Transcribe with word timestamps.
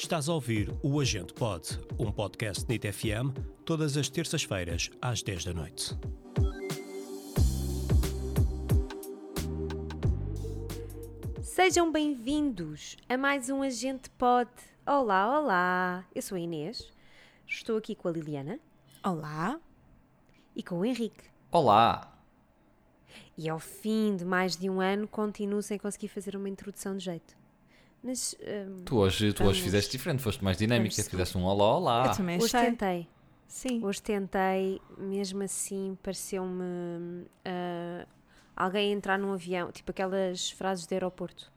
Estás 0.00 0.28
a 0.28 0.32
ouvir 0.32 0.72
o 0.80 1.00
Agente 1.00 1.34
Pod, 1.34 1.76
um 1.98 2.12
podcast 2.12 2.64
NIT 2.68 2.92
FM, 2.92 3.36
todas 3.64 3.96
as 3.96 4.08
terças-feiras, 4.08 4.90
às 5.02 5.24
10 5.24 5.46
da 5.46 5.52
noite. 5.52 5.98
Sejam 11.42 11.90
bem-vindos 11.90 12.96
a 13.08 13.18
mais 13.18 13.50
um 13.50 13.60
Agente 13.60 14.08
Pod. 14.10 14.48
Olá, 14.86 15.40
olá! 15.40 16.04
Eu 16.14 16.22
sou 16.22 16.36
a 16.36 16.40
Inês, 16.40 16.92
estou 17.44 17.76
aqui 17.76 17.96
com 17.96 18.06
a 18.06 18.12
Liliana 18.12 18.60
Olá. 19.04 19.58
e 20.54 20.62
com 20.62 20.78
o 20.78 20.84
Henrique. 20.84 21.24
Olá! 21.50 22.16
E 23.36 23.48
ao 23.48 23.58
fim 23.58 24.14
de 24.14 24.24
mais 24.24 24.56
de 24.56 24.70
um 24.70 24.80
ano 24.80 25.08
continuo 25.08 25.60
sem 25.60 25.76
conseguir 25.76 26.06
fazer 26.06 26.36
uma 26.36 26.48
introdução 26.48 26.96
de 26.96 27.04
jeito. 27.04 27.47
Mas 28.02 28.34
hum, 28.40 28.82
Tu 28.84 28.96
hoje, 28.96 29.32
tu 29.32 29.44
hoje 29.44 29.60
fizeste 29.62 29.90
diferente, 29.92 30.22
foste 30.22 30.42
mais 30.42 30.56
dinâmica, 30.56 30.94
vamos- 30.94 31.08
fizeste 31.10 31.36
um 31.38 31.44
olá, 31.44 31.76
olá. 31.76 32.06
Eu 32.06 32.16
também 32.16 32.36
hoje 32.40 32.56
achei. 32.56 32.70
tentei. 32.70 33.08
Sim. 33.46 33.84
Hoje 33.84 34.02
tentei, 34.02 34.80
mesmo 34.98 35.42
assim 35.42 35.96
pareceu-me 36.02 37.26
ah, 37.44 38.06
alguém 38.56 38.92
entrar 38.92 39.18
num 39.18 39.32
avião, 39.32 39.72
tipo 39.72 39.90
aquelas 39.90 40.50
frases 40.50 40.86
de 40.86 40.94
aeroporto. 40.94 41.50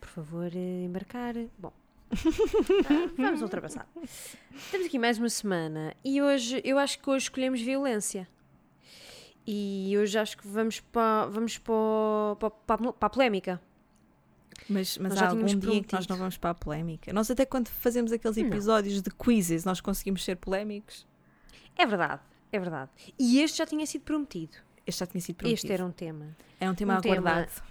Por 0.00 0.08
favor, 0.08 0.50
eh, 0.54 0.84
embarcar. 0.84 1.34
Bom, 1.58 1.72
ah, 2.10 3.10
vamos 3.16 3.42
ultrapassar. 3.42 3.86
Estamos 4.54 4.86
aqui 4.86 4.98
mais 4.98 5.18
uma 5.18 5.28
semana 5.28 5.94
e 6.04 6.20
hoje, 6.22 6.60
eu 6.64 6.78
acho 6.78 6.98
que 6.98 7.08
hoje 7.10 7.24
escolhemos 7.24 7.60
violência. 7.60 8.26
E 9.46 9.94
hoje 9.98 10.18
acho 10.18 10.36
que 10.36 10.46
vamos 10.46 10.80
para, 10.80 11.26
vamos 11.26 11.56
para, 11.58 12.36
para, 12.38 12.50
para, 12.50 12.92
para 12.92 13.06
a 13.06 13.10
polémica. 13.10 13.60
Mas, 14.68 14.98
mas 14.98 15.16
há 15.16 15.28
algum 15.28 15.44
dia 15.44 15.82
que 15.82 15.94
nós 15.94 16.06
não 16.06 16.16
vamos 16.16 16.36
para 16.36 16.50
a 16.50 16.54
polémica. 16.54 17.12
Nós 17.12 17.30
até 17.30 17.44
quando 17.44 17.68
fazemos 17.68 18.12
aqueles 18.12 18.36
episódios 18.36 19.02
de 19.02 19.10
quizzes, 19.10 19.64
nós 19.64 19.80
conseguimos 19.80 20.24
ser 20.24 20.36
polémicos. 20.36 21.06
É 21.76 21.86
verdade, 21.86 22.22
é 22.50 22.58
verdade. 22.58 22.90
E 23.18 23.40
este 23.40 23.58
já 23.58 23.66
tinha 23.66 23.86
sido 23.86 24.02
prometido. 24.02 24.56
Este 24.86 25.00
já 25.00 25.06
tinha 25.06 25.20
sido 25.20 25.36
prometido. 25.36 25.66
Este 25.66 25.72
era 25.72 25.84
um 25.84 25.92
tema. 25.92 26.36
É 26.60 26.68
um 26.68 26.74
tema 26.74 26.98
um 26.98 27.00
tema 27.00 27.16
aguardado. 27.16 27.62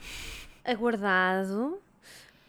aguardado, 0.63 1.79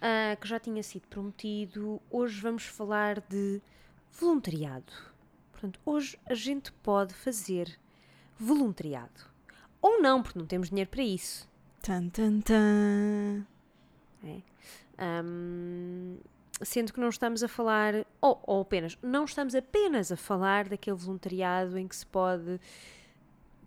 ah, 0.01 0.37
que 0.41 0.47
já 0.47 0.61
tinha 0.61 0.83
sido 0.83 1.07
prometido. 1.09 2.01
Hoje 2.11 2.41
vamos 2.41 2.65
falar 2.65 3.21
de 3.21 3.61
voluntariado. 4.13 4.93
Portanto, 5.53 5.81
hoje 5.85 6.19
a 6.27 6.35
gente 6.35 6.71
pode 6.73 7.13
fazer 7.15 7.79
voluntariado. 8.39 9.27
Ou 9.81 10.01
não, 10.01 10.23
porque 10.23 10.39
não 10.39 10.47
temos 10.47 10.69
dinheiro 10.69 10.91
para 10.91 11.03
isso. 11.03 11.49
Tan, 11.83 12.09
tan, 12.09 12.41
tan. 12.41 13.47
Ahm, 14.99 16.19
sendo 16.63 16.93
que 16.93 17.01
não 17.01 17.09
estamos 17.09 17.43
a 17.43 17.49
falar, 17.49 17.95
ou, 18.21 18.43
ou 18.47 18.63
apenas, 18.63 18.99
não 19.03 19.25
estamos 19.25 19.55
apenas 19.55 20.11
a 20.11 20.17
falar 20.17 20.69
daquele 20.69 20.97
voluntariado 20.97 21.79
em 21.79 21.87
que 21.87 21.95
se 21.95 22.07
pode 22.07 22.61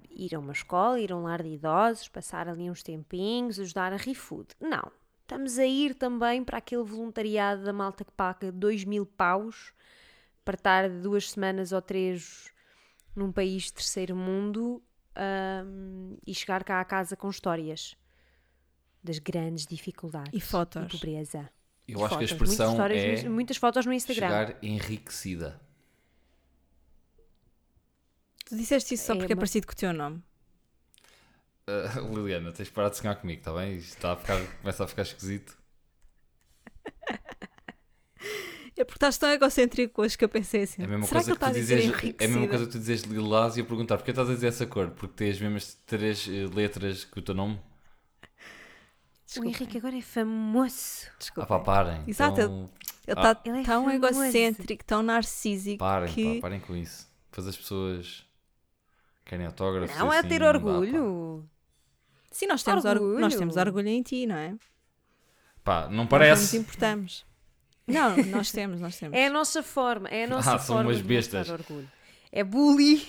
ir 0.10 0.36
a 0.36 0.40
uma 0.40 0.52
escola, 0.52 1.00
ir 1.00 1.12
a 1.12 1.16
um 1.16 1.24
lar 1.24 1.42
de 1.42 1.50
idosos, 1.50 2.10
passar 2.10 2.50
ali 2.50 2.70
uns 2.70 2.84
tempinhos, 2.84 3.60
ajudar 3.60 3.94
a 3.94 3.98
ReFood. 3.98 4.50
Não. 4.60 4.92
Estamos 5.22 5.58
a 5.58 5.66
ir 5.66 5.96
também 5.96 6.44
para 6.44 6.58
aquele 6.58 6.84
voluntariado 6.84 7.64
da 7.64 7.72
malta 7.72 8.04
que 8.04 8.12
paga 8.12 8.52
2 8.52 8.84
mil 8.84 9.06
paus 9.06 9.74
para 10.44 10.56
estar 10.56 10.90
duas 10.90 11.32
semanas 11.32 11.72
ou 11.72 11.82
três 11.82 12.52
num 13.16 13.32
país 13.32 13.72
terceiro 13.72 14.14
mundo 14.14 14.84
ahm, 15.16 16.18
e 16.28 16.36
chegar 16.36 16.66
cá 16.66 16.82
à 16.82 16.86
casa 16.86 17.16
com 17.16 17.30
histórias 17.30 17.96
das 19.04 19.20
grandes 19.20 19.66
dificuldades 19.66 20.32
E 20.34 20.40
fotos. 20.42 20.84
e 20.84 20.98
pobreza. 20.98 21.50
Eu 21.88 22.00
E 22.00 22.04
acho 22.04 22.10
que 22.18 22.24
a 22.24 22.28
fotos, 22.28 22.32
expressão 22.32 22.78
muitas 22.78 23.24
é 23.26 23.30
muitas 23.30 23.58
fotos 23.58 23.86
no 23.86 23.94
Instagram. 23.94 24.28
chegar 24.28 24.64
enriquecida. 24.64 25.60
Tu 28.46 28.56
disseste 28.56 28.94
isso 28.94 29.06
só 29.06 29.14
É 29.14 29.18
porque 29.18 29.34
é 29.34 29.36
uma- 29.36 29.40
parecido 29.40 29.66
com 29.68 29.74
o 29.74 29.76
teu 29.76 29.94
nome. 29.94 30.22
Ah, 31.68 32.00
Liliana, 32.00 32.52
tens 32.52 32.68
de 32.68 32.72
parar 32.74 32.90
de 32.90 32.98
sonhar 32.98 33.16
comigo, 33.16 33.40
está 33.40 33.54
bem? 33.54 33.76
Isto 33.78 33.96
está 33.96 34.12
a 34.14 34.16
ficar, 34.18 34.46
começa 34.62 34.84
a 34.84 34.88
ficar 34.88 35.02
esquisito. 35.04 35.58
É 38.78 38.84
porque 38.86 38.98
estás 38.98 39.18
tão 39.18 39.30
egocêntrico 39.30 40.02
hoje 40.02 40.18
que 40.18 40.24
eu 40.24 40.30
pensei 40.30 40.64
assim. 40.64 40.82
É 40.82 40.86
a 40.86 40.88
mesma 40.88 41.06
será 41.06 41.20
coisa 41.20 41.34
que 41.34 41.40
que, 41.40 41.46
tu 41.46 41.54
dizer 41.54 41.76
dizes, 41.82 42.16
é 42.20 42.26
a 42.26 42.28
mesma 42.28 42.48
coisa 42.48 42.66
que 42.66 42.72
tu 42.72 42.80
dizes 42.80 43.02
lilás 43.04 43.58
e 43.58 43.60
eu 43.60 43.66
perguntar 43.66 43.98
porquê 43.98 44.12
estás 44.12 44.30
a 44.30 44.34
dizer 44.34 44.48
essa 44.48 44.66
cor? 44.66 44.90
Porque 44.92 45.14
tem 45.16 45.30
as 45.30 45.40
mesmas 45.40 45.74
três 45.86 46.28
eh, 46.28 46.48
letras 46.56 47.04
que 47.04 47.20
o 47.20 47.22
teu 47.22 47.36
nome? 47.36 47.60
O 49.32 49.34
Desculpem, 49.34 49.52
Henrique 49.54 49.78
agora 49.78 49.98
é 49.98 50.02
famoso. 50.02 51.06
Ah 51.08 51.16
desculpem. 51.20 51.48
pá, 51.48 51.60
parem. 51.60 52.04
Exato, 52.08 52.42
Então, 52.42 52.70
Ele 53.08 53.20
Ah. 53.20 53.32
está 53.32 53.42
Ele 53.46 53.60
é 53.62 53.64
tão 53.64 53.86
famoso. 53.86 53.96
egocêntrico, 54.24 54.84
tão 54.86 55.02
narcísico 55.02 55.78
parem, 55.80 56.14
que... 56.14 56.36
pá, 56.36 56.42
parem 56.42 56.60
com 56.60 56.76
isso. 56.76 57.08
Depois 57.30 57.48
as 57.48 57.56
pessoas 57.58 58.26
querem 59.26 59.46
autógrafos. 59.46 59.98
Não 59.98 60.12
é 60.12 60.20
assim, 60.20 60.28
ter 60.28 60.40
não 60.40 60.46
dá, 60.48 60.50
orgulho. 60.58 61.50
Sim, 62.30 62.48
nós 62.48 62.62
temos, 62.64 62.84
orgulho. 62.86 63.04
Orgulho. 63.06 63.22
nós 63.22 63.36
temos 63.36 63.58
orgulho 63.58 63.88
em 63.88 64.02
ti, 64.02 64.26
não 64.28 64.36
é? 64.36 64.56
Pá, 65.64 65.82
não 65.84 65.90
Nós 65.90 65.92
não 65.96 66.04
nos 66.04 66.10
parece. 66.10 66.58
importamos. 66.58 67.26
Não, 67.88 68.16
nós 68.28 68.52
temos, 68.52 68.80
nós 68.82 68.98
temos. 68.98 69.18
É 69.18 69.28
a 69.28 69.30
nossa 69.30 69.64
forma. 69.64 70.08
É 70.10 70.26
a 70.26 70.28
nossa 70.28 70.56
Ah, 70.56 70.60
são 70.60 70.76
forma 70.76 70.90
umas 70.90 70.98
de 70.98 71.04
bestas. 71.04 71.50
orgulho. 71.50 71.90
É 72.32 72.44
bully. 72.44 73.02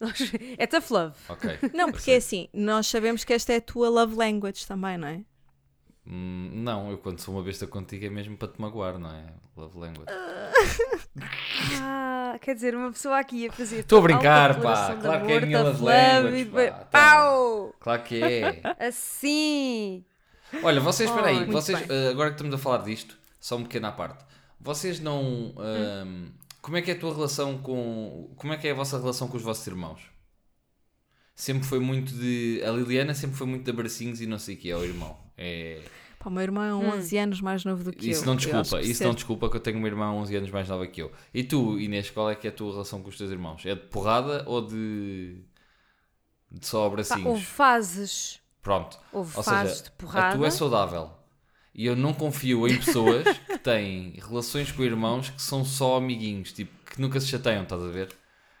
É 0.58 0.66
tough 0.66 0.90
love. 0.90 1.14
Ok. 1.28 1.58
Não, 1.74 1.90
porque 1.90 2.10
é 2.12 2.16
assim, 2.16 2.48
nós 2.52 2.86
sabemos 2.86 3.24
que 3.24 3.32
esta 3.32 3.52
é 3.52 3.56
a 3.56 3.60
tua 3.60 3.88
love 3.88 4.14
language 4.14 4.66
também, 4.66 4.96
não 4.98 5.08
é? 5.08 5.22
Hum, 6.10 6.50
não, 6.54 6.90
eu 6.90 6.98
quando 6.98 7.20
sou 7.20 7.34
uma 7.34 7.42
besta 7.42 7.66
contigo 7.66 8.06
é 8.06 8.08
mesmo 8.08 8.36
para 8.36 8.48
te 8.48 8.58
magoar, 8.60 8.98
não 8.98 9.10
é? 9.10 9.26
Love 9.56 9.78
language. 9.78 10.06
Ah, 11.80 12.38
quer 12.40 12.54
dizer, 12.54 12.74
uma 12.76 12.92
pessoa 12.92 13.18
aqui 13.18 13.48
a 13.48 13.52
fazer. 13.52 13.80
Estou 13.80 13.98
a 13.98 14.02
brincar, 14.02 14.60
pá. 14.60 14.94
Claro 14.96 15.26
que 15.26 15.32
é 15.32 15.38
a 15.38 15.40
minha 15.40 15.58
tough 15.58 15.80
love 15.80 15.84
language, 15.84 16.44
depois- 16.44 16.70
pá. 16.70 16.76
Então. 16.76 16.88
Pau! 16.90 17.74
Claro 17.80 18.02
que 18.04 18.22
é. 18.22 18.60
Assim. 18.86 20.04
Olha, 20.62 20.80
vocês, 20.80 21.10
espera 21.10 21.28
aí, 21.28 21.44
vocês, 21.46 21.78
eh, 21.90 22.08
agora 22.10 22.30
que 22.30 22.34
estamos 22.36 22.54
a 22.54 22.58
falar 22.58 22.78
disto, 22.84 23.18
só 23.40 23.56
um 23.56 23.62
pequeno 23.64 23.86
à 23.88 23.92
parte. 23.92 24.24
Vocês 24.60 25.00
não. 25.00 25.52
ahm, 25.58 26.28
como 26.62 26.76
é 26.76 26.82
que 26.82 26.90
é 26.90 26.94
a 26.94 26.98
tua 26.98 27.14
relação 27.14 27.58
com. 27.58 28.32
Como 28.36 28.52
é 28.52 28.56
que 28.56 28.68
é 28.68 28.70
a 28.70 28.74
vossa 28.74 28.98
relação 28.98 29.26
com 29.28 29.36
os 29.36 29.42
vossos 29.42 29.66
irmãos? 29.66 30.00
Sempre 31.34 31.64
foi 31.66 31.80
muito 31.80 32.12
de. 32.14 32.62
A 32.64 32.70
Liliana 32.70 33.14
sempre 33.14 33.36
foi 33.36 33.46
muito 33.46 33.64
de 33.64 33.70
abracinhos 33.70 34.20
e 34.20 34.26
não 34.26 34.38
sei 34.38 34.54
o 34.54 34.58
que 34.58 34.70
é 34.70 34.76
o 34.76 34.84
irmão. 34.84 35.16
É. 35.38 35.80
Pá, 36.18 36.28
o 36.28 36.32
meu 36.32 36.42
irmão 36.42 36.64
é 36.64 36.74
11 36.74 37.16
anos 37.16 37.40
mais 37.40 37.64
novo 37.64 37.84
do 37.84 37.92
que 37.92 38.10
Isso 38.10 38.22
eu. 38.22 38.26
não 38.26 38.32
Eu 38.32 38.38
desculpa, 38.38 38.80
que 38.80 38.86
isso 38.88 38.98
ser- 38.98 39.04
não 39.04 39.14
desculpa 39.14 39.48
que 39.48 39.56
eu 39.56 39.60
tenho 39.60 39.78
uma 39.78 39.86
irmã 39.86 40.10
11 40.12 40.34
anos 40.36 40.50
mais 40.50 40.68
nova 40.68 40.86
que 40.86 41.00
eu. 41.00 41.12
E 41.32 41.44
tu, 41.44 41.78
Inês, 41.78 42.10
qual 42.10 42.28
é 42.28 42.34
que 42.34 42.46
é 42.46 42.50
a 42.50 42.52
tua 42.52 42.72
relação 42.72 43.00
com 43.02 43.08
os 43.08 43.16
teus 43.16 43.30
irmãos? 43.30 43.64
É 43.64 43.74
de 43.76 43.82
porrada 43.82 44.42
ou 44.46 44.60
de. 44.60 45.40
de 46.50 46.66
só 46.66 46.80
Pá, 46.80 46.86
abracinhos? 46.88 47.24
houve 47.26 47.44
fases. 47.44 48.40
Pronto. 48.62 48.98
Houve 49.12 49.36
Ou 49.36 49.42
fases 49.42 49.78
seja, 49.78 49.84
de 49.84 49.90
porrada. 49.92 50.34
a 50.34 50.36
tua 50.36 50.46
é 50.48 50.50
saudável. 50.50 51.10
E 51.74 51.86
eu 51.86 51.94
não 51.94 52.12
confio 52.12 52.66
em 52.66 52.76
pessoas 52.76 53.24
que 53.46 53.58
têm 53.58 54.14
relações 54.18 54.72
com 54.72 54.82
irmãos 54.82 55.30
que 55.30 55.40
são 55.40 55.64
só 55.64 55.96
amiguinhos, 55.96 56.52
tipo, 56.52 56.72
que 56.90 57.00
nunca 57.00 57.20
se 57.20 57.28
chateiam, 57.28 57.62
estás 57.62 57.80
a 57.82 57.86
ver? 57.88 58.08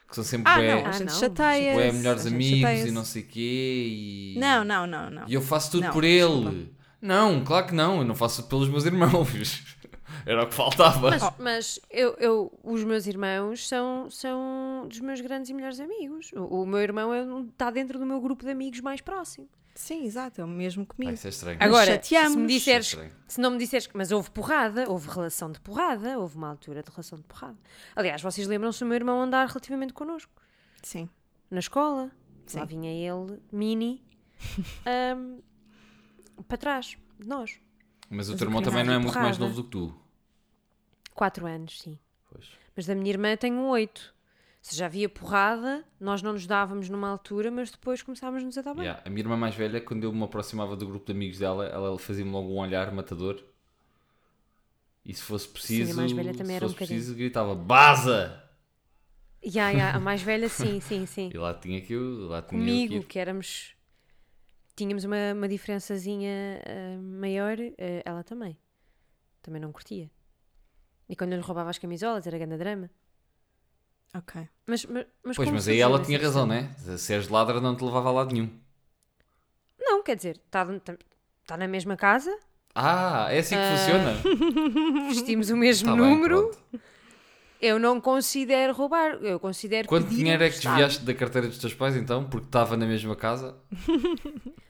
Que 0.08 0.14
são 0.14 0.24
sempre 0.24 0.50
Ah, 0.50 0.56
bué, 0.56 0.74
não, 0.74 0.86
a 0.86 0.88
Ah, 0.88 0.92
gente 0.92 1.12
chateia. 1.12 1.74
bué 1.74 1.92
melhores 1.92 2.26
a 2.26 2.30
gente 2.30 2.64
amigos 2.64 2.86
e 2.86 2.90
não 2.90 3.04
sei 3.04 3.22
o 3.22 3.26
quê. 3.26 3.86
E... 3.90 4.38
Não, 4.38 4.64
não, 4.64 4.86
não, 4.86 5.10
não. 5.10 5.24
E 5.28 5.34
eu 5.34 5.42
faço 5.42 5.70
tudo 5.72 5.84
Não, 5.84 5.92
por 5.92 6.02
desculpa. 6.02 6.48
ele. 6.50 6.74
Não, 7.00 7.44
claro 7.44 7.66
que 7.66 7.74
não, 7.74 7.98
eu 7.98 8.04
não 8.04 8.14
faço 8.14 8.42
pelos 8.44 8.68
meus 8.68 8.84
irmãos. 8.86 9.62
Era 10.26 10.44
o 10.44 10.46
que 10.48 10.54
faltava. 10.54 11.10
Mas, 11.10 11.32
mas 11.38 11.80
eu, 11.90 12.14
eu- 12.18 12.58
os 12.64 12.82
meus 12.84 13.06
irmãos 13.06 13.68
são, 13.68 14.10
são 14.10 14.86
dos 14.88 14.98
meus 15.00 15.20
grandes 15.20 15.50
e 15.50 15.54
melhores 15.54 15.78
amigos. 15.78 16.30
O, 16.34 16.62
o 16.62 16.66
meu 16.66 16.80
irmão 16.80 17.12
é 17.14 17.22
está 17.50 17.70
dentro 17.70 17.98
do 17.98 18.06
meu 18.06 18.20
grupo 18.20 18.44
de 18.44 18.50
amigos 18.50 18.80
mais 18.80 19.00
próximo. 19.00 19.46
Sim, 19.78 20.04
exato, 20.04 20.40
é 20.40 20.44
o 20.44 20.48
mesmo 20.48 20.84
comigo. 20.84 21.12
Vai 21.12 21.16
ser 21.16 21.28
é 21.28 21.30
estranho. 21.30 21.58
Agora, 21.60 22.02
se, 22.02 22.28
me 22.30 22.44
é 22.44 22.46
disseres, 22.48 22.98
se 23.28 23.40
não 23.40 23.52
me 23.52 23.58
disseres, 23.58 23.88
mas 23.94 24.10
houve 24.10 24.28
porrada, 24.28 24.90
houve 24.90 25.08
relação 25.08 25.52
de 25.52 25.60
porrada, 25.60 26.18
houve 26.18 26.36
uma 26.36 26.48
altura 26.48 26.82
de 26.82 26.90
relação 26.90 27.16
de 27.16 27.24
porrada. 27.24 27.56
Aliás, 27.94 28.20
vocês 28.20 28.48
lembram-se 28.48 28.80
do 28.80 28.86
meu 28.86 28.96
irmão 28.96 29.22
andar 29.22 29.46
relativamente 29.46 29.92
connosco? 29.92 30.32
Sim. 30.82 31.08
Na 31.48 31.60
escola, 31.60 32.10
Sim. 32.44 32.58
lá 32.58 32.64
vinha 32.64 32.90
ele, 32.90 33.40
mini, 33.52 34.04
um, 35.16 35.40
para 36.42 36.58
trás, 36.58 36.98
de 37.16 37.28
nós. 37.28 37.60
Mas, 38.10 38.28
o 38.28 38.36
teu 38.36 38.48
irmão 38.48 38.60
também 38.60 38.82
não 38.82 38.94
é 38.94 38.98
muito 38.98 39.14
mais 39.14 39.38
novo 39.38 39.54
do 39.54 39.62
que 39.62 39.70
tu. 39.70 39.94
quatro 41.14 41.46
anos, 41.46 41.80
sim. 41.80 41.96
Pois. 42.28 42.48
Mas 42.74 42.84
da 42.84 42.96
minha 42.96 43.10
irmã 43.10 43.36
tenho 43.36 43.62
oito 43.66 44.12
já 44.70 44.86
havia 44.86 45.08
porrada, 45.08 45.84
nós 45.98 46.20
não 46.22 46.32
nos 46.32 46.46
dávamos 46.46 46.88
numa 46.88 47.08
altura, 47.08 47.50
mas 47.50 47.70
depois 47.70 48.02
começávamos-nos 48.02 48.56
a 48.58 48.62
dar 48.62 48.74
bem. 48.74 48.84
Yeah. 48.84 49.02
A 49.04 49.08
minha 49.08 49.22
irmã 49.22 49.36
mais 49.36 49.54
velha, 49.54 49.80
quando 49.80 50.04
eu 50.04 50.12
me 50.12 50.22
aproximava 50.22 50.76
do 50.76 50.86
grupo 50.86 51.06
de 51.06 51.12
amigos 51.12 51.38
dela, 51.38 51.66
ela 51.66 51.98
fazia-me 51.98 52.30
logo 52.30 52.48
um 52.48 52.58
olhar 52.58 52.92
matador. 52.92 53.42
E 55.04 55.14
se 55.14 55.22
fosse 55.22 55.48
preciso, 55.48 55.94
sim, 55.94 56.08
se 56.08 56.60
fosse 56.60 56.64
um 56.64 56.72
preciso 56.74 57.14
gritava, 57.14 57.54
Baza! 57.54 58.44
Yeah, 59.42 59.70
yeah, 59.70 59.96
a 59.96 60.00
mais 60.00 60.20
velha, 60.20 60.48
sim, 60.48 60.80
sim, 60.80 61.06
sim. 61.06 61.30
e 61.32 61.38
lá 61.38 61.54
tinha 61.54 61.80
que 61.80 61.92
eu, 61.92 62.26
lá 62.28 62.42
tinha 62.42 62.60
Comigo, 62.60 63.00
que, 63.00 63.06
que, 63.06 63.18
éramos... 63.18 63.74
Tínhamos 64.76 65.04
uma, 65.04 65.32
uma 65.32 65.48
diferençazinha 65.48 66.60
uh, 66.66 67.02
maior, 67.02 67.58
uh, 67.58 68.02
ela 68.04 68.22
também. 68.22 68.58
Também 69.40 69.60
não 69.60 69.72
curtia. 69.72 70.10
E 71.08 71.16
quando 71.16 71.32
eu 71.32 71.38
lhe 71.38 71.44
roubava 71.44 71.70
as 71.70 71.78
camisolas, 71.78 72.26
era 72.26 72.36
grande 72.36 72.58
drama. 72.58 72.90
Ok. 74.14 74.48
Mas, 74.66 74.84
mas, 74.86 75.06
mas 75.24 75.36
Pois, 75.36 75.48
como 75.48 75.52
mas 75.56 75.68
aí 75.68 75.80
ela 75.80 76.02
tinha 76.02 76.18
razão, 76.18 76.46
né? 76.46 76.70
Se 76.96 77.14
és 77.14 77.28
ladra, 77.28 77.60
não 77.60 77.76
te 77.76 77.84
levava 77.84 78.08
a 78.08 78.12
lado 78.12 78.32
nenhum. 78.32 78.50
Não, 79.78 80.02
quer 80.02 80.16
dizer, 80.16 80.40
está 80.46 80.66
tá 81.46 81.56
na 81.56 81.66
mesma 81.68 81.96
casa, 81.96 82.36
Ah, 82.74 83.28
é 83.30 83.38
assim 83.38 83.54
que 83.56 83.60
Ah, 83.62 83.76
funciona? 83.76 85.08
vestimos 85.08 85.50
o 85.50 85.56
mesmo 85.58 85.88
Tá 85.88 85.96
bem, 85.96 86.10
número. 86.14 86.50
pronto. 86.50 86.82
eu 87.60 87.78
não 87.78 88.00
considero 88.00 88.72
roubar, 88.72 89.14
eu 89.22 89.38
considero 89.40 89.88
Quanto 89.88 90.08
dinheiro 90.08 90.42
é 90.44 90.50
que 90.50 90.58
desviaste 90.60 91.02
da 91.04 91.14
carteira 91.14 91.48
dos 91.48 91.58
teus 91.58 91.74
pais 91.74 91.96
então? 91.96 92.24
Porque 92.28 92.46
estava 92.46 92.76
na 92.76 92.86
mesma 92.86 93.16
casa? 93.16 93.56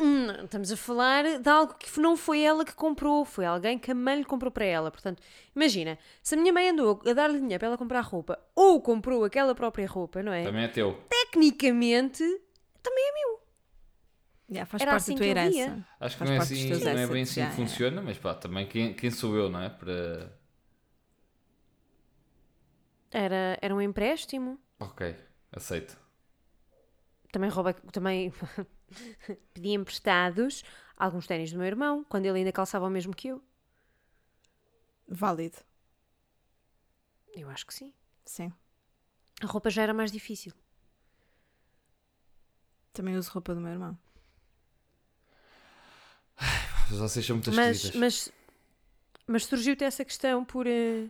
Hum, 0.00 0.26
não, 0.26 0.44
estamos 0.44 0.72
a 0.72 0.76
falar 0.76 1.38
de 1.38 1.48
algo 1.48 1.74
que 1.74 2.00
não 2.00 2.16
foi 2.16 2.40
ela 2.40 2.64
que 2.64 2.74
comprou, 2.74 3.24
foi 3.24 3.44
alguém 3.44 3.78
que 3.78 3.90
a 3.90 3.94
mãe 3.94 4.16
lhe 4.16 4.24
comprou 4.24 4.50
para 4.50 4.64
ela. 4.64 4.90
Portanto, 4.90 5.22
imagina, 5.54 5.98
se 6.22 6.34
a 6.34 6.38
minha 6.38 6.52
mãe 6.52 6.70
andou 6.70 7.02
a 7.06 7.12
dar-lhe 7.12 7.38
dinheiro 7.38 7.58
para 7.58 7.68
ela 7.68 7.78
comprar 7.78 8.00
roupa 8.00 8.38
ou 8.54 8.80
comprou 8.80 9.24
aquela 9.24 9.54
própria 9.54 9.86
roupa, 9.86 10.22
não 10.22 10.32
é? 10.32 10.44
Também 10.44 10.64
é 10.64 10.68
teu. 10.68 10.98
Tecnicamente, 11.08 12.24
Yeah, 14.50 14.66
faz 14.66 14.82
Era 14.82 14.90
parte 14.90 15.02
assim 15.02 15.14
da 15.14 15.18
tua 15.18 15.26
herança. 15.26 15.86
Acho 16.00 16.16
que 16.16 16.18
Faz 16.18 16.30
não 16.30 16.36
é, 16.36 16.38
assim, 16.40 16.84
não 16.84 16.90
é 16.98 17.06
bem 17.06 17.22
assim 17.22 17.46
que 17.46 17.54
funciona, 17.54 18.02
mas 18.02 18.18
pá, 18.18 18.34
também 18.34 18.66
quem, 18.66 18.92
quem 18.94 19.10
sou 19.10 19.36
eu, 19.36 19.48
não 19.48 19.62
é? 19.62 19.68
Para. 19.68 20.36
era, 23.12 23.56
era 23.62 23.72
um 23.72 23.80
empréstimo. 23.80 24.58
Ok, 24.80 25.14
aceito. 25.52 25.96
Também 27.30 27.48
rouba, 27.48 27.74
também 27.92 28.32
pedi 29.54 29.70
emprestados 29.70 30.62
alguns 30.96 31.26
ténis 31.26 31.50
do 31.52 31.58
meu 31.58 31.66
irmão, 31.66 32.04
quando 32.08 32.26
ele 32.26 32.38
ainda 32.38 32.52
calçava 32.52 32.86
o 32.86 32.90
mesmo 32.90 33.14
que 33.14 33.28
eu. 33.28 33.42
Válido. 35.08 35.58
Eu 37.34 37.48
acho 37.48 37.66
que 37.66 37.74
sim. 37.74 37.92
Sim. 38.24 38.52
A 39.42 39.46
roupa 39.46 39.70
já 39.70 39.82
era 39.82 39.94
mais 39.94 40.12
difícil. 40.12 40.52
Também 42.92 43.16
uso 43.16 43.30
roupa 43.30 43.54
do 43.54 43.60
meu 43.60 43.70
irmão. 43.70 43.98
Vocês 46.90 47.24
são 47.24 47.36
muito 47.36 47.52
Mas, 47.52 47.92
mas, 47.92 48.32
mas 49.26 49.44
surgiu-te 49.44 49.84
essa 49.84 50.04
questão 50.04 50.44
por, 50.44 50.66
eh, 50.66 51.08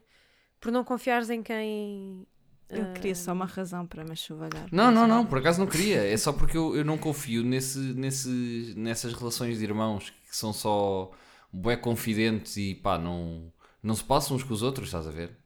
por 0.61 0.71
não 0.71 0.85
confiares 0.85 1.31
em 1.31 1.43
quem. 1.43 2.27
Eu 2.71 2.93
queria 2.95 3.15
só 3.15 3.33
uma 3.33 3.47
razão 3.47 3.87
para 3.87 4.05
me 4.05 4.17
chuvalhar. 4.17 4.69
Não, 4.71 4.91
não, 4.93 5.07
não, 5.07 5.27
por 5.27 5.39
acaso 5.39 5.59
não 5.61 5.67
queria. 5.67 6.03
É 6.07 6.17
só 6.17 6.33
porque 6.33 6.57
eu, 6.57 6.77
eu 6.77 6.85
não 6.85 6.97
confio 6.97 7.43
nesse, 7.43 7.79
nesse, 7.79 8.75
nessas 8.77 9.13
relações 9.13 9.59
de 9.59 9.65
irmãos 9.65 10.11
que 10.11 10.37
são 10.37 10.53
só 10.53 11.11
bué 11.53 11.77
confidentes 11.77 12.57
e 12.57 12.75
pá, 12.77 12.97
não, 12.97 13.53
não 13.83 13.95
se 13.97 14.05
passam 14.05 14.37
uns 14.37 14.45
com 14.45 14.55
os 14.55 14.63
outros, 14.63 14.87
estás 14.89 15.07
a 15.07 15.11
ver? 15.11 15.37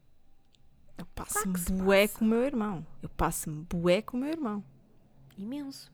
Eu 0.99 1.07
passo-me 1.07 1.59
bué 1.83 2.07
com 2.09 2.25
o 2.25 2.29
meu 2.29 2.43
irmão. 2.45 2.87
Eu 3.03 3.09
passo-me 3.09 3.65
bué 3.71 4.03
com 4.03 4.17
o 4.17 4.21
meu 4.21 4.29
irmão. 4.31 4.63
Imenso. 5.37 5.91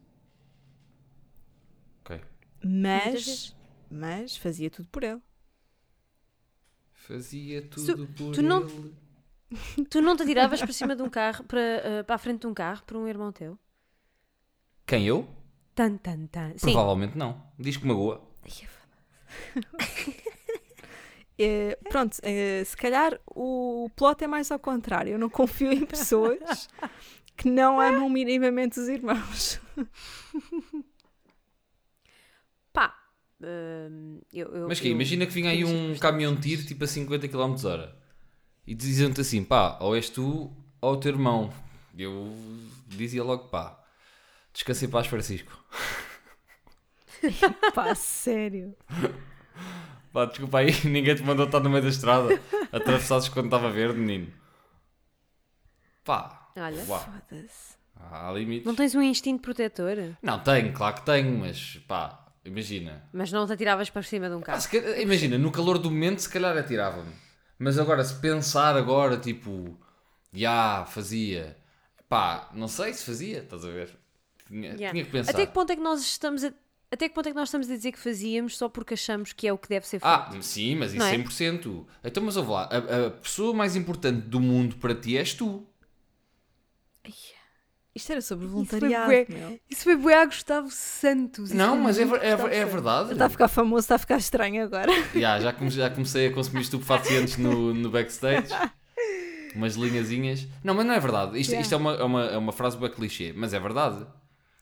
Ok. 2.05 2.21
Mas, 2.63 3.55
mas 3.91 4.37
fazia 4.37 4.69
tudo 4.71 4.89
por 4.91 5.03
ele. 5.05 5.21
Fazia 6.93 7.63
tudo 7.63 8.07
por 8.09 8.35
tu 8.35 8.43
não- 8.43 8.63
ele. 8.63 8.95
Tu 9.91 10.01
não 10.01 10.17
te 10.17 10.23
atiravas 10.23 10.61
para 10.61 10.73
cima 10.73 10.95
de 10.95 11.03
um 11.03 11.11
carro, 11.11 11.45
para, 11.45 11.61
eh, 11.61 12.03
para 12.05 12.15
a 12.15 12.19
frente 12.19 12.41
de 12.43 12.47
um 12.47 12.55
carro, 12.55 12.83
por 12.87 12.97
um 12.97 13.09
irmão 13.09 13.33
teu? 13.33 13.59
Quem 14.87 15.07
eu? 15.07 15.29
Tan, 15.75 15.97
tan, 15.97 16.27
tan. 16.27 16.53
Sim. 16.57 16.73
Provavelmente 16.73 17.17
não. 17.19 17.43
Diz 17.59 17.77
que 17.77 17.87
magoa. 17.87 18.23
Eh, 21.43 21.79
pronto, 21.89 22.19
eh, 22.23 22.63
se 22.67 22.77
calhar 22.77 23.19
o 23.27 23.89
plot 23.97 24.23
é 24.23 24.27
mais 24.27 24.51
ao 24.51 24.59
contrário. 24.59 25.13
Eu 25.13 25.19
não 25.19 25.31
confio 25.31 25.73
em 25.73 25.87
pessoas 25.87 26.69
que 27.35 27.49
não 27.49 27.81
amam 27.81 28.11
minimamente 28.11 28.79
os 28.79 28.89
irmãos. 28.89 29.59
Pá. 32.75 32.95
hum, 33.41 34.21
eu, 34.35 34.55
eu, 34.55 34.69
Mas 34.69 34.81
que 34.81 34.89
eu- 34.89 34.93
imagina 34.93 35.25
que 35.27 35.33
vinha 35.33 35.49
aí 35.51 35.65
um 35.65 35.97
caminhão 35.99 36.35
de 36.35 36.43
tiro 36.43 36.67
tipo 36.67 36.85
a 36.85 36.87
50 36.87 37.27
km 37.27 37.65
hora 37.65 37.97
e 38.67 38.75
diziam-te 38.75 39.21
assim, 39.21 39.43
pá, 39.45 39.77
ou 39.81 39.95
és 39.97 40.09
tu 40.11 40.51
ou 40.81 40.93
o 40.93 40.97
teu 40.97 41.13
irmão. 41.13 41.53
Eu 41.99 42.33
dizia 42.87 43.23
logo, 43.25 43.49
pá, 43.49 43.79
descansei 44.53 44.89
paz 44.89 45.07
Francisco. 45.07 45.53
Pá, 47.75 47.95
sério. 47.95 48.75
Pá, 50.13 50.25
desculpa 50.25 50.59
aí, 50.59 50.73
ninguém 50.89 51.15
te 51.15 51.23
mandou 51.23 51.47
estar 51.47 51.61
no 51.61 51.69
meio 51.71 51.83
da 51.83 51.89
estrada, 51.91 52.41
atravessados 52.73 53.29
quando 53.29 53.45
estava 53.47 53.71
verde, 53.71 53.99
menino. 53.99 54.33
Pá, 56.05 56.51
Olha. 56.57 56.83
Foda-se. 56.85 57.75
há 57.97 58.33
limites. 58.33 58.67
Não 58.67 58.75
tens 58.75 58.95
um 58.95 59.03
instinto 59.03 59.43
protetor? 59.43 60.17
Não, 60.23 60.41
tenho, 60.41 60.73
claro 60.73 60.97
que 60.97 61.03
tenho, 61.03 61.39
mas 61.39 61.77
pá, 61.87 62.27
imagina. 62.45 63.05
Mas 63.13 63.31
não 63.31 63.47
te 63.47 63.53
atiravas 63.53 63.89
para 63.91 64.03
cima 64.03 64.29
de 64.29 64.35
um 64.35 64.41
carro? 64.41 64.61
calhar- 64.69 64.99
imagina, 65.01 65.39
no 65.39 65.53
calor 65.53 65.79
do 65.79 65.91
momento, 65.91 66.19
se 66.21 66.29
calhar 66.29 66.57
atirava-me. 66.57 67.13
Mas 67.63 67.79
agora, 67.79 68.03
se 68.03 68.15
pensar 68.15 68.75
agora, 68.75 69.19
tipo, 69.19 69.79
já 70.33 70.87
fazia, 70.87 71.55
pá, 72.09 72.49
não 72.55 72.67
sei 72.67 72.95
se 72.95 73.05
fazia, 73.05 73.41
estás 73.41 73.67
a 73.67 73.69
ver? 73.69 73.91
Tinha, 74.49 74.71
Yeah. 74.71 74.91
tinha 74.93 75.05
que 75.05 75.11
pensar. 75.11 75.33
Até 75.33 75.45
que 75.45 75.53
ponto 75.53 75.71
é 75.71 75.77
que 75.77 75.83
nós 75.83 76.01
estamos 76.01 76.43
a... 76.43 76.51
Até 76.91 77.07
que 77.07 77.15
ponto 77.15 77.27
é 77.29 77.31
que 77.33 77.37
nós 77.37 77.49
estamos 77.49 77.71
a 77.71 77.77
dizer 77.77 77.93
que 77.93 77.99
fazíamos 77.99 78.57
só 78.57 78.67
porque 78.67 78.95
achamos 78.95 79.35
que 79.35 79.47
é 79.47 79.53
o 79.53 79.59
que 79.59 79.69
deve 79.69 79.87
ser 79.87 80.01
feito? 80.01 80.07
Ah, 80.11 80.31
sim, 80.41 80.75
mas 80.75 80.95
isso 80.95 81.05
é? 81.05 81.19
100%. 81.19 81.87
Então, 82.03 82.23
mas 82.23 82.37
ouve 82.39 82.51
lá, 82.51 82.63
a, 82.65 83.07
a 83.07 83.11
pessoa 83.11 83.53
mais 83.53 83.77
importante 83.77 84.23
do 84.27 84.41
mundo 84.41 84.77
para 84.77 84.95
ti 84.95 85.19
és 85.19 85.35
tu. 85.35 85.65
Isto 88.01 88.13
era 88.13 88.21
sobre 88.23 88.47
foi 88.47 88.53
voluntariado. 88.55 89.07
bué. 89.07 89.27
Isso 89.69 89.85
foi 89.85 89.95
bué 89.97 90.23
a 90.23 90.25
Gustavo 90.25 90.71
Santos. 90.71 91.51
Não, 91.53 91.77
mas 91.77 91.99
é, 91.99 92.03
é, 92.03 92.57
é 92.61 92.65
verdade. 92.65 93.13
Está 93.13 93.27
a 93.27 93.29
ficar 93.29 93.49
famoso, 93.49 93.81
está 93.85 93.97
a 93.97 93.99
ficar 93.99 94.17
estranho 94.17 94.65
agora. 94.65 94.91
Ya, 95.15 95.39
já, 95.39 95.53
come- 95.53 95.71
já 95.71 95.91
comecei 95.91 96.29
a 96.29 96.33
consumir 96.33 96.63
estupefacientes 96.63 97.37
no, 97.37 97.75
no 97.75 97.91
backstage. 97.91 98.49
Umas 99.55 99.75
linhazinhas. 99.75 100.47
Não, 100.65 100.73
mas 100.75 100.87
não 100.87 100.95
é 100.95 101.01
verdade. 101.01 101.39
Isto, 101.39 101.51
Yeah. 101.51 101.63
isto 101.63 101.75
é, 101.75 101.77
uma, 101.77 101.93
é, 101.95 102.03
uma, 102.05 102.25
é 102.25 102.39
uma 102.39 102.53
frase 102.53 102.79
bem 102.79 102.91
clichê, 102.91 103.33
mas 103.37 103.53
é 103.53 103.61
verdade. 103.61 104.07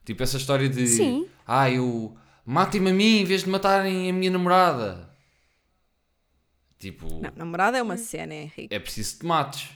Tipo 0.05 0.23
essa 0.23 0.37
história 0.37 0.69
de. 0.69 0.87
Sim. 0.89 1.27
Ah, 1.47 1.71
eu. 1.71 2.17
Matem-me 2.45 2.91
a 2.91 2.95
mim 2.95 3.19
em 3.21 3.25
vez 3.25 3.45
de 3.45 3.51
matarem 3.51 4.09
a 4.11 4.13
minha 4.13 4.31
namorada. 4.31 5.09
Tipo. 6.79 7.07
Não, 7.21 7.31
namorada 7.37 7.77
é 7.79 7.83
uma 7.83 7.97
cena, 7.97 8.35
Henrique. 8.35 8.75
É 8.75 8.79
preciso 8.79 9.15
que 9.15 9.21
te 9.21 9.27
mates. 9.27 9.69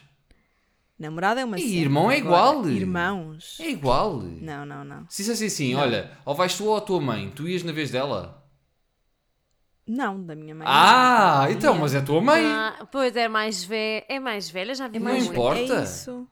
Namorada 0.99 1.41
é 1.41 1.45
uma 1.45 1.59
E 1.59 1.79
irmão 1.79 2.11
é 2.11 2.19
Agora, 2.19 2.59
igual. 2.59 2.69
Irmãos. 2.69 3.59
É 3.61 3.69
igual. 3.71 4.21
Não, 4.21 4.65
não, 4.65 4.85
não. 4.85 5.07
Se 5.09 5.23
dissesse 5.23 5.47
assim, 5.47 5.75
olha, 5.75 6.17
ou 6.25 6.35
vais 6.35 6.57
tu 6.57 6.65
ou 6.67 6.77
a 6.77 6.81
tua 6.81 7.01
mãe, 7.01 7.31
tu 7.31 7.49
ias 7.49 7.63
na 7.63 7.73
vez 7.73 7.91
dela. 7.91 8.41
Não, 9.87 10.23
da 10.23 10.37
minha 10.37 10.55
mãe. 10.55 10.65
Ah, 10.69 11.43
não. 11.45 11.51
então, 11.51 11.75
mas 11.77 11.93
é 11.95 11.99
a 11.99 12.05
tua 12.05 12.21
mãe. 12.21 12.45
Ah, 12.47 12.87
pois 12.93 13.17
é 13.17 13.27
mais 13.27 13.65
velha, 13.65 14.05
é 14.09 14.21
mais 14.21 14.49
velha, 14.49 14.75
já 14.75 14.87
vi 14.87 14.99
É 14.99 15.01
Não 15.01 15.07
mais 15.07 15.25
muito. 15.25 15.33
importa. 15.33 15.61
É 15.81 15.83
isso. 15.83 16.29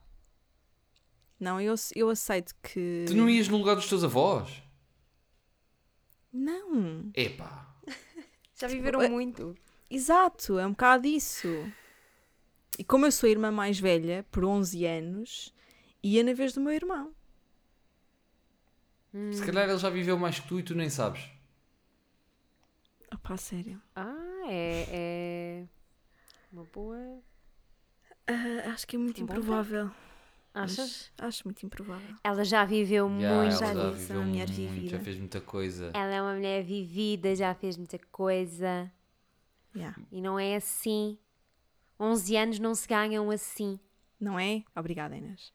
Não, 1.38 1.60
eu, 1.60 1.74
eu 1.96 2.10
aceito 2.10 2.54
que. 2.62 3.04
Tu 3.08 3.14
não 3.14 3.28
ias 3.28 3.48
no 3.48 3.56
lugar 3.56 3.74
dos 3.74 3.88
teus 3.88 4.04
avós. 4.04 4.62
Não. 6.32 7.10
Epá. 7.14 7.66
Já 8.54 8.68
viveram 8.68 9.00
É- 9.02 9.08
muito. 9.08 9.56
Exato, 9.90 10.58
é 10.58 10.66
um 10.66 10.70
bocado 10.70 11.06
isso. 11.08 11.48
E 12.80 12.84
como 12.84 13.04
eu 13.04 13.12
sou 13.12 13.26
a 13.26 13.30
irmã 13.30 13.50
mais 13.50 13.78
velha, 13.78 14.24
por 14.30 14.42
11 14.42 14.86
anos, 14.86 15.54
ia 16.02 16.24
na 16.24 16.32
vez 16.32 16.54
do 16.54 16.62
meu 16.62 16.72
irmão. 16.72 17.14
Se 19.32 19.44
calhar 19.44 19.68
ele 19.68 19.76
já 19.76 19.90
viveu 19.90 20.18
mais 20.18 20.40
que 20.40 20.48
tu 20.48 20.58
e 20.58 20.62
tu 20.62 20.74
nem 20.74 20.88
sabes. 20.88 21.28
Opá, 23.12 23.36
sério. 23.36 23.82
Ah, 23.94 24.44
é, 24.48 24.86
é 24.90 25.64
uma 26.50 26.64
boa. 26.64 26.96
Ah, 28.26 28.70
acho 28.72 28.86
que 28.86 28.96
é 28.96 28.98
muito 28.98 29.20
Um 29.20 29.24
improvável. 29.24 29.90
Achas? 30.54 31.12
Acho 31.18 31.42
muito 31.44 31.66
improvável. 31.66 32.16
Ela 32.24 32.44
já 32.46 32.64
viveu 32.64 33.06
Já, 33.06 33.12
muito. 33.14 33.52
já 33.58 33.74
já 33.74 33.82
é 33.88 33.90
viveu 33.90 34.16
uma 34.16 34.24
mulher 34.24 34.48
muito, 34.48 34.56
vivida. 34.56 34.88
já 34.96 35.00
fez 35.00 35.18
muita 35.18 35.40
coisa. 35.42 35.90
Ela 35.92 36.14
é 36.14 36.22
uma 36.22 36.32
mulher 36.32 36.64
vivida, 36.64 37.36
já 37.36 37.54
fez 37.54 37.76
muita 37.76 37.98
coisa. 38.10 38.90
Yeah. 39.76 39.98
E 40.10 40.22
não 40.22 40.38
é 40.38 40.56
assim. 40.56 41.18
11 42.00 42.36
anos 42.36 42.58
não 42.58 42.74
se 42.74 42.88
ganham 42.88 43.30
assim. 43.30 43.78
Não 44.18 44.38
é? 44.38 44.64
Obrigada, 44.74 45.16
Inês. 45.16 45.52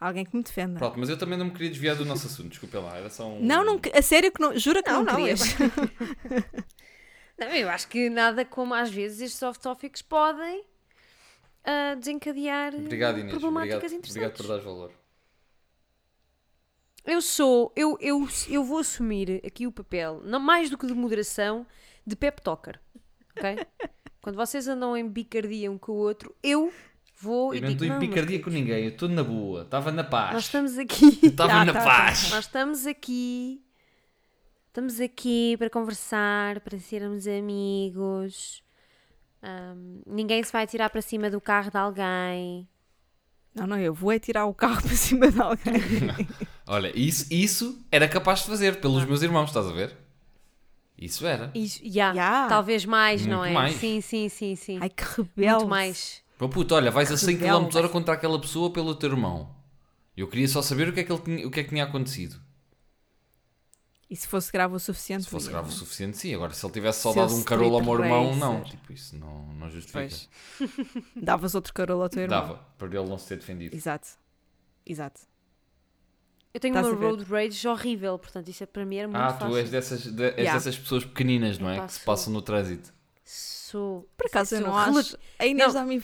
Alguém 0.00 0.24
que 0.24 0.36
me 0.36 0.42
defenda. 0.42 0.78
Pronto, 0.78 0.98
mas 0.98 1.08
eu 1.08 1.18
também 1.18 1.38
não 1.38 1.46
me 1.46 1.52
queria 1.52 1.70
desviar 1.70 1.96
do 1.96 2.04
nosso 2.04 2.26
assunto, 2.26 2.48
desculpa 2.48 2.80
lá, 2.80 2.96
era 2.96 3.08
só 3.08 3.28
um... 3.28 3.40
Não, 3.42 3.64
não, 3.64 3.80
a 3.94 4.02
sério 4.02 4.32
que 4.32 4.40
não, 4.40 4.58
jura 4.58 4.82
que 4.82 4.90
não, 4.90 5.04
Não, 5.04 5.12
não, 5.12 5.16
querias. 5.16 5.40
Não, 7.36 7.48
eu 7.48 7.68
acho 7.68 7.88
que 7.88 8.08
nada 8.08 8.44
como 8.44 8.74
às 8.74 8.90
vezes 8.90 9.20
estes 9.20 9.38
soft 9.38 9.60
topics 9.60 10.00
podem 10.00 10.64
ah, 11.64 11.96
desencadear 11.96 12.74
Obrigado 12.74 13.18
Inês, 13.18 13.32
problemáticas 13.32 13.92
obrigado, 13.92 13.98
obrigado 13.98 14.30
interessantes. 14.30 14.46
por 14.46 14.48
dar 14.48 14.62
valor. 14.62 14.92
Eu 17.04 17.20
sou, 17.20 17.72
eu, 17.76 17.98
eu, 18.00 18.26
eu 18.48 18.64
vou 18.64 18.78
assumir 18.78 19.42
aqui 19.44 19.66
o 19.66 19.72
papel, 19.72 20.22
não 20.24 20.40
mais 20.40 20.70
do 20.70 20.78
que 20.78 20.86
de 20.86 20.94
moderação, 20.94 21.66
de 22.06 22.16
pep 22.16 22.40
talker. 22.40 22.80
Ok? 23.36 23.56
Quando 24.24 24.36
vocês 24.36 24.66
andam 24.66 24.96
em 24.96 25.06
bicardia 25.06 25.70
um 25.70 25.76
com 25.76 25.92
o 25.92 25.96
outro, 25.96 26.34
eu 26.42 26.72
vou 27.20 27.52
Eu 27.52 27.58
e 27.58 27.60
não 27.60 27.68
digo, 27.68 27.84
estou 27.84 27.96
em 27.98 28.08
picardia 28.08 28.40
com 28.42 28.48
ninguém, 28.48 28.84
eu 28.84 28.88
estou 28.88 29.06
na 29.06 29.22
boa, 29.22 29.64
estava 29.64 29.92
na 29.92 30.02
paz. 30.02 30.32
Nós 30.32 30.44
estamos 30.44 30.78
aqui. 30.78 31.18
Estava 31.28 31.52
Ah, 31.52 31.64
na 31.66 31.74
tá, 31.74 31.80
tá, 31.80 31.84
paz. 31.84 32.30
Nós 32.30 32.46
estamos 32.46 32.86
aqui. 32.86 33.62
Estamos 34.68 34.98
aqui 34.98 35.56
para 35.58 35.68
conversar, 35.68 36.60
para 36.60 36.78
sermos 36.78 37.28
amigos. 37.28 38.62
Ahm, 39.42 40.00
ninguém 40.06 40.42
se 40.42 40.50
vai 40.50 40.66
tirar 40.66 40.88
para 40.88 41.02
cima 41.02 41.28
do 41.28 41.38
carro 41.38 41.70
de 41.70 41.76
alguém. 41.76 42.66
Não, 43.54 43.66
não, 43.66 43.78
eu 43.78 43.92
vou 43.92 44.10
é 44.10 44.18
tirar 44.18 44.46
o 44.46 44.54
carro 44.54 44.80
para 44.80 44.96
cima 44.96 45.30
de 45.30 45.38
alguém. 45.38 45.74
Olha, 46.66 46.90
isso, 46.98 47.26
isso 47.30 47.78
era 47.92 48.08
capaz 48.08 48.38
de 48.40 48.46
fazer 48.46 48.80
pelos 48.80 49.04
meus 49.04 49.20
irmãos, 49.20 49.50
estás 49.50 49.66
a 49.66 49.72
ver? 49.72 49.94
Isso 50.96 51.26
era. 51.26 51.50
Isso, 51.54 51.80
já, 51.84 52.14
Já. 52.14 52.46
talvez 52.48 52.84
mais, 52.84 53.26
não 53.26 53.38
Muito 53.38 53.50
é? 53.50 53.52
mais. 53.52 53.76
Sim, 53.76 54.00
sim, 54.00 54.28
sim, 54.28 54.54
sim. 54.56 54.78
Ai, 54.80 54.88
que 54.88 55.02
rebelde. 55.02 55.54
Muito 55.56 55.68
mais. 55.68 56.22
Pô, 56.38 56.48
puto, 56.48 56.74
olha, 56.74 56.90
vais 56.90 57.10
a 57.10 57.16
100 57.16 57.38
km 57.38 57.76
hora 57.76 57.88
contra 57.88 58.14
aquela 58.14 58.40
pessoa 58.40 58.72
pelo 58.72 58.94
teu 58.94 59.10
irmão. 59.10 59.54
Eu 60.16 60.28
queria 60.28 60.46
só 60.46 60.62
saber 60.62 60.88
o 60.88 60.92
que 60.92 61.00
é 61.00 61.04
que, 61.04 61.12
ele 61.12 61.20
tinha, 61.20 61.46
o 61.46 61.50
que, 61.50 61.60
é 61.60 61.62
que 61.64 61.70
tinha 61.70 61.84
acontecido. 61.84 62.40
E 64.08 64.14
se 64.16 64.28
fosse 64.28 64.52
grave 64.52 64.74
o 64.74 64.78
suficiente? 64.78 65.24
Se 65.24 65.30
fosse 65.30 65.48
grave 65.48 65.66
o 65.66 65.70
não 65.70 65.76
é? 65.76 65.78
suficiente, 65.78 66.16
sim. 66.16 66.32
Agora, 66.34 66.52
se 66.52 66.64
ele 66.64 66.72
tivesse 66.72 67.00
só 67.00 67.12
Seu 67.12 67.22
dado 67.22 67.34
um 67.34 67.42
carolo 67.42 67.74
ao 67.76 67.82
meu 67.82 67.94
irmão, 67.94 68.36
não. 68.36 68.58
racer. 68.58 68.70
Tipo, 68.70 68.92
isso 68.92 69.16
não, 69.18 69.46
não 69.54 69.68
justifica. 69.70 70.00
Pois. 70.00 70.28
Davas 71.16 71.54
outro 71.54 71.72
carolo 71.72 72.02
ao 72.02 72.08
teu 72.08 72.22
irmão. 72.22 72.40
Dava, 72.40 72.54
para 72.78 72.86
ele 72.86 73.08
não 73.08 73.18
se 73.18 73.28
ter 73.28 73.38
defendido. 73.38 73.74
Exato. 73.74 74.08
Exato. 74.86 75.20
Eu 76.54 76.60
tenho 76.60 76.74
uma 76.74 76.88
road 76.94 77.24
rage 77.24 77.66
horrível, 77.66 78.16
portanto, 78.18 78.48
isso 78.48 78.62
é 78.62 78.66
para 78.66 78.86
mim 78.86 78.96
era 78.96 79.08
muito 79.08 79.20
Ah, 79.20 79.32
fácil. 79.32 79.48
tu 79.48 79.56
és 79.56 79.70
dessas, 79.70 80.02
de- 80.06 80.22
és 80.24 80.36
Yeah. 80.38 80.54
dessas 80.54 80.78
pessoas 80.78 81.04
pequeninas, 81.04 81.58
não 81.58 81.68
é? 81.68 81.84
Que 81.84 81.92
se 81.92 82.00
passam 82.00 82.32
no 82.32 82.40
trânsito. 82.40 82.94
Sou. 83.24 84.08
Por 84.16 84.26
acaso 84.26 84.54
eu 84.54 84.60
não 84.60 84.72
rela- 84.72 85.00
acho. 85.00 85.18
A 85.36 85.46
Inês 85.46 85.72
dá-me 85.74 86.00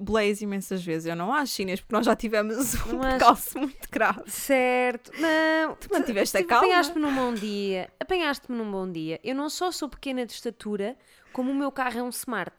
blaze 0.00 0.44
imensas 0.44 0.80
vezes. 0.84 1.06
Eu 1.06 1.16
não 1.16 1.32
acho, 1.34 1.60
Inês, 1.60 1.80
porque 1.80 1.92
nós 1.96 2.06
já 2.06 2.14
tivemos 2.14 2.74
um 2.86 3.00
percalço 3.00 3.58
muito 3.58 3.88
grave. 3.90 4.22
Certo. 4.30 5.10
Não. 5.18 5.74
Tu 5.74 5.88
mantiveste 5.92 6.36
a 6.36 6.44
calma. 6.44 6.66
Apanhaste-me 6.68 7.00
num 7.02 7.14
bom 7.14 7.34
dia. 7.34 7.90
Apanhaste-me 7.98 8.56
num 8.56 8.70
bom 8.70 8.88
dia. 8.90 9.18
Eu 9.24 9.34
não 9.34 9.50
só 9.50 9.72
sou 9.72 9.88
pequena 9.88 10.24
de 10.24 10.32
estatura, 10.34 10.96
como 11.32 11.50
o 11.50 11.54
meu 11.54 11.72
carro 11.72 11.98
é 11.98 12.02
um 12.04 12.10
smart. 12.10 12.54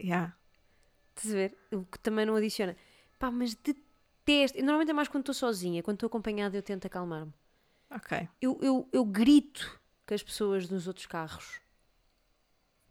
Yeah. 0.00 0.32
Estás 1.16 1.34
a 1.34 1.36
ver? 1.36 1.56
O 1.72 1.82
que 1.84 1.98
também 1.98 2.24
não 2.24 2.36
adiciona. 2.36 2.76
Pá, 3.18 3.32
mas 3.32 3.52
detesto. 4.32 4.58
Normalmente 4.58 4.90
é 4.90 4.94
mais 4.94 5.08
quando 5.08 5.22
estou 5.22 5.34
sozinha. 5.34 5.82
Quando 5.82 5.96
estou 5.96 6.06
acompanhada, 6.06 6.56
eu 6.56 6.62
tento 6.62 6.86
acalmar-me. 6.86 7.32
Ok. 7.90 8.28
Eu, 8.40 8.58
eu, 8.62 8.88
eu 8.92 9.04
grito 9.04 9.80
com 10.06 10.14
as 10.14 10.22
pessoas 10.22 10.68
nos 10.68 10.86
outros 10.86 11.06
carros. 11.06 11.60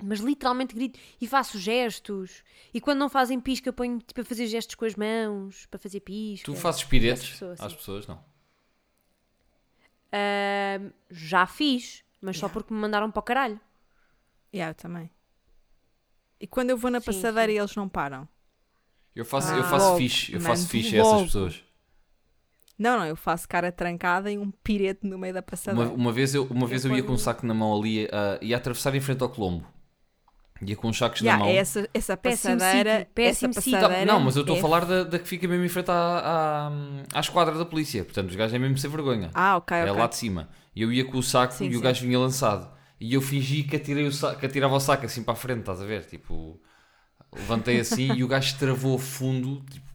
Mas 0.03 0.19
literalmente 0.19 0.75
grito 0.75 0.99
e 1.19 1.27
faço 1.27 1.57
gestos. 1.57 2.43
E 2.73 2.79
quando 2.79 2.99
não 2.99 3.09
fazem 3.09 3.39
pisca, 3.39 3.73
ponho 3.73 3.99
tipo 3.99 4.21
a 4.21 4.23
fazer 4.25 4.45
gestos 4.47 4.75
com 4.75 4.85
as 4.85 4.95
mãos 4.95 5.65
para 5.67 5.79
fazer 5.79 6.01
pisca. 6.01 6.45
Tu 6.45 6.55
fazes 6.55 6.83
piretes 6.83 7.23
Essa 7.23 7.31
pessoa, 7.31 7.57
sim. 7.57 7.65
às 7.65 7.73
pessoas, 7.75 8.07
não? 8.07 8.23
Ahm, 10.11 10.91
já 11.09 11.45
fiz, 11.47 12.03
mas 12.21 12.37
só 12.37 12.47
Yeah. 12.47 12.53
porque 12.53 12.73
me 12.73 12.79
mandaram 12.79 13.11
para 13.11 13.19
o 13.19 13.23
caralho. 13.23 13.59
Yeah, 14.53 14.71
eu 14.71 14.75
também. 14.75 15.09
E 16.39 16.47
quando 16.47 16.69
eu 16.69 16.77
vou 16.77 16.91
na 16.91 17.01
Sim, 17.01 17.05
passadeira 17.07 17.51
sim. 17.51 17.55
e 17.55 17.59
eles 17.59 17.75
não 17.75 17.89
param? 17.89 18.27
Eu 19.17 19.25
faço, 19.25 19.53
Ah, 19.53 19.57
eu 19.57 19.63
faço 19.63 19.85
logo, 19.87 19.97
fixe, 19.97 20.33
eu 20.33 20.39
faço 20.39 20.67
fixe 20.67 20.95
a 20.95 21.01
essas 21.01 21.21
pessoas. 21.23 21.63
Não, 22.77 22.99
não, 22.99 23.05
eu 23.07 23.15
faço 23.15 23.47
cara 23.49 23.71
trancada 23.71 24.31
e 24.31 24.37
um 24.37 24.51
pirete 24.51 25.07
no 25.07 25.17
meio 25.17 25.33
da 25.33 25.39
Uma, 25.39 25.43
passadeira. 25.43 25.89
uma 25.91 26.11
vez 26.11 26.35
eu, 26.35 26.45
uma 26.45 26.67
vez 26.67 26.85
eu 26.85 26.95
ia 26.95 27.01
com 27.03 27.13
um 27.13 27.17
saco 27.17 27.45
na 27.45 27.53
mão 27.53 27.75
ali, 27.77 28.07
ah, 28.11 28.37
ia 28.41 28.55
atravessar 28.57 28.93
em 28.95 29.01
frente 29.01 29.23
ao 29.23 29.29
Colombo. 29.29 29.65
Ia 30.61 30.75
com 30.75 30.89
os 30.89 30.97
sacos 30.97 31.21
Yeah, 31.21 31.37
na 31.39 31.45
mão. 31.45 31.53
é 31.53 31.57
essa, 31.57 31.87
essa 31.93 32.17
passadeira. 32.17 33.07
péssimo 33.13 33.51
essa 33.51 33.61
passadeira 33.61 34.05
Não, 34.05 34.19
mas 34.19 34.35
eu 34.35 34.41
estou 34.41 34.55
é 34.55 34.59
a 34.59 34.61
falar 34.61 34.85
da, 34.85 35.03
da 35.03 35.19
que 35.19 35.27
fica 35.27 35.47
mesmo 35.47 35.63
em 35.65 35.69
frente 35.69 35.91
à, 35.91 36.69
à, 37.13 37.17
à 37.17 37.19
esquadra 37.19 37.55
da 37.55 37.65
polícia. 37.65 38.03
Portanto, 38.03 38.29
os 38.29 38.35
gajos 38.35 38.53
é 38.55 38.59
mesmo 38.59 38.77
sem 38.77 38.89
vergonha. 38.89 39.29
Ah, 39.35 39.57
ok, 39.57 39.77
é 39.77 39.83
ok. 39.91 39.93
lá 40.01 40.07
de 40.07 40.15
cima. 40.15 40.49
E 40.75 40.81
eu 40.81 40.91
ia 40.91 41.05
com 41.05 41.17
o 41.17 41.23
saco 41.23 41.53
Sim, 41.53 41.65
e 41.65 41.69
o 41.69 41.73
sim. 41.77 41.81
gajo 41.81 42.05
vinha 42.05 42.17
lançado. 42.19 42.71
E 42.99 43.13
eu 43.13 43.21
fingi 43.21 43.63
que, 43.63 43.75
atirei 43.75 44.07
o 44.07 44.11
saco, 44.11 44.39
que 44.39 44.45
atirava 44.47 44.75
o 44.75 44.79
saco 44.79 45.05
assim 45.05 45.21
para 45.23 45.33
a 45.33 45.37
frente, 45.37 45.59
estás 45.59 45.79
a 45.79 45.85
ver? 45.85 46.05
Tipo, 46.05 46.59
levantei 47.37 47.79
assim 47.79 48.13
e 48.13 48.23
o 48.23 48.27
gajo 48.27 48.57
travou 48.57 48.95
a 48.95 48.99
fundo, 48.99 49.61
tipo, 49.69 49.87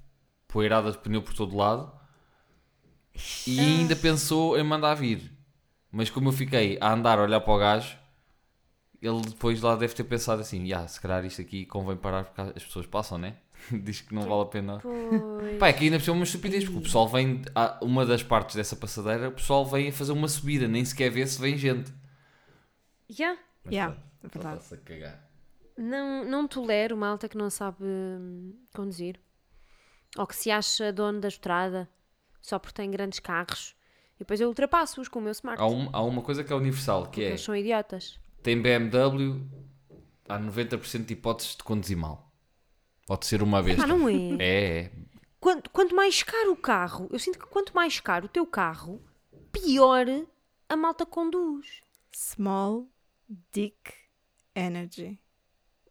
poeirada 0.49 0.91
de 0.93 0.99
pneu 0.99 1.23
por 1.23 1.35
todo 1.35 1.57
lado. 1.57 1.93
E 3.47 3.59
ainda 3.61 3.95
pensou 3.95 4.59
em 4.59 4.63
mandar 4.63 4.95
vir. 4.95 5.31
Mas 5.91 6.09
como 6.11 6.29
eu 6.29 6.33
fiquei 6.33 6.79
a 6.81 6.93
andar 6.93 7.19
a 7.19 7.23
olhar 7.23 7.41
para 7.41 7.53
o 7.53 7.59
gajo, 7.59 7.97
ele 9.01 9.21
depois 9.21 9.61
lá 9.61 9.77
deve 9.77 9.95
ter 9.95 10.05
pensado 10.05 10.41
assim: 10.41 10.65
"Ya, 10.67 10.87
se 10.89 11.01
calhar 11.01 11.25
isto 11.25 11.43
aqui 11.43 11.67
convém 11.67 11.97
parar 11.97 12.25
porque 12.25 12.41
as 12.57 12.65
pessoas 12.65 12.87
passam, 12.87 13.19
né? 13.19 13.37
Diz 13.71 14.01
que 14.01 14.15
não 14.15 14.23
vale 14.23 14.43
a 14.43 14.47
pena. 14.47 14.79
Pois. 14.81 15.59
Pá, 15.59 15.69
é 15.69 15.73
que 15.73 15.85
ainda 15.85 15.99
por 15.99 16.05
cima 16.05 16.17
é 16.17 16.19
uma 16.19 16.25
estupidez, 16.25 16.65
porque 16.65 16.79
o 16.79 16.83
pessoal 16.83 17.09
vem, 17.09 17.43
a 17.55 17.79
uma 17.83 18.07
das 18.07 18.23
partes 18.23 18.57
dessa 18.57 18.75
passadeira, 18.75 19.29
o 19.29 19.33
pessoal 19.33 19.67
vem 19.67 19.89
a 19.89 19.93
fazer 19.93 20.13
uma 20.13 20.29
subida, 20.29 20.67
nem 20.67 20.85
sequer 20.85 21.11
vê 21.11 21.27
se 21.27 21.41
vem 21.41 21.57
gente. 21.59 21.93
Yeah. 23.11 23.39
Mas 23.65 23.75
Yeah, 23.75 23.97
é 24.25 24.29
verdade. 24.29 24.57
está-se 24.63 24.75
a 24.75 24.79
cagar. 24.79 25.32
Não, 25.77 26.25
não 26.25 26.47
tolero 26.47 26.97
malta 26.97 27.29
que 27.29 27.37
não 27.37 27.49
sabe 27.51 27.83
hum, 27.85 28.55
conduzir. 28.75 29.19
Ou 30.17 30.27
que 30.27 30.37
se 30.37 30.51
acha 30.51 30.93
dono 30.93 31.21
da 31.21 31.29
estrada 31.29 31.89
só 32.41 32.59
porque 32.59 32.75
tem 32.75 32.91
grandes 32.91 33.19
carros. 33.19 33.75
E 34.17 34.19
depois 34.21 34.41
eu 34.41 34.49
ultrapasso-os 34.49 35.09
com 35.09 35.19
o 35.19 35.23
meu 35.23 35.33
smart. 35.33 35.61
Há, 35.63 35.67
um- 35.67 35.89
há 35.93 36.03
uma 36.03 36.23
coisa 36.23 36.45
que 36.45 36.53
é 36.53 36.57
universal, 36.57 37.03
que 37.03 37.09
porque 37.09 37.21
é, 37.23 37.29
eles 37.31 37.41
são 37.41 37.57
idiotas. 37.57 38.21
tem 38.43 38.61
BMW, 38.61 39.43
há 40.29 40.39
90% 40.39 41.07
de 41.07 41.15
hipóteses 41.15 41.57
de 41.57 41.63
conduzir 41.65 41.97
mal. 41.97 42.31
Pode 43.07 43.27
ser 43.27 43.43
uma 43.43 43.63
vez. 43.63 43.81
Ah, 43.81 43.87
não 43.87 44.09
é? 44.09 44.13
É, 44.39 44.79
é. 44.85 44.93
Quanto, 45.41 45.71
quanto 45.71 45.95
mais 45.97 46.23
caro 46.23 46.53
o 46.53 46.57
carro, 46.57 47.09
eu 47.11 47.19
sinto 47.19 47.39
que 47.39 47.47
quanto 47.47 47.75
mais 47.75 47.99
caro 47.99 48.27
o 48.27 48.29
teu 48.29 48.47
carro, 48.47 49.03
pior 49.51 50.07
a 50.69 50.77
malta 50.77 51.05
conduz. 51.05 51.83
Small 52.15 52.87
Dick 53.53 53.93
Energy. 54.55 55.19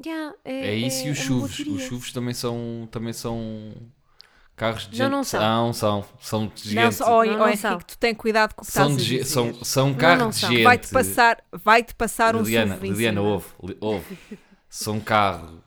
Yeah, 0.05 0.36
é, 0.46 0.67
É 0.70 0.75
isso 0.75 1.05
e 1.08 1.10
os 1.12 1.20
é 1.20 1.22
chuvos. 1.22 1.60
Os 1.60 1.81
chuvos 1.84 2.12
também 2.13 2.34
são, 2.34 2.88
também 2.91 3.13
são 3.13 3.74
carros 4.55 4.84
de 4.89 4.98
Não, 5.00 5.05
gente. 5.05 5.12
não 5.12 5.24
são. 5.24 5.39
Não, 5.41 5.74
são. 5.74 6.05
São 6.20 6.48
de 6.48 6.63
gente. 6.63 6.75
Não, 6.75 6.91
só- 6.91 7.05
oh, 7.20 7.24
Não, 7.25 7.34
oh, 7.34 7.38
não 7.38 7.46
Henrique, 7.48 7.62
são. 7.62 7.77
tu 7.79 7.98
tem 7.98 8.13
cuidado 8.15 8.53
com 8.55 8.62
o 8.63 8.65
que 8.65 8.72
são, 8.72 8.89
estás 8.89 9.05
de, 9.05 9.24
são, 9.25 9.53
são 9.63 9.93
carros 9.93 10.20
não 10.24 10.29
de 10.29 10.36
são. 10.38 10.50
gente. 10.51 10.63
Vai-te 10.63 10.88
passar, 10.89 11.43
vai 11.51 11.84
-te 11.84 11.93
passar 11.96 12.36
um 12.36 12.41
Liliana, 12.41 12.75
SUV 12.75 12.88
em 12.88 12.91
Liliana, 12.91 13.22
ouve, 13.22 13.48
li- 13.63 13.77
ouve. 13.81 14.17
São 14.70 15.00
carro, 15.00 15.62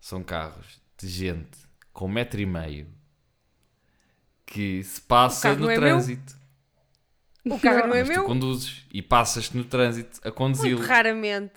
são 0.00 0.22
carros 0.22 0.80
de 0.98 1.08
gente 1.08 1.58
com 1.92 2.06
um 2.06 2.08
metro 2.08 2.40
e 2.40 2.46
meio 2.46 2.86
que 4.46 4.82
se 4.84 5.00
passa 5.00 5.48
carro 5.48 5.60
no 5.60 5.64
não 5.66 5.70
é 5.70 5.74
meu? 5.78 5.80
trânsito. 5.88 6.36
O 7.44 7.58
carro 7.58 7.88
não 7.88 7.94
é 7.94 8.00
Mas 8.04 8.08
tu 8.08 8.12
meu? 8.14 8.24
conduzes 8.24 8.82
e 8.92 9.02
passas-te 9.02 9.56
no 9.56 9.64
trânsito 9.64 10.20
a 10.22 10.30
conduzi-lo. 10.30 10.76
Muito 10.78 10.88
raramente. 10.88 11.54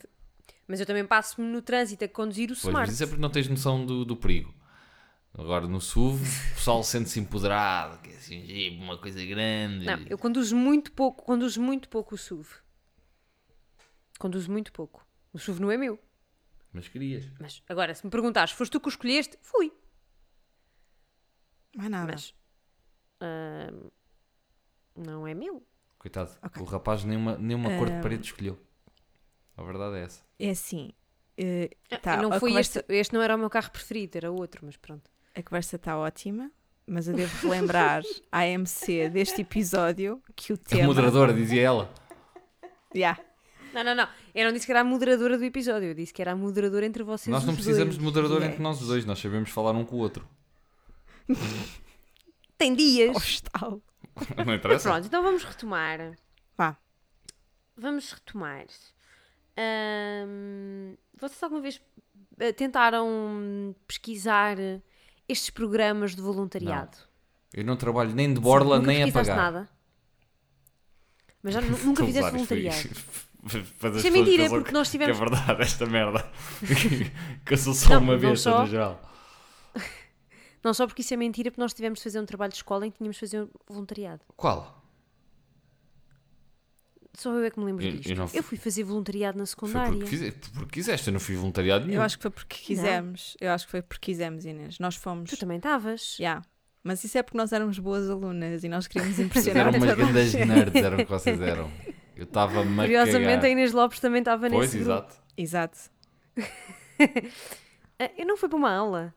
Mas 0.67 0.79
eu 0.79 0.85
também 0.85 1.05
passo-me 1.05 1.47
no 1.47 1.61
trânsito 1.61 2.03
a 2.05 2.07
conduzir 2.07 2.45
o 2.49 2.53
Pois, 2.53 2.59
smart. 2.63 2.87
mas 2.87 2.93
isso 2.95 3.03
é 3.03 3.07
porque 3.07 3.21
não 3.21 3.29
tens 3.29 3.47
noção 3.47 3.85
do, 3.85 4.03
do 4.03 4.15
perigo. 4.15 4.53
Agora 5.37 5.67
no 5.67 5.81
SUV, 5.81 6.23
o 6.23 6.55
pessoal 6.55 6.81
sente-se 6.83 7.19
empoderado, 7.19 8.01
que 8.01 8.09
é 8.09 8.15
assim, 8.15 8.39
"Ih, 8.39 8.69
uma 8.81 8.97
coisa 8.97 9.23
grande. 9.25 9.85
Não, 9.85 9.99
eu 10.07 10.17
conduzo 10.17 10.55
muito 10.55 10.91
pouco, 10.93 11.23
conduzo 11.25 11.61
muito 11.61 11.89
pouco 11.89 12.15
o 12.15 12.17
SUV. 12.17 12.47
Conduzo 14.17 14.49
muito 14.51 14.71
pouco. 14.71 15.05
O 15.33 15.37
SUV 15.37 15.59
não 15.61 15.69
é 15.69 15.77
meu. 15.77 15.99
Mas 16.71 16.87
querias. 16.87 17.29
Mas 17.39 17.61
agora, 17.67 17.93
se 17.93 18.05
me 18.05 18.09
perguntares, 18.09 18.53
foste 18.53 18.71
tu 18.71 18.79
que 18.79 18.87
o 18.87 18.89
escolheste? 18.89 19.37
Fui. 19.41 19.71
Mais 21.75 21.89
nada. 21.91 22.13
Mas 22.13 22.33
ahm, 23.19 23.89
não 24.95 25.27
é 25.27 25.33
meu. 25.33 25.65
Coitado, 25.97 26.31
Ok. 26.43 26.61
o 26.61 26.65
rapaz 26.65 27.03
nenhuma, 27.03 27.37
nenhuma 27.37 27.69
cor 27.77 27.87
de 27.89 27.95
Ehm. 27.95 28.01
parede 28.01 28.25
escolheu. 28.25 28.64
A 29.57 29.63
verdade 29.63 29.97
é 29.97 30.03
essa. 30.03 30.21
É 30.39 30.49
assim. 30.49 30.91
eh, 31.37 31.69
tá, 32.01 32.17
não 32.21 32.31
a, 32.33 32.39
foi 32.39 32.49
conversa, 32.51 32.79
este, 32.79 32.93
este 32.93 33.13
não 33.13 33.21
era 33.21 33.35
o 33.35 33.39
meu 33.39 33.49
carro 33.49 33.71
preferido, 33.71 34.17
era 34.17 34.31
outro, 34.31 34.61
mas 34.65 34.75
pronto. 34.77 35.09
a 35.35 35.41
conversa 35.43 35.75
está 35.77 35.97
ótima, 35.97 36.51
mas 36.87 37.07
eu 37.07 37.13
devo 37.15 37.47
relembrar 37.47 38.03
à 38.31 38.45
MC 38.45 39.09
deste 39.09 39.41
episódio 39.41 40.21
que 40.35 40.53
o 40.53 40.55
A 40.55 40.57
tema. 40.69 40.87
moderadora, 40.87 41.33
dizia 41.33 41.61
ela. 41.61 41.93
Yeah. 42.95 43.19
Não, 43.73 43.83
não, 43.83 43.93
não. 43.95 44.07
Eu 44.33 44.45
não 44.45 44.53
disse 44.53 44.65
que 44.65 44.71
era 44.71 44.79
a 44.81 44.83
moderadora 44.85 45.37
do 45.37 45.43
episódio, 45.43 45.89
eu 45.89 45.93
disse 45.93 46.13
que 46.13 46.21
era 46.21 46.31
a 46.31 46.35
moderadora 46.35 46.85
entre 46.85 47.03
vocês 47.03 47.31
Nós 47.33 47.43
não 47.43 47.51
os 47.51 47.57
precisamos 47.57 47.95
dois. 47.95 47.97
de 47.97 48.03
moderador 48.03 48.37
Yeah. 48.37 48.53
entre 48.53 48.63
nós 48.63 48.79
dois, 48.79 49.03
nós 49.05 49.19
sabemos 49.19 49.49
falar 49.49 49.73
um 49.73 49.83
com 49.83 49.97
o 49.97 49.99
outro. 49.99 50.25
Tem 52.57 52.73
dias. 52.73 53.15
Hostal. 53.15 53.81
Não 54.45 54.53
interessa? 54.53 54.89
Pronto, 54.89 55.07
então 55.07 55.21
vamos 55.21 55.43
retomar. 55.43 56.13
Vá. 56.57 56.77
Vamos 57.75 58.13
retomar. 58.13 58.65
Ahm, 59.57 60.95
vocês 61.19 61.41
alguma 61.43 61.61
vez 61.61 61.81
eh, 62.39 62.51
tentaram 62.51 63.75
pesquisar 63.87 64.57
estes 65.27 65.49
programas 65.49 66.15
de 66.15 66.21
voluntariado? 66.21 66.97
Eu 67.53 67.63
não 67.63 67.77
trabalho 67.77 68.13
nem 68.13 68.33
de 68.33 68.39
borla 68.39 68.77
Nunca 68.77 68.87
nem 68.87 69.03
a 69.03 69.11
pagar. 69.11 69.35
nada? 69.37 69.69
Mas 71.41 71.53
já 71.53 71.61
nu- 71.61 71.77
nunca 71.85 72.05
fizeste 72.05 72.25
isto 72.27 72.33
voluntariado? 72.35 72.89
Isso 73.45 74.07
é 74.07 74.09
mentira, 74.09 74.49
porque 74.49 74.71
nós 74.71 74.87
que 74.87 74.93
tivemos. 74.93 75.15
é 75.15 75.19
verdade 75.19 75.61
esta 75.61 75.85
merda. 75.85 76.27
que 77.45 77.53
eu 77.53 77.57
sou 77.59 77.75
só 77.75 77.89
Não, 77.93 78.01
uma 78.01 78.13
não 78.13 78.19
besta 78.19 78.49
só. 78.49 78.61
no 78.61 78.67
geral. 78.67 78.99
Não 80.63 80.73
só 80.73 80.87
porque 80.87 81.03
isso 81.03 81.13
é 81.13 81.17
mentira, 81.17 81.51
porque 81.51 81.61
nós 81.61 81.71
tivemos 81.71 81.99
de 81.99 82.03
fazer 82.03 82.19
um 82.19 82.25
trabalho 82.25 82.49
de 82.51 82.55
escola 82.57 82.87
em 82.87 82.89
que 82.89 82.97
tínhamos 82.97 83.17
de 83.17 83.19
fazer 83.19 83.43
um 83.43 83.49
voluntariado. 83.69 84.21
Qual? 84.35 84.83
Só 87.17 87.31
eu 87.33 87.43
é 87.45 87.49
que 87.49 87.59
me 87.59 87.65
lembro 87.65 87.83
Eu- 87.85 87.91
disto. 87.91 88.07
eu 88.07 88.13
Eu, 88.13 88.17
não 88.17 88.27
fui- 88.27 88.41
fui 88.41 88.57
fazer 88.57 88.83
voluntariado 88.83 89.37
na 89.37 89.45
Foi 89.45 89.49
secundária. 89.51 89.91
porque, 89.93 90.05
fize- 90.07 90.31
porque 90.53 90.71
quiseste, 90.79 91.07
eu 91.07 91.13
não 91.13 91.19
fui 91.19 91.35
voluntariado 91.35 91.85
nenhum. 91.85 91.97
Eu 91.99 92.03
acho 92.03 92.17
que 92.17 92.21
foi 92.23 92.31
porque 92.31 92.57
quisemos. 92.57 93.35
Eu 93.39 93.51
acho 93.51 93.65
que 93.65 93.71
foi 93.71 93.81
porque 93.81 94.11
quisemos, 94.11 94.45
Inês. 94.45 94.79
Nós 94.79 94.95
fomos. 94.95 95.29
Tu 95.29 95.37
também 95.37 95.57
estavas. 95.57 96.17
Yeah. 96.19 96.41
Mas 96.83 97.03
isso 97.03 97.17
é 97.17 97.23
porque 97.23 97.37
nós 97.37 97.51
éramos 97.51 97.79
boas 97.79 98.09
alunas 98.09 98.63
e 98.63 98.69
nós 98.69 98.85
queríamos 98.87 99.15
Vocês 99.15 99.25
impressionar 99.55 99.67
eram 99.67 99.77
umas 99.79 99.95
grandes 99.95 100.33
nerds, 100.45 100.75
eram 100.83 100.97
o 100.97 101.05
que 101.05 101.11
vocês 101.11 101.41
eram. 101.41 101.71
Eu 102.15 102.23
estava-me 102.25 102.79
a 102.79 102.83
Curiosamente, 102.83 103.25
cagar. 103.35 103.45
a 103.45 103.49
Inês 103.49 103.71
Lopes 103.73 103.99
também 103.99 104.19
estava 104.19 104.49
Pois, 104.49 104.73
nesse 104.73 104.83
grupo. 104.83 104.91
exato. 104.91 105.15
Exato. 105.37 105.77
Ah, 107.99 108.11
Eu 108.17 108.25
não 108.25 108.35
fui 108.37 108.49
para 108.49 108.57
uma 108.57 108.71
aula. 108.73 109.13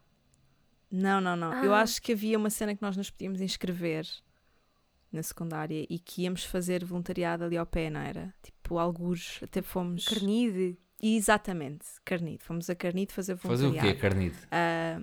Não, 0.91 1.21
não, 1.21 1.37
não. 1.37 1.53
Eu 1.65 1.75
Ah. 1.75 1.81
acho 1.83 2.01
que 2.01 2.13
havia 2.13 2.39
uma 2.39 2.49
cena 2.51 2.75
que 2.75 2.81
nós 2.83 2.97
nos 2.97 3.11
podíamos 3.11 3.41
inscrever 3.41 4.07
na 5.13 5.23
secundária 5.23 5.87
e 5.89 5.99
que 5.99 6.23
íamos 6.23 6.45
fazer 6.45 6.85
voluntariado 6.85 7.45
ali 7.45 7.57
ao 7.57 7.67
pé, 7.67 7.89
não 7.91 8.01
era? 8.01 8.35
Tipo, 8.43 8.79
algures, 8.79 9.41
até 9.43 9.63
fomos. 9.63 10.05
Carnide. 10.07 10.77
Exatamente, 11.01 11.87
Carnide. 12.05 12.43
Fomos 12.43 12.69
a 12.69 12.75
Carnide 12.75 13.13
fazer 13.13 13.37
Fazer 13.37 13.67
o 13.67 13.69
voluntariado. 13.69 13.97
quê, 13.97 14.01
Carnide? 14.03 14.37
Ah, 14.51 15.01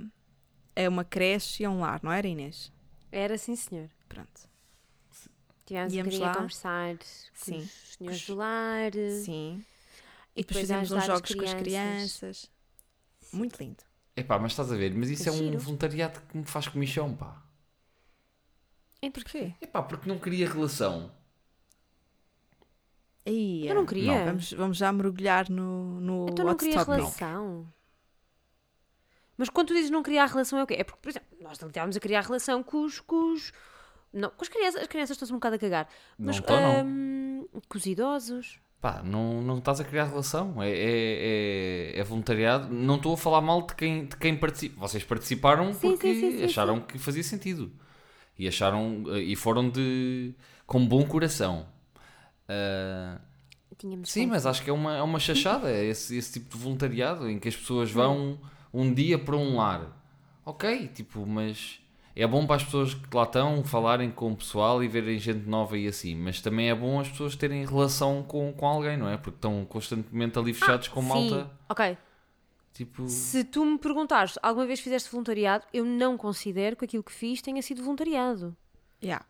é 0.76 0.90
uma 0.90 1.06
creche 1.06 1.64
e 1.64 1.66
é 1.66 1.70
um 1.70 1.80
lar, 1.80 2.02
não 2.04 2.12
era, 2.12 2.28
Inês? 2.28 2.72
Era 3.12 3.38
sim, 3.38 3.56
senhor. 3.56 3.90
Pronto. 4.10 4.50
Tivemos 5.66 5.94
um 5.94 5.96
Íamos 5.96 6.16
a 6.16 6.20
lá. 6.20 6.34
conversar 6.36 6.96
Sim. 7.34 7.54
com 7.54 7.60
os 7.60 7.72
senhores 7.98 8.20
Os- 8.22 8.28
do 8.28 8.36
lar. 8.36 8.92
Sim. 9.24 9.64
E 10.36 10.42
E 10.42 10.44
depois 10.44 10.68
depois 10.68 10.72
a 10.72 10.80
fizemos 10.82 10.92
uns 10.92 11.06
jogos 11.06 11.34
com 11.34 11.44
as 11.46 11.54
crianças. 11.54 12.52
Muito 13.34 13.58
lindo. 13.64 13.84
Epá, 14.18 14.38
mas 14.38 14.52
estás 14.52 14.72
a 14.72 14.76
ver, 14.76 14.94
mas 14.94 15.10
isso 15.10 15.28
é 15.28 15.32
um 15.32 15.38
Giro. 15.38 15.60
voluntariado 15.60 16.20
que 16.30 16.38
me 16.38 16.46
faz 16.46 16.68
comichão, 16.68 17.16
pá. 17.16 17.42
Então, 19.06 19.24
Porquê? 19.24 19.54
Epá, 19.62 19.82
porque 19.84 20.10
não 20.10 20.20
queria 20.20 20.50
relação. 20.50 21.12
Aí, 23.26 23.68
Eu 23.68 23.76
não 23.76 23.86
queria. 23.86 24.26
Vamos, 24.26 24.54
vamos 24.54 24.78
já 24.78 24.92
mergulhar 24.92 25.50
no, 25.50 26.00
no 26.00 26.28
então 26.30 26.46
não 26.46 26.56
queria 26.56 26.84
relação. 26.84 27.68
Mas 29.38 29.50
quando 29.50 29.70
tu 29.70 29.74
dizes 29.74 29.90
não 29.90 30.04
criar 30.04 30.28
relação 30.28 30.60
é 30.60 30.64
o 30.64 30.68
quê? 30.68 30.76
É 30.76 30.84
porque, 30.84 31.00
por 31.02 31.10
exemplo, 31.10 31.28
nós 31.42 31.60
não 31.60 31.68
estávamos 31.68 31.98
a 31.98 32.00
criar 32.00 32.22
relação 32.22 32.64
com 32.64 32.84
os. 32.84 33.00
Com 33.00 33.34
os 33.34 33.52
não, 34.14 34.30
com 34.30 34.44
as 34.44 34.48
crianças. 34.48 34.82
As 34.82 34.88
crianças 34.88 35.16
estão-se 35.16 35.34
um 35.34 35.38
bocado 35.38 35.56
a 35.56 35.60
cagar. 35.60 35.90
Não 36.18 36.28
Mas 36.28 36.40
não. 36.40 36.86
hum, 36.86 37.48
com 37.68 37.78
os 37.78 37.86
idosos. 37.86 38.60
Pá, 38.80 39.02
não, 39.04 39.42
não 39.42 39.58
estás 39.58 39.80
a 39.80 39.84
criar 39.84 40.06
relação. 40.06 40.62
É, 40.62 40.70
é, 40.70 41.96
é, 41.96 42.00
é 42.00 42.04
voluntariado. 42.04 42.74
Não 42.74 42.96
estou 42.96 43.14
a 43.14 43.18
falar 43.18 43.42
mal 43.42 43.64
de 43.64 43.76
quem, 43.76 44.06
de 44.06 44.16
quem 44.16 44.38
participa. 44.38 44.80
Vocês 44.80 45.04
participaram 45.04 45.74
Sim, 45.74 45.92
porque 45.92 46.14
sim, 46.14 46.32
sim, 46.32 46.38
sim, 46.38 46.44
acharam 46.46 46.80
que 46.80 46.98
fazia 46.98 47.24
sentido. 47.24 47.72
E 48.38 48.48
acharam. 48.48 49.04
eh, 49.10 49.20
E 49.22 49.36
foram 49.36 49.70
de. 49.70 50.34
com 50.68 50.86
bom 50.86 51.04
coração. 51.06 51.66
Ah, 52.48 53.20
Tínhamos 53.78 54.10
sim, 54.10 54.26
mas 54.26 54.46
acho 54.46 54.64
que 54.64 54.70
é 54.70 54.74
uma, 54.74 54.96
é 54.98 55.02
uma 55.02 55.20
chachada. 55.20 55.70
é 55.70 55.84
esse, 55.86 56.16
esse 56.18 56.34
tipo 56.40 56.56
de 56.58 56.64
voluntariado 56.64 57.30
em 57.30 57.38
que 57.40 57.48
as 57.50 57.56
pessoas 57.56 57.92
vão 57.92 58.40
um 58.74 58.94
dia 58.94 59.18
para 59.20 59.36
um 59.36 59.58
lar. 59.58 59.88
Ok, 60.46 60.88
tipo, 60.90 61.26
mas. 61.26 61.80
É 62.18 62.26
bom 62.26 62.48
para 62.48 62.56
as 62.56 62.64
pessoas 62.64 62.94
que 62.94 63.14
lá 63.14 63.24
estão 63.24 63.62
falarem 63.62 64.10
com 64.10 64.32
o 64.32 64.36
pessoal 64.38 64.82
e 64.82 64.88
verem 64.88 65.20
gente 65.20 65.46
nova 65.50 65.78
e 65.78 65.86
assim, 65.86 66.16
mas 66.16 66.40
também 66.40 66.70
é 66.70 66.74
bom 66.76 66.98
as 67.02 67.10
pessoas 67.10 67.36
terem 67.36 67.66
relação 67.66 68.24
com, 68.24 68.54
com 68.54 68.66
alguém, 68.66 68.96
não 68.96 69.10
é? 69.10 69.18
Porque 69.18 69.36
estão 69.38 69.66
constantemente 69.66 70.40
ali 70.40 70.54
fechados 70.54 70.88
com 70.88 71.02
Sim, 71.02 71.08
malta. 71.10 71.52
ok. 71.68 71.98
Tipo, 72.76 73.08
Se 73.08 73.44
tu 73.46 73.64
me 73.66 73.78
perguntares 73.80 74.38
alguma 74.44 74.66
vez 74.68 74.82
fizeste 74.82 75.10
voluntariado, 75.10 75.66
eu 75.74 75.86
não 75.86 76.18
considero 76.18 76.76
que 76.76 76.84
aquilo 76.84 77.02
que 77.04 77.12
fiz 77.12 77.42
tenha 77.42 77.62
sido 77.62 77.82
voluntariado. 77.82 78.54
Yeah. 79.02 79.26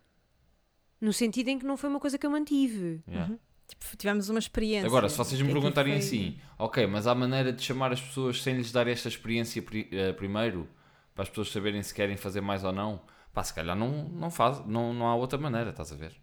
No 0.99 1.13
sentido 1.13 1.49
em 1.49 1.59
que 1.59 1.65
não 1.65 1.77
foi 1.77 1.89
uma 1.91 1.99
coisa 1.99 2.17
que 2.17 2.25
eu 2.25 2.31
mantive. 2.31 3.03
yeah. 3.07 3.31
Tipo, 3.67 3.85
tivemos 3.97 4.29
uma 4.29 4.39
experiência. 4.39 4.87
Agora, 4.87 5.07
se 5.09 5.15
vocês 5.17 5.39
me 5.39 5.47
aquilo 5.47 5.61
perguntarem 5.61 5.93
foi- 5.93 5.99
assim, 5.99 6.39
ok, 6.57 6.87
mas 6.87 7.05
há 7.05 7.13
maneira 7.13 7.53
de 7.53 7.61
chamar 7.61 7.91
as 7.93 8.01
pessoas 8.01 8.41
sem 8.41 8.55
lhes 8.55 8.71
dar 8.71 8.87
esta 8.87 9.07
experiência 9.07 9.61
pri- 9.61 9.89
eh, 9.91 10.11
primeiro, 10.13 10.67
para 11.13 11.21
as 11.23 11.29
pessoas 11.29 11.49
saberem 11.51 11.81
se 11.83 11.93
querem 11.93 12.17
fazer 12.17 12.41
mais 12.41 12.63
ou 12.63 12.71
não, 12.71 12.99
pá, 13.33 13.43
se 13.43 13.53
calhar 13.53 13.75
não, 13.75 14.07
não, 14.09 14.29
faz, 14.31 14.65
não, 14.65 14.91
não 14.93 15.07
há 15.07 15.15
outra 15.15 15.37
maneira, 15.39 15.69
estás 15.71 15.91
a 15.91 15.95
ver? 15.95 16.15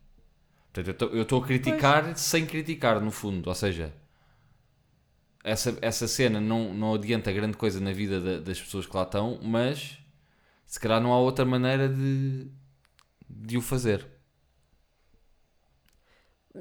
Portanto, 0.73 1.05
eu 1.15 1.23
estou 1.23 1.43
a 1.43 1.47
criticar 1.47 2.17
sem 2.17 2.47
criticar, 2.47 3.01
no 3.01 3.11
fundo, 3.11 3.47
ou 3.49 3.55
seja, 3.55 3.93
essa, 5.45 5.77
essa 5.83 6.09
cena 6.09 6.41
não, 6.41 6.73
não 6.75 6.95
adianta 6.95 7.33
grande 7.33 7.57
coisa 7.57 7.81
na 7.81 7.93
vida 7.93 8.21
da- 8.21 8.41
das 8.41 8.61
pessoas 8.61 8.87
que 8.87 8.97
lá 8.97 9.03
estão, 9.05 9.39
mas 9.43 9.99
se 10.67 10.81
calhar 10.81 11.01
não 11.03 11.13
há 11.13 11.19
outra 11.21 11.45
maneira 11.45 11.89
de, 11.89 12.49
de 13.29 13.59
o 13.59 13.63
fazer. 13.63 14.07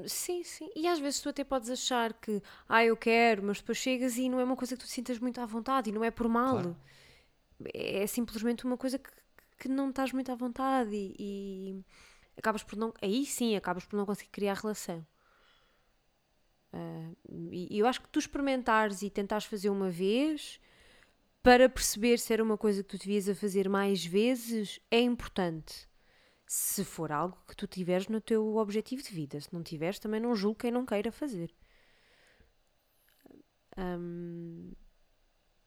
Sim, 0.06 0.42
sim. 0.42 0.70
E 0.74 0.88
às 0.88 0.98
vezes 0.98 1.20
tu 1.20 1.28
até 1.28 1.44
podes 1.44 1.68
achar 1.70 2.12
que, 2.14 2.42
ah, 2.68 2.84
eu 2.84 2.96
quero, 2.96 3.42
mas 3.42 3.58
depois 3.58 3.76
chegas 3.78 4.16
e 4.16 4.28
não 4.28 4.40
é 4.40 4.44
uma 4.44 4.56
coisa 4.56 4.74
que 4.76 4.82
tu 4.82 4.86
te 4.86 4.92
sintas 4.92 5.18
muito 5.18 5.40
à 5.40 5.46
vontade 5.46 5.90
e 5.90 5.92
não 5.92 6.02
é 6.04 6.10
por 6.10 6.28
mal. 6.28 6.60
Claro. 6.60 6.76
É 7.74 8.06
simplesmente 8.06 8.64
uma 8.64 8.76
coisa 8.78 8.98
que, 8.98 9.10
que 9.58 9.68
não 9.68 9.90
estás 9.90 10.12
muito 10.12 10.32
à 10.32 10.34
vontade 10.34 10.90
e, 10.94 11.14
e 11.78 11.84
acabas 12.38 12.62
por 12.64 12.76
não. 12.76 12.92
Aí 13.02 13.26
sim, 13.26 13.56
acabas 13.56 13.84
por 13.86 13.96
não 13.96 14.06
conseguir 14.06 14.30
criar 14.30 14.54
relação. 14.54 15.06
Ah, 16.72 17.10
e 17.50 17.78
eu 17.78 17.86
acho 17.86 18.00
que 18.00 18.08
tu 18.08 18.18
experimentares 18.18 19.02
e 19.02 19.10
tentares 19.10 19.44
fazer 19.44 19.70
uma 19.70 19.90
vez 19.90 20.60
para 21.42 21.68
perceber 21.68 22.18
se 22.18 22.32
era 22.32 22.42
uma 22.42 22.56
coisa 22.56 22.82
que 22.82 22.88
tu 22.90 22.98
devias 22.98 23.28
a 23.28 23.34
fazer 23.34 23.68
mais 23.68 24.04
vezes 24.04 24.80
é 24.90 25.00
importante 25.00 25.88
se 26.46 26.84
for 26.84 27.10
algo 27.10 27.36
que 27.48 27.56
tu 27.56 27.66
tiveres 27.66 28.08
no 28.08 28.20
teu 28.20 28.56
objetivo 28.56 29.02
de 29.02 29.10
vida. 29.10 29.40
Se 29.40 29.52
não 29.52 29.62
tiveres, 29.62 29.98
também 29.98 30.20
não 30.20 30.36
julgo 30.36 30.58
quem 30.58 30.70
não 30.70 30.86
queira 30.86 31.10
fazer. 31.10 31.50
Hum, 33.76 34.72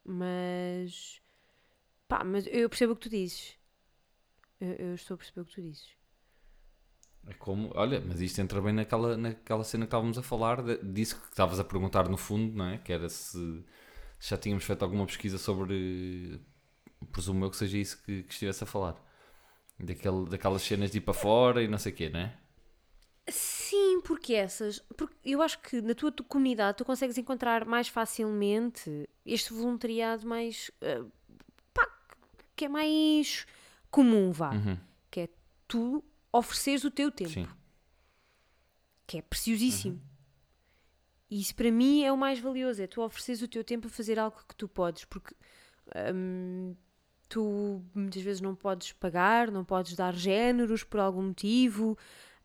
mas, 0.03 1.21
pá, 2.07 2.23
mas 2.23 2.45
eu 2.47 2.69
percebo 2.69 2.93
o 2.93 2.95
que 2.95 3.01
tu 3.01 3.09
dizes. 3.09 3.57
Eu, 4.61 4.73
eu 4.73 4.95
estou 4.95 5.15
a 5.15 5.17
perceber 5.17 5.41
o 5.41 5.45
que 5.45 5.55
tu 5.55 5.61
dizes. 5.61 5.97
É 7.27 7.33
como, 7.33 7.71
olha, 7.75 8.01
mas 8.05 8.21
isto 8.21 8.39
entra 8.39 8.61
bem 8.61 8.73
naquela, 8.73 9.17
naquela 9.17 9.63
cena 9.63 9.85
que 9.85 9.87
estávamos 9.87 10.17
a 10.17 10.21
falar, 10.21 10.61
de- 10.61 10.77
disso 10.83 11.19
que 11.19 11.27
estavas 11.29 11.59
a 11.59 11.63
perguntar 11.63 12.07
no 12.07 12.17
fundo, 12.17 12.55
não 12.55 12.65
é? 12.65 12.77
Que 12.77 12.93
era 12.93 13.09
se 13.09 13.63
já 14.19 14.37
tínhamos 14.37 14.63
feito 14.63 14.83
alguma 14.83 15.05
pesquisa 15.05 15.37
sobre, 15.37 16.39
presumo 17.11 17.43
eu 17.45 17.49
que 17.49 17.57
seja 17.57 17.77
isso 17.77 18.01
que, 18.03 18.23
que 18.23 18.33
estivesse 18.33 18.63
a 18.63 18.67
falar. 18.67 18.95
Daquele, 19.79 20.25
daquelas 20.29 20.61
cenas 20.61 20.91
de 20.91 20.99
ir 20.99 21.01
para 21.01 21.13
fora 21.13 21.61
e 21.63 21.67
não 21.67 21.77
sei 21.77 21.91
o 21.91 21.95
quê, 21.95 22.09
não 22.09 22.19
é? 22.19 22.37
Sim, 23.27 24.01
porque 24.01 24.33
essas. 24.35 24.79
Porque 24.95 25.15
eu 25.25 25.41
acho 25.41 25.59
que 25.59 25.81
na 25.81 25.95
tua 25.95 26.11
tu- 26.11 26.23
comunidade 26.23 26.77
tu 26.77 26.85
consegues 26.85 27.17
encontrar 27.17 27.65
mais 27.65 27.87
facilmente 27.87 29.09
este 29.25 29.51
voluntariado 29.51 30.27
mais. 30.27 30.69
eh, 30.79 31.03
pá, 31.73 31.87
que 32.55 32.65
é 32.65 32.69
mais 32.69 33.47
comum, 33.89 34.31
vá. 34.31 34.51
Uhum, 34.51 34.77
Que 35.09 35.21
é 35.21 35.29
tu 35.67 36.03
ofereceres 36.37 36.83
o 36.83 36.91
teu 36.91 37.11
tempo. 37.11 37.31
sim. 37.31 37.47
que 39.07 39.17
é 39.17 39.21
preciosíssimo. 39.21 40.01
E 41.29 41.41
isso 41.41 41.55
para 41.55 41.71
mim 41.71 42.03
é 42.03 42.11
o 42.11 42.17
mais 42.17 42.39
valioso, 42.39 42.81
é 42.81 42.87
tu 42.87 43.01
ofereceres 43.01 43.41
o 43.41 43.47
teu 43.47 43.63
tempo 43.63 43.87
a 43.87 43.89
fazer 43.89 44.19
algo 44.19 44.37
que 44.47 44.55
tu 44.55 44.67
podes, 44.67 45.05
porque 45.05 45.35
hum, 46.13 46.75
tu 47.27 47.83
muitas 47.93 48.21
vezes 48.21 48.41
não 48.41 48.55
podes 48.55 48.91
pagar, 48.93 49.51
não 49.51 49.65
podes 49.65 49.95
dar 49.95 50.13
géneros 50.13 50.83
por 50.83 50.99
algum 50.99 51.23
motivo, 51.23 51.97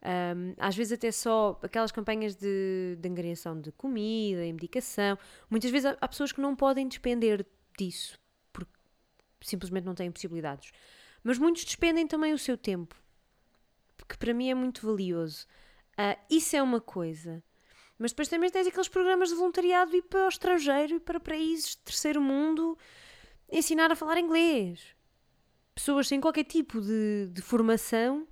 hum, 0.02 0.54
às 0.58 0.74
vezes 0.74 0.92
até 0.92 1.12
só 1.12 1.58
aquelas 1.62 1.92
campanhas 1.92 2.34
de, 2.36 2.96
de 2.98 3.08
angariação 3.08 3.60
de 3.60 3.70
comida 3.72 4.44
e 4.44 4.52
medicação, 4.52 5.18
muitas 5.50 5.70
vezes 5.70 5.86
há, 5.86 5.96
há 6.00 6.08
pessoas 6.08 6.32
que 6.32 6.40
não 6.40 6.56
podem 6.56 6.88
despender 6.88 7.46
disso, 7.78 8.18
porque 8.52 8.72
simplesmente 9.42 9.84
não 9.84 9.94
têm 9.94 10.10
possibilidades. 10.10 10.72
Mas 11.22 11.38
muitos 11.38 11.64
despendem 11.64 12.06
também 12.06 12.32
o 12.32 12.38
seu 12.38 12.56
tempo, 12.56 12.99
que 14.06 14.16
para 14.18 14.34
mim 14.34 14.50
é 14.50 14.54
muito 14.54 14.86
valioso. 14.86 15.46
Ah, 15.96 16.16
isso 16.30 16.56
é 16.56 16.62
uma 16.62 16.80
coisa. 16.80 17.42
Mas 17.98 18.12
depois 18.12 18.28
também 18.28 18.50
tens 18.50 18.66
aqueles 18.66 18.88
programas 18.88 19.28
de 19.28 19.34
voluntariado 19.34 19.94
e 19.94 20.00
para 20.02 20.24
o 20.24 20.28
estrangeiro 20.28 20.94
e 20.96 21.00
para 21.00 21.20
países 21.20 21.70
de 21.70 21.78
terceiro 21.78 22.20
mundo 22.20 22.76
ensinar 23.50 23.90
a 23.92 23.96
falar 23.96 24.18
inglês. 24.18 24.80
Pessoas 25.74 26.08
sem 26.08 26.20
qualquer 26.20 26.44
tipo 26.44 26.80
de, 26.80 27.28
de 27.30 27.42
formação 27.42 28.26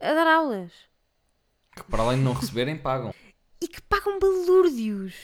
a 0.00 0.14
dar 0.14 0.26
aulas. 0.26 0.72
Que 1.76 1.82
para 1.84 2.02
além 2.02 2.18
de 2.18 2.24
não 2.24 2.32
receberem, 2.32 2.76
pagam. 2.78 3.12
E 3.60 3.66
que 3.68 3.80
pagam 3.82 4.18
balúrdios. 4.18 5.14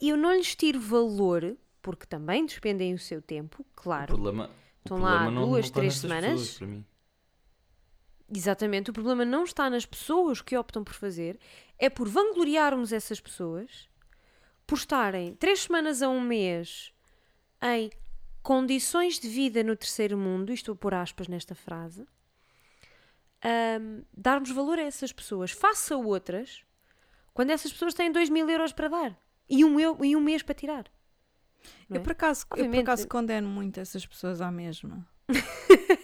E 0.00 0.08
eu 0.10 0.16
não 0.16 0.32
lhes 0.34 0.54
tiro 0.54 0.78
valor, 0.80 1.56
porque 1.82 2.06
também 2.06 2.44
despendem 2.46 2.94
o 2.94 2.98
seu 2.98 3.20
tempo, 3.22 3.62
O 3.62 3.66
claro. 3.74 4.06
problema, 4.14 4.46
o 4.48 4.50
Estão 4.78 4.98
lá 4.98 5.10
problema 5.22 5.30
não- 5.40 5.48
duas, 5.48 5.66
não 5.66 5.72
três 5.72 5.94
semanas. 5.96 6.30
pessoas, 6.32 6.58
para 6.58 6.66
mim. 6.66 6.86
Exatamente, 8.34 8.90
o 8.90 8.92
problema 8.92 9.24
não 9.24 9.44
está 9.44 9.70
nas 9.70 9.86
pessoas 9.86 10.40
que 10.40 10.56
optam 10.56 10.82
por 10.82 10.94
fazer, 10.94 11.38
é 11.78 11.88
por 11.88 12.08
vangloriarmos 12.08 12.92
essas 12.92 13.20
pessoas, 13.20 13.88
por 14.66 14.76
estarem 14.76 15.34
três 15.34 15.60
semanas 15.62 16.02
a 16.02 16.08
um 16.08 16.20
mês 16.20 16.92
em 17.62 17.90
condições 18.42 19.18
de 19.20 19.28
vida 19.28 19.62
no 19.62 19.76
terceiro 19.76 20.18
mundo, 20.18 20.52
estou 20.52 20.72
a 20.72 20.76
pôr 20.76 20.94
aspas 20.94 21.28
nesta 21.28 21.54
frase, 21.54 22.06
ahm, 23.44 24.02
darmos 24.16 24.50
valor 24.50 24.78
a 24.78 24.82
essas 24.82 25.12
pessoas, 25.12 25.52
faça 25.52 25.96
outras, 25.96 26.64
quando 27.32 27.50
essas 27.50 27.72
pessoas 27.72 27.94
têm 27.94 28.10
2 28.10 28.28
mil 28.28 28.48
euros 28.48 28.72
para 28.72 28.88
dar 28.88 29.16
e 29.48 29.64
um, 29.64 29.78
eu, 29.78 30.04
e 30.04 30.16
um 30.16 30.20
mês 30.20 30.42
para 30.42 30.54
tirar. 30.54 30.84
não 31.88 31.96
Eu 31.96 32.00
é? 32.00 32.04
por, 32.04 32.12
acaso, 32.12 32.46
eu 32.56 32.68
por 32.70 32.78
acaso 32.80 33.06
condeno 33.06 33.48
muito 33.48 33.78
essas 33.78 34.04
pessoas 34.04 34.40
à 34.40 34.50
mesma. 34.50 35.06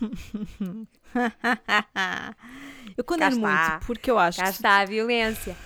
eu 2.96 3.04
condeno 3.04 3.38
muito 3.38 3.86
porque 3.86 4.10
eu 4.10 4.18
acho 4.18 4.38
Cá 4.38 4.44
que 4.44 4.50
está 4.50 4.80
a 4.80 4.84
violência. 4.84 5.56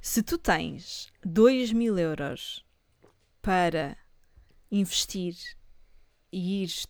se 0.00 0.22
tu 0.22 0.38
tens 0.38 1.12
2 1.24 1.72
mil 1.72 1.98
euros 1.98 2.64
para 3.42 3.96
investir 4.70 5.34
e 6.32 6.62
ires 6.62 6.86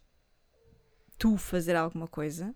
tu 1.19 1.37
fazer 1.37 1.77
alguma 1.77 2.09
coisa, 2.09 2.55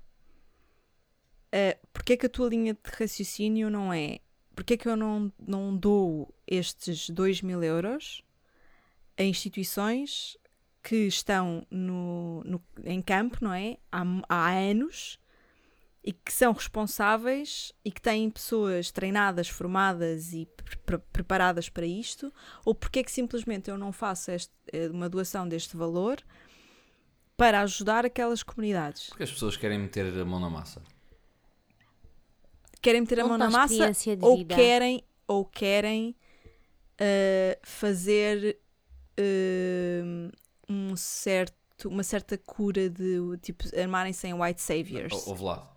uh, 1.53 1.87
porque 1.93 2.15
é 2.15 2.17
que 2.17 2.27
a 2.27 2.31
tua 2.31 2.49
linha 2.49 2.75
de 2.75 2.81
raciocínio 2.99 3.71
não 3.71 3.93
é 3.93 4.21
porque 4.55 4.75
é 4.75 4.77
que 4.77 4.89
eu 4.89 4.97
não, 4.97 5.33
não 5.39 5.77
dou 5.77 6.33
estes 6.47 7.11
2 7.11 7.43
mil 7.43 7.63
euros 7.63 8.23
a 9.17 9.23
instituições 9.23 10.37
que 10.85 11.07
estão 11.07 11.67
no, 11.71 12.43
no- 12.45 12.63
em 12.85 13.01
campo, 13.01 13.39
não 13.41 13.53
é? 13.55 13.79
Há, 13.91 14.03
há 14.29 14.51
anos 14.53 15.19
e 16.05 16.13
que 16.13 16.31
são 16.31 16.53
responsáveis 16.53 17.73
e 17.83 17.91
que 17.91 18.01
têm 18.03 18.29
pessoas 18.29 18.91
treinadas, 18.91 19.49
formadas 19.49 20.35
e 20.35 20.45
pre- 20.45 20.77
pre- 20.85 20.99
preparadas 21.11 21.71
para 21.71 21.87
isto, 21.87 22.31
ou 22.67 22.75
porque 22.75 22.99
é 22.99 23.03
que 23.03 23.11
simplesmente 23.11 23.71
eu 23.71 23.79
não 23.79 23.91
faço 23.91 24.31
este- 24.31 24.53
eh, 24.71 24.89
uma 24.91 25.09
doação 25.09 25.49
deste 25.49 25.75
valor 25.75 26.19
para 27.39 27.63
ajudar 27.63 28.05
aquelas 28.05 28.43
comunidades? 28.43 29.09
Porque 29.09 29.23
as 29.23 29.33
pessoas 29.33 29.57
querem 29.57 29.79
meter 29.79 30.05
a 30.21 30.25
mão 30.27 30.39
na 30.39 30.51
massa. 30.51 30.83
Querem 32.83 33.01
meter 33.01 33.21
a 33.21 33.23
mão 33.29 33.39
na 33.39 33.47
massa 33.51 33.75
ou 34.21 34.37
querem, 34.55 35.03
ou 35.27 35.45
querem 35.47 36.15
eh, 36.99 37.59
fazer 37.63 38.59
eh, 39.17 40.03
um 40.69 40.97
certo, 40.97 41.55
uma 41.89 42.03
certa 42.03 42.37
cura 42.39 42.89
de 42.89 43.19
tipo 43.43 43.65
armarem-se 43.79 44.27
em 44.27 44.35
white 44.35 44.61
saviors. 44.61 45.13
Ou- 45.13 45.29
Ouve 45.31 45.45
lá. 45.45 45.71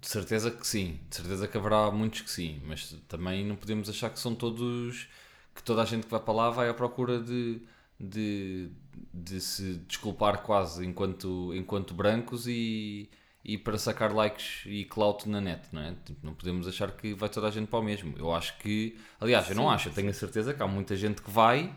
De 0.00 0.08
certeza 0.08 0.50
que 0.50 0.66
sim. 0.66 0.98
De 1.10 1.16
certeza 1.16 1.46
que 1.48 1.56
haverá 1.56 1.90
muitos 1.90 2.22
que 2.22 2.30
sim. 2.30 2.60
Mas 2.64 2.96
também 3.08 3.44
não 3.44 3.56
podemos 3.56 3.88
achar 3.88 4.10
que 4.10 4.18
são 4.18 4.34
todos. 4.34 5.08
que 5.54 5.62
toda 5.62 5.82
a 5.82 5.84
gente 5.84 6.04
que 6.04 6.10
vai 6.10 6.20
para 6.20 6.34
lá 6.34 6.50
vai 6.50 6.68
à 6.68 6.74
procura 6.74 7.20
de. 7.20 7.60
de, 8.00 8.68
de 9.12 9.40
se 9.40 9.74
desculpar 9.86 10.42
quase 10.42 10.84
enquanto, 10.86 11.52
enquanto 11.54 11.92
brancos 11.94 12.46
e. 12.46 13.08
e 13.44 13.58
para 13.58 13.76
sacar 13.78 14.12
likes 14.14 14.62
e 14.66 14.84
clout 14.84 15.28
na 15.28 15.40
net, 15.40 15.62
não 15.72 15.82
é? 15.82 15.94
Tipo, 16.04 16.26
não 16.26 16.34
podemos 16.34 16.66
achar 16.66 16.90
que 16.92 17.12
vai 17.14 17.28
toda 17.28 17.48
a 17.48 17.50
gente 17.50 17.68
para 17.68 17.78
o 17.78 17.82
mesmo. 17.82 18.14
Eu 18.18 18.32
acho 18.34 18.56
que. 18.58 18.96
Aliás, 19.20 19.48
eu 19.50 19.54
não 19.56 19.68
acho, 19.70 19.88
eu 19.90 19.92
tenho 19.92 20.08
a 20.10 20.14
certeza 20.14 20.52
que 20.54 20.62
há 20.62 20.66
muita 20.66 20.96
gente 20.96 21.20
que 21.22 21.30
vai 21.30 21.74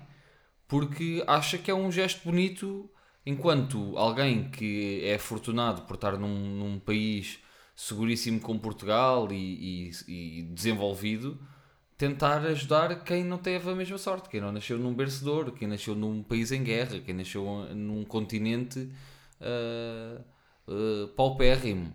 porque 0.67 1.23
acha 1.27 1.57
que 1.57 1.71
é 1.71 1.73
um 1.73 1.91
gesto 1.91 2.23
bonito 2.23 2.89
enquanto 3.25 3.97
alguém 3.97 4.49
que 4.49 5.01
é 5.03 5.15
afortunado 5.15 5.83
por 5.83 5.95
estar 5.95 6.17
num, 6.17 6.27
num 6.57 6.79
país 6.79 7.39
seguríssimo 7.75 8.39
como 8.39 8.59
Portugal 8.59 9.27
e, 9.31 9.89
e- 10.07 10.39
e 10.39 10.43
desenvolvido 10.43 11.39
tentar 11.97 12.45
ajudar 12.45 13.03
quem 13.03 13.23
não 13.23 13.37
teve 13.37 13.69
a 13.69 13.75
mesma 13.75 13.97
sorte, 13.97 14.29
quem 14.29 14.39
não 14.39 14.51
nasceu 14.51 14.77
num 14.77 14.95
ouro, 15.25 15.51
quem 15.51 15.67
nasceu 15.67 15.95
num 15.95 16.21
país 16.23 16.51
em 16.51 16.63
guerra, 16.63 16.99
quem 16.99 17.15
nasceu 17.15 17.43
num 17.75 18.03
continente 18.05 18.89
ah, 19.41 20.21
ah, 20.67 21.07
paupérrimo. 21.15 21.91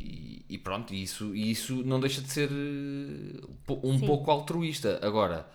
E, 0.00 0.44
e 0.48 0.58
pronto, 0.58 0.94
isso, 0.94 1.34
isso 1.34 1.82
não 1.84 1.98
deixa 2.00 2.20
de 2.22 2.28
ser 2.30 2.50
eh, 2.50 3.40
um 3.82 3.98
Sim. 3.98 4.06
pouco 4.06 4.30
altruísta. 4.30 5.00
Agora, 5.02 5.48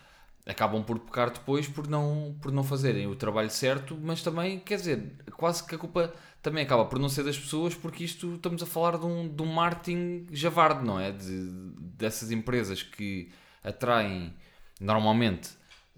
acabam 0.45 0.83
por 0.83 0.99
pecar 0.99 1.31
depois 1.31 1.67
por 1.67 1.87
não, 1.87 2.35
por 2.41 2.51
não 2.51 2.63
fazerem 2.63 3.07
o 3.07 3.15
trabalho 3.15 3.49
certo, 3.49 3.97
mas 4.01 4.21
também, 4.21 4.59
quer 4.59 4.75
dizer, 4.77 5.15
quase 5.37 5.65
que 5.65 5.75
a 5.75 5.77
culpa 5.77 6.13
também 6.41 6.63
acaba 6.63 6.85
por 6.85 6.99
não 6.99 7.07
ser 7.07 7.23
das 7.23 7.39
pessoas, 7.39 7.73
porque 7.73 8.03
isto 8.03 8.35
estamos 8.35 8.61
a 8.61 8.65
falar 8.65 8.97
de 8.97 9.05
um, 9.05 9.33
de 9.33 9.41
um 9.41 9.45
marketing 9.45 10.27
javarde, 10.31 10.85
não 10.85 10.99
é? 10.99 11.11
De, 11.11 11.49
dessas 11.97 12.31
empresas 12.31 12.83
que 12.83 13.31
atraem, 13.63 14.33
normalmente, 14.79 15.49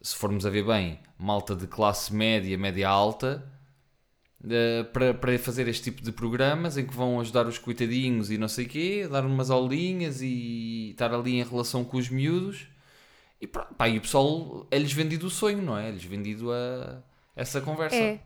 se 0.02 0.16
formos 0.16 0.46
a 0.46 0.50
ver 0.52 0.66
bem, 0.66 1.00
malta 1.18 1.56
de 1.56 1.66
classe 1.66 2.14
média, 2.14 2.56
média 2.58 2.88
alta, 2.88 3.52
eh, 4.48 4.84
para, 4.94 5.14
para 5.14 5.40
fazer 5.40 5.68
este 5.68 5.86
tipo 5.86 6.04
de 6.04 6.12
programas 6.12 6.78
em 6.78 6.86
que 6.86 6.94
vão 6.94 7.20
ajudar 7.20 7.48
os 7.48 7.58
coitadinhos 7.58 8.30
e 8.30 8.38
não 8.38 8.48
sei 8.48 8.66
o 8.66 8.70
quê, 8.70 9.08
dar 9.10 9.26
umas 9.26 9.50
aulinhas 9.50 10.22
e 10.22 10.92
estar 10.92 11.12
ali 11.14 11.40
em 11.40 11.44
relação 11.44 11.84
com 11.84 11.98
os 11.98 12.10
miúdos. 12.10 12.68
E, 13.40 13.48
pá, 13.48 13.90
e 13.90 13.98
o 13.98 14.02
pessoal 14.02 14.68
é-lhes 14.72 14.94
vendido 14.94 15.28
o 15.28 15.30
sonho, 15.30 15.62
não 15.62 15.78
é? 15.78 15.90
É-lhes 15.90 16.04
vendido 16.04 16.52
a, 16.52 17.04
essa 17.36 17.62
conversa. 17.62 17.96
É. 17.96 18.22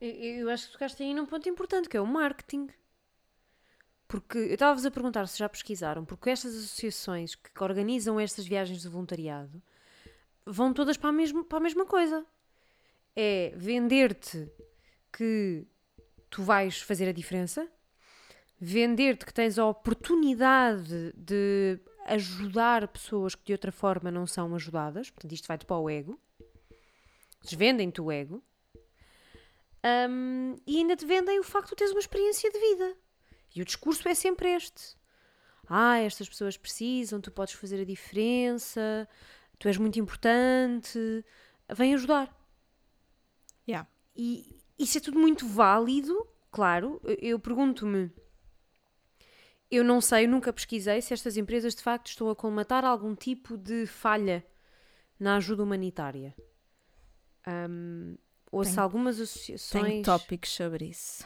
Eu, 0.00 0.48
acho 0.48 0.66
que 0.66 0.72
tocaste 0.72 1.02
aí 1.02 1.12
num 1.12 1.26
ponto 1.26 1.48
importante, 1.48 1.88
que 1.88 1.96
é 1.96 2.00
o 2.00 2.06
marketing. 2.06 2.68
Porque 4.08 4.38
eu 4.38 4.54
estava-vos 4.54 4.84
a 4.84 4.90
perguntar 4.90 5.26
se 5.26 5.38
já 5.38 5.48
pesquisaram, 5.48 6.04
porque 6.04 6.30
estas 6.30 6.54
associações 6.54 7.34
que 7.34 7.62
organizam 7.62 8.18
estas 8.18 8.46
viagens 8.46 8.82
de 8.82 8.88
voluntariado 8.88 9.62
vão 10.44 10.72
todas 10.72 10.96
para 10.96 11.10
a, 11.10 11.12
mesma, 11.12 11.44
para 11.44 11.58
a 11.58 11.60
mesma 11.60 11.86
coisa. 11.86 12.24
É 13.14 13.52
vender-te 13.56 14.50
que 15.12 15.66
tu 16.30 16.42
vais 16.42 16.80
fazer 16.80 17.08
a 17.08 17.12
diferença, 17.12 17.68
vender-te 18.58 19.26
que 19.26 19.34
tens 19.34 19.58
a 19.58 19.66
oportunidade 19.66 21.12
de 21.16 21.78
ajudar 22.12 22.86
pessoas 22.88 23.34
que 23.34 23.44
de 23.44 23.52
outra 23.52 23.72
forma 23.72 24.10
não 24.10 24.26
são 24.26 24.54
ajudadas, 24.54 25.10
portanto 25.10 25.32
isto 25.32 25.46
vai-te 25.46 25.66
para 25.66 25.76
o 25.76 25.88
ego, 25.88 26.20
eles 27.42 27.54
vendem-te 27.54 28.00
o 28.00 28.10
ego, 28.10 28.42
Hum, 29.82 30.56
e 30.66 30.78
ainda 30.78 30.94
te 30.94 31.06
vendem 31.06 31.38
o 31.38 31.42
facto 31.42 31.70
de 31.70 31.76
teres 31.76 31.92
uma 31.92 32.00
experiência 32.00 32.50
de 32.50 32.58
vida. 32.58 32.96
E 33.54 33.62
o 33.62 33.64
discurso 33.64 34.06
é 34.08 34.14
sempre 34.14 34.50
este. 34.50 34.96
Ah, 35.66 35.98
estas 35.98 36.28
pessoas 36.28 36.56
precisam, 36.56 37.20
tu 37.20 37.30
podes 37.30 37.54
fazer 37.54 37.80
a 37.80 37.84
diferença, 37.84 39.08
tu 39.58 39.68
és 39.68 39.78
muito 39.78 39.98
importante, 39.98 41.24
vem 41.72 41.94
ajudar. 41.94 42.36
Yeah. 43.66 43.88
E 44.14 44.62
isso 44.78 44.98
é 44.98 45.00
tudo 45.00 45.18
muito 45.18 45.46
válido, 45.46 46.26
claro. 46.50 47.00
Eu 47.04 47.38
pergunto-me, 47.38 48.10
eu 49.70 49.84
não 49.84 50.00
sei, 50.00 50.24
eu 50.24 50.28
nunca 50.28 50.52
pesquisei 50.52 51.00
se 51.00 51.12
estas 51.14 51.36
empresas 51.36 51.74
de 51.74 51.82
facto 51.82 52.08
estão 52.08 52.28
a 52.30 52.34
colmatar 52.36 52.84
algum 52.84 53.14
tipo 53.14 53.56
de 53.56 53.86
falha 53.86 54.44
na 55.18 55.36
ajuda 55.36 55.62
humanitária. 55.62 56.34
Hum, 57.46 58.16
ou 58.50 58.64
se 58.64 58.72
Tenho- 58.72 58.82
algumas 58.82 59.20
associações. 59.20 59.84
Tenho 59.84 60.02
tópicos 60.02 60.50
sobre 60.50 60.86
isso. 60.86 61.24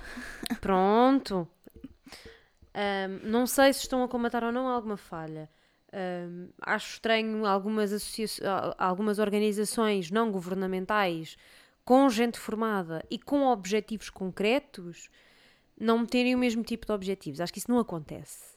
Pronto. 0.60 1.48
Ahm, 2.74 3.20
não 3.22 3.46
sei 3.46 3.72
se 3.72 3.80
estão 3.80 4.02
a 4.02 4.08
combatar 4.08 4.42
ou 4.44 4.52
não 4.52 4.68
alguma 4.68 4.96
falha. 4.96 5.48
Ahm, 5.92 6.48
acho 6.60 6.94
estranho 6.94 7.46
algumas, 7.46 7.90
algumas 8.76 9.18
organizações 9.18 10.10
não 10.10 10.30
governamentais 10.30 11.36
com 11.84 12.08
gente 12.08 12.38
formada 12.38 13.04
e 13.10 13.18
com 13.18 13.46
objetivos 13.46 14.10
concretos 14.10 15.08
não 15.78 16.06
terem 16.06 16.34
o 16.34 16.38
mesmo 16.38 16.62
tipo 16.62 16.86
de 16.86 16.92
objetivos. 16.92 17.40
Acho 17.40 17.52
que 17.52 17.58
isso 17.58 17.70
não 17.70 17.78
acontece. 17.78 18.54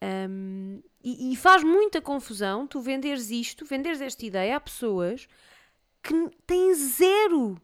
Ahm, 0.00 0.80
e, 1.02 1.32
e 1.32 1.36
faz 1.36 1.62
muita 1.62 2.00
confusão 2.00 2.66
tu 2.66 2.80
venderes 2.80 3.30
isto, 3.30 3.64
venderes 3.64 4.00
esta 4.00 4.26
ideia 4.26 4.56
a 4.56 4.60
pessoas 4.60 5.26
que 6.02 6.30
têm 6.46 6.74
zero 6.74 7.60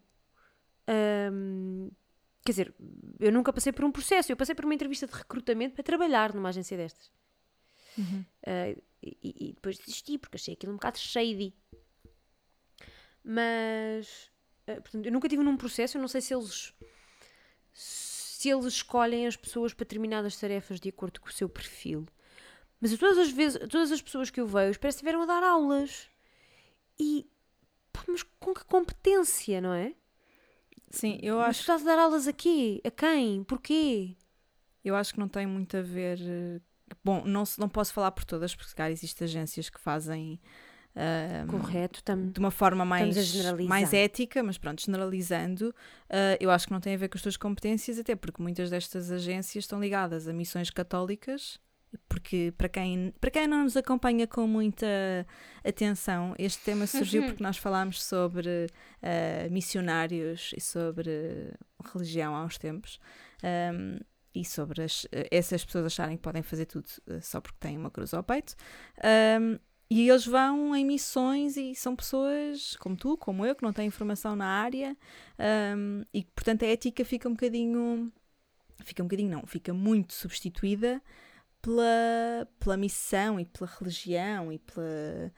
Ahm, 0.87 1.89
quer 2.45 2.51
dizer, 2.51 2.75
eu 3.19 3.31
nunca 3.31 3.53
passei 3.53 3.71
por 3.71 3.85
um 3.85 3.91
processo, 3.91 4.31
eu 4.31 4.37
passei 4.37 4.53
por 4.53 4.65
uma 4.65 4.73
entrevista 4.73 5.07
de 5.07 5.13
recrutamento 5.13 5.75
para 5.75 5.83
trabalhar 5.83 6.33
numa 6.33 6.49
agência 6.49 6.75
destas. 6.77 7.11
Ah, 8.45 8.69
e, 9.01 9.49
e 9.49 9.53
depois 9.53 9.77
desisti 9.77 10.17
porque 10.17 10.37
achei 10.37 10.53
aquilo 10.53 10.73
um 10.73 10.75
bocado 10.75 10.97
shady. 10.97 11.53
Mas, 13.23 14.31
ah, 14.67 14.81
portanto, 14.81 15.05
eu 15.05 15.11
nunca 15.11 15.29
tive 15.29 15.43
num 15.43 15.55
processo, 15.55 15.97
eu 15.97 16.01
não 16.01 16.07
sei 16.07 16.21
se 16.21 16.33
eles 16.33 16.73
se 17.73 18.49
eles 18.49 18.65
escolhem 18.65 19.27
as 19.27 19.35
pessoas 19.35 19.73
para 19.73 19.85
determinadas 19.85 20.37
tarefas 20.37 20.79
de 20.79 20.89
acordo 20.89 21.21
com 21.21 21.29
o 21.29 21.33
seu 21.33 21.49
perfil. 21.49 22.05
Mas 22.81 22.97
todas 22.97 23.17
as 23.17 23.31
vezes, 23.31 23.59
todas 23.69 23.91
as 23.91 24.01
pessoas 24.01 24.29
que 24.29 24.39
eu 24.41 24.47
vejo 24.47 24.79
parece 24.79 24.97
que 24.97 25.05
estiveram 25.05 25.21
a 25.23 25.25
dar 25.25 25.43
aulas. 25.43 26.09
E, 26.99 27.27
pá, 27.91 28.03
mas 28.07 28.23
com 28.39 28.53
que 28.53 28.65
competência, 28.65 29.61
não 29.61 29.73
é? 29.73 29.95
Sim, 30.91 31.19
eu 31.21 31.39
Mas 31.45 31.49
acho, 31.49 31.61
estás 31.61 31.81
a 31.81 31.85
dar 31.85 31.99
aulas 31.99 32.27
a 32.27 32.33
quê? 32.33 32.81
A 32.85 32.91
quem? 32.91 33.43
Porquê? 33.43 34.15
eu 34.83 34.95
acho 34.95 35.13
que 35.13 35.19
não 35.19 35.27
tem 35.27 35.45
muito 35.47 35.77
a 35.77 35.81
ver. 35.81 36.19
eh, 36.21 36.61
bom, 37.03 37.23
não, 37.25 37.43
não 37.57 37.69
posso 37.69 37.93
falar 37.93 38.11
por 38.11 38.25
todas, 38.25 38.55
porque 38.55 38.69
se 38.69 38.75
calhar 38.75 38.91
existem 38.91 39.25
agências 39.25 39.69
que 39.69 39.79
fazem 39.79 40.39
ah, 40.95 41.45
Correto, 41.47 42.03
tam, 42.03 42.27
de 42.29 42.39
uma 42.39 42.51
forma 42.51 42.83
mais, 42.85 43.15
mais 43.67 43.89
ética, 43.93 44.43
mas 44.43 44.57
pronto, 44.57 44.81
generalizando, 44.83 45.73
ah, 46.09 46.37
eu 46.39 46.49
acho 46.51 46.67
que 46.67 46.73
não 46.73 46.79
tem 46.79 46.93
a 46.93 46.97
ver 46.97 47.09
com 47.09 47.17
as 47.17 47.21
tuas 47.21 47.37
competências, 47.37 47.97
até 47.99 48.15
porque 48.15 48.41
muitas 48.41 48.69
destas 48.69 49.11
agências 49.11 49.63
estão 49.65 49.79
ligadas 49.79 50.27
a 50.27 50.33
missões 50.33 50.69
católicas. 50.69 51.59
Porque 52.09 52.51
para 52.57 52.67
quem, 52.67 53.13
para 53.21 53.29
quem 53.29 53.45
não 53.45 53.61
nos 53.65 53.77
acompanha 53.77 54.25
com 54.25 54.47
muita 54.47 54.87
atenção, 55.63 56.33
este 56.39 56.63
tema 56.63 56.87
surgiu 56.87 57.21
porque 57.29 57.43
nós 57.43 57.57
falámos 57.57 58.03
sobre 58.03 58.67
ah, 59.01 59.47
missionários 59.51 60.51
e 60.57 60.61
sobre 60.61 61.53
religião 61.93 62.35
há 62.35 62.43
uns 62.43 62.57
tempos. 62.57 62.99
Ahm, 63.43 63.99
e 64.35 64.43
sobre 64.43 64.81
as- 64.81 65.07
essas 65.29 65.63
pessoas 65.63 65.85
acharem 65.85 66.17
que 66.17 66.23
podem 66.23 66.41
fazer 66.41 66.65
tudo 66.65 66.87
ah, 67.07 67.21
só 67.21 67.39
porque 67.39 67.57
têm 67.59 67.77
uma 67.77 67.91
cruz 67.91 68.11
ao 68.13 68.23
peito. 68.23 68.55
Ahm, 69.03 69.59
e 70.01 70.09
eles 70.09 70.25
vão 70.25 70.75
em 70.75 70.85
missões 70.85 71.55
e 71.57 71.75
são 71.75 71.95
pessoas 71.95 72.75
como 72.77 72.95
tu, 72.95 73.17
como 73.17 73.45
eu, 73.45 73.55
que 73.55 73.63
não 73.63 73.73
têm 73.73 73.89
formação 73.89 74.35
na 74.35 74.45
área 74.47 74.95
ahm, 75.37 76.03
e 76.13 76.23
que, 76.23 76.31
portanto, 76.31 76.63
a 76.63 76.67
ética 76.67 77.03
fica 77.05 77.27
um 77.29 77.33
bocadinho. 77.33 78.11
Fica 78.83 79.01
um 79.03 79.05
bocadinho, 79.05 79.29
não, 79.31 79.45
fica 79.45 79.73
muito 79.73 80.13
substituída 80.13 81.01
pela, 81.61 82.47
pela 82.59 82.75
missão 82.77 83.39
e 83.39 83.45
pela 83.45 83.69
religião 83.79 84.51
e 84.51 84.59
pela. 84.59 85.31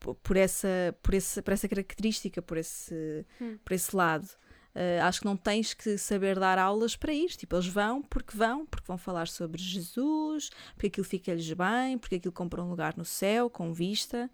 por- 0.00 0.14
por 0.14 0.36
essa, 0.36 0.96
por 1.02 1.12
essa, 1.14 1.42
por 1.42 1.52
essa 1.52 1.68
característica, 1.68 2.40
por 2.40 2.56
esse, 2.56 3.26
Hum. 3.40 3.58
por 3.64 3.72
esse 3.72 3.94
lado. 3.96 4.28
Ah, 4.74 5.06
acho 5.06 5.20
que 5.20 5.26
não 5.26 5.36
tens 5.36 5.74
que 5.74 5.98
saber 5.98 6.38
dar 6.38 6.58
aulas 6.58 6.96
para 6.96 7.12
ir. 7.12 7.28
Tipo, 7.30 7.56
eles 7.56 7.66
vão 7.66 8.02
porque 8.02 8.36
vão, 8.36 8.66
porque 8.66 8.86
vão 8.86 8.98
falar 8.98 9.28
sobre 9.28 9.60
Jesus, 9.62 10.50
porque 10.74 10.86
aquilo 10.88 11.04
fica-lhes 11.04 11.52
bem, 11.52 11.98
porque 11.98 12.16
aquilo 12.16 12.32
compra 12.32 12.62
um 12.62 12.70
lugar 12.70 12.96
no 12.96 13.04
céu, 13.04 13.50
com 13.50 13.72
vista, 13.72 14.30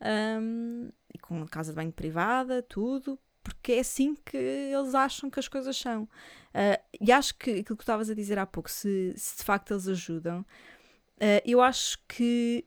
ahm, 0.00 0.88
e 1.14 1.18
com 1.18 1.46
casa 1.46 1.72
de 1.72 1.76
banho 1.76 1.92
privada, 1.92 2.62
tudo, 2.62 3.18
porque 3.42 3.72
é 3.72 3.80
assim 3.80 4.14
que 4.14 4.36
eles 4.36 4.94
acham 4.94 5.28
que 5.30 5.40
as 5.40 5.48
coisas 5.48 5.76
são. 5.76 6.08
Ah, 6.54 6.80
e 7.00 7.10
acho 7.12 7.34
que 7.36 7.50
aquilo 7.50 7.64
que 7.64 7.76
tu 7.76 7.80
estavas 7.82 8.10
a 8.10 8.14
dizer 8.14 8.38
há 8.38 8.46
pouco, 8.46 8.70
se, 8.70 9.12
se 9.16 9.38
de 9.38 9.44
facto 9.44 9.72
eles 9.72 9.88
ajudam, 9.88 10.44
ah, 11.20 11.42
eu 11.44 11.60
acho 11.60 11.98
que. 12.08 12.64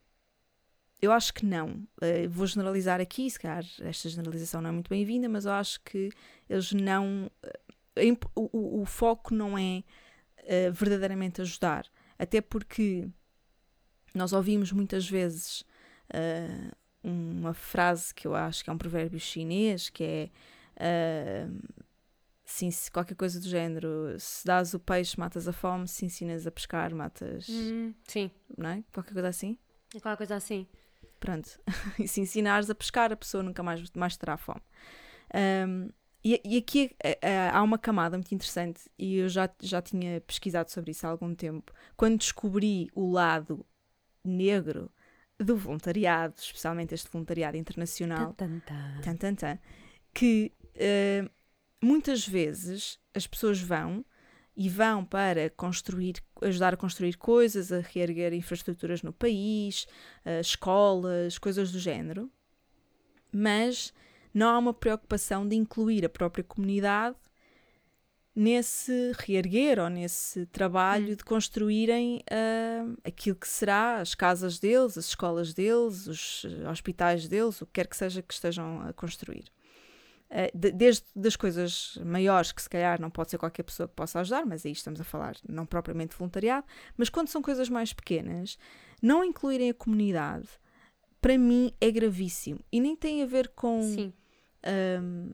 Eu 1.01 1.12
acho 1.12 1.34
que 1.34 1.45
não. 1.45 1.86
Ah, 2.01 2.27
vou 2.29 2.47
generalizar 2.47 2.99
aqui, 3.01 3.29
se 3.29 3.39
calhar 3.39 3.63
esta 3.81 4.10
generalização 4.10 4.62
não 4.62 4.69
é 4.69 4.73
muito 4.73 4.89
bem-vinda, 4.89 5.27
mas 5.29 5.45
eu 5.45 5.51
acho 5.51 5.79
que 5.81 6.10
eles 6.49 6.71
não. 6.71 7.29
imp- 7.97 8.25
O, 8.36 8.81
o- 8.81 8.86
foco 8.86 9.34
não 9.34 9.58
é 9.58 9.84
eh, 10.38 10.71
verdadeiramente 10.71 11.41
ajudar. 11.41 11.86
Até 12.17 12.41
porque 12.41 13.08
nós 14.13 14.31
ouvimos 14.34 14.71
muitas 14.71 15.08
vezes 15.10 15.63
uma 17.03 17.53
frase 17.53 18.13
que 18.15 18.25
eu 18.27 18.34
acho 18.34 18.63
que 18.63 18.69
é 18.69 18.73
um 18.73 18.77
provérbio 18.77 19.19
chinês, 19.19 19.89
que 19.89 20.29
é. 20.77 21.47
sim, 22.45 22.71
se 22.71 22.89
qualquer 22.89 23.15
coisa 23.15 23.39
do 23.39 23.47
género, 23.47 24.15
se 24.19 24.45
dás 24.45 24.73
o 24.73 24.79
peixe, 24.79 25.19
matas 25.19 25.47
a 25.47 25.53
fome, 25.53 25.88
se 25.88 26.05
ensinas 26.05 26.47
a 26.47 26.51
pescar, 26.51 26.93
matas. 26.95 27.47
Hum, 27.49 27.93
sim, 28.08 28.31
Não 28.58 28.69
é? 28.69 28.84
Qualquer 28.93 29.13
coisa 29.13 29.27
assim. 29.29 29.58
qualquer 29.91 30.17
coisa 30.17 30.36
assim. 30.36 30.65
Pronto. 31.25 31.59
e 31.99 32.07
se 32.07 32.21
ensinares 32.21 32.69
a 32.69 32.75
pescar, 32.75 33.11
a 33.11 33.15
pessoa 33.15 33.41
nunca 33.43 33.63
mais, 33.63 33.89
mais 33.91 34.15
terá 34.15 34.38
fome. 34.38 34.61
Um, 35.67 35.89
e, 36.23 36.41
e 36.43 36.57
aqui 36.57 36.95
eh, 37.03 37.49
há 37.51 37.61
uma 37.61 37.77
camada 37.77 38.17
muito 38.17 38.33
interessante, 38.33 38.81
e 38.97 39.17
eu 39.17 39.29
já, 39.29 39.47
já 39.61 39.79
tinha 39.79 40.19
pesquisado 40.21 40.71
sobre 40.71 40.89
isso 40.91 41.05
há 41.05 41.09
algum 41.11 41.35
tempo. 41.35 41.71
Quando 41.95 42.17
descobri 42.17 42.89
o 42.95 43.11
lado 43.11 43.63
negro 44.23 44.91
do 45.39 45.55
voluntariado, 45.55 46.33
especialmente 46.38 46.95
este 46.95 47.11
voluntariado 47.11 47.57
internacional, 47.57 48.33
Tan, 49.03 49.15
tan, 49.17 49.35
tan. 49.35 49.59
que 50.13 50.51
eh, 50.73 51.29
muitas 51.83 52.27
vezes 52.27 52.99
as 53.13 53.27
pessoas 53.27 53.61
vão 53.61 54.03
e 54.55 54.69
vão 54.69 55.03
para 55.03 55.49
construir, 55.49 56.15
ajudar 56.41 56.73
a 56.73 56.77
construir 56.77 57.17
coisas, 57.17 57.71
a 57.71 57.79
reerguer 57.79 58.33
infraestruturas 58.33 59.01
no 59.03 59.11
país, 59.11 59.85
eh, 60.23 60.39
escolas, 60.39 61.37
coisas 61.37 61.71
do 61.71 61.79
género, 61.79 62.31
mas 63.31 63.93
não 64.33 64.47
há 64.49 64.57
uma 64.57 64.73
preocupação 64.73 65.47
de 65.47 65.55
incluir 65.55 66.05
a 66.05 66.09
própria 66.09 66.43
comunidade 66.43 67.17
nesse 68.35 69.13
reerguer 69.17 69.79
ou 69.79 69.89
nesse 69.89 70.45
trabalho 70.47 71.15
de 71.15 71.23
construírem 71.23 72.21
ah, 72.29 72.85
aquilo 73.05 73.37
que 73.37 73.47
será 73.47 74.01
as 74.01 74.13
casas 74.13 74.59
deles, 74.59 74.97
as 74.97 75.05
escolas 75.05 75.53
deles, 75.53 76.05
os 76.05 76.45
eh, 76.45 76.69
hospitais 76.69 77.29
deles, 77.29 77.61
o 77.61 77.65
que 77.65 77.73
quer 77.73 77.87
que 77.87 77.95
seja 77.95 78.21
que 78.21 78.33
estejam 78.33 78.81
a 78.81 78.91
construir. 78.91 79.45
De- 80.53 80.71
desde 80.71 81.03
das 81.15 81.35
coisas 81.35 81.97
maiores, 82.03 82.51
que 82.51 82.61
se 82.61 82.69
calhar 82.69 82.99
não 82.99 83.09
pode 83.09 83.31
ser 83.31 83.38
qualquer 83.38 83.63
pessoa 83.63 83.88
que 83.88 83.95
possa 83.95 84.19
ajudar, 84.19 84.45
mas 84.45 84.65
aí 84.65 84.71
estamos 84.71 84.99
a 84.99 85.03
falar 85.03 85.35
não 85.47 85.65
propriamente 85.65 86.15
voluntariado, 86.15 86.65
mas 86.97 87.09
quando 87.09 87.27
são 87.29 87.41
coisas 87.41 87.69
mais 87.69 87.93
pequenas, 87.93 88.57
não 89.01 89.23
incluírem 89.23 89.69
a 89.69 89.73
comunidade, 89.73 90.47
para 91.21 91.38
mim 91.38 91.71
é 91.79 91.89
gravíssimo. 91.91 92.59
E 92.71 92.79
nem 92.81 92.95
tem 92.95 93.23
a 93.23 93.25
ver 93.25 93.49
com 93.49 93.81
hum, 95.01 95.31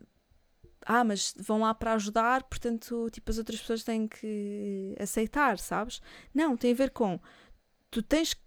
ah, 0.86 1.04
mas 1.04 1.34
vão 1.38 1.60
lá 1.62 1.74
para 1.74 1.94
ajudar, 1.94 2.44
portanto, 2.44 3.10
tipo, 3.12 3.30
as 3.32 3.38
outras 3.38 3.60
pessoas 3.60 3.84
têm 3.84 4.08
que 4.08 4.96
aceitar, 5.00 5.58
sabes? 5.60 6.02
Não, 6.34 6.58
tem 6.58 6.72
a 6.72 6.76
ver 6.76 6.90
com 6.92 7.20
tu 7.90 8.02
tens 8.02 8.34
que 8.34 8.42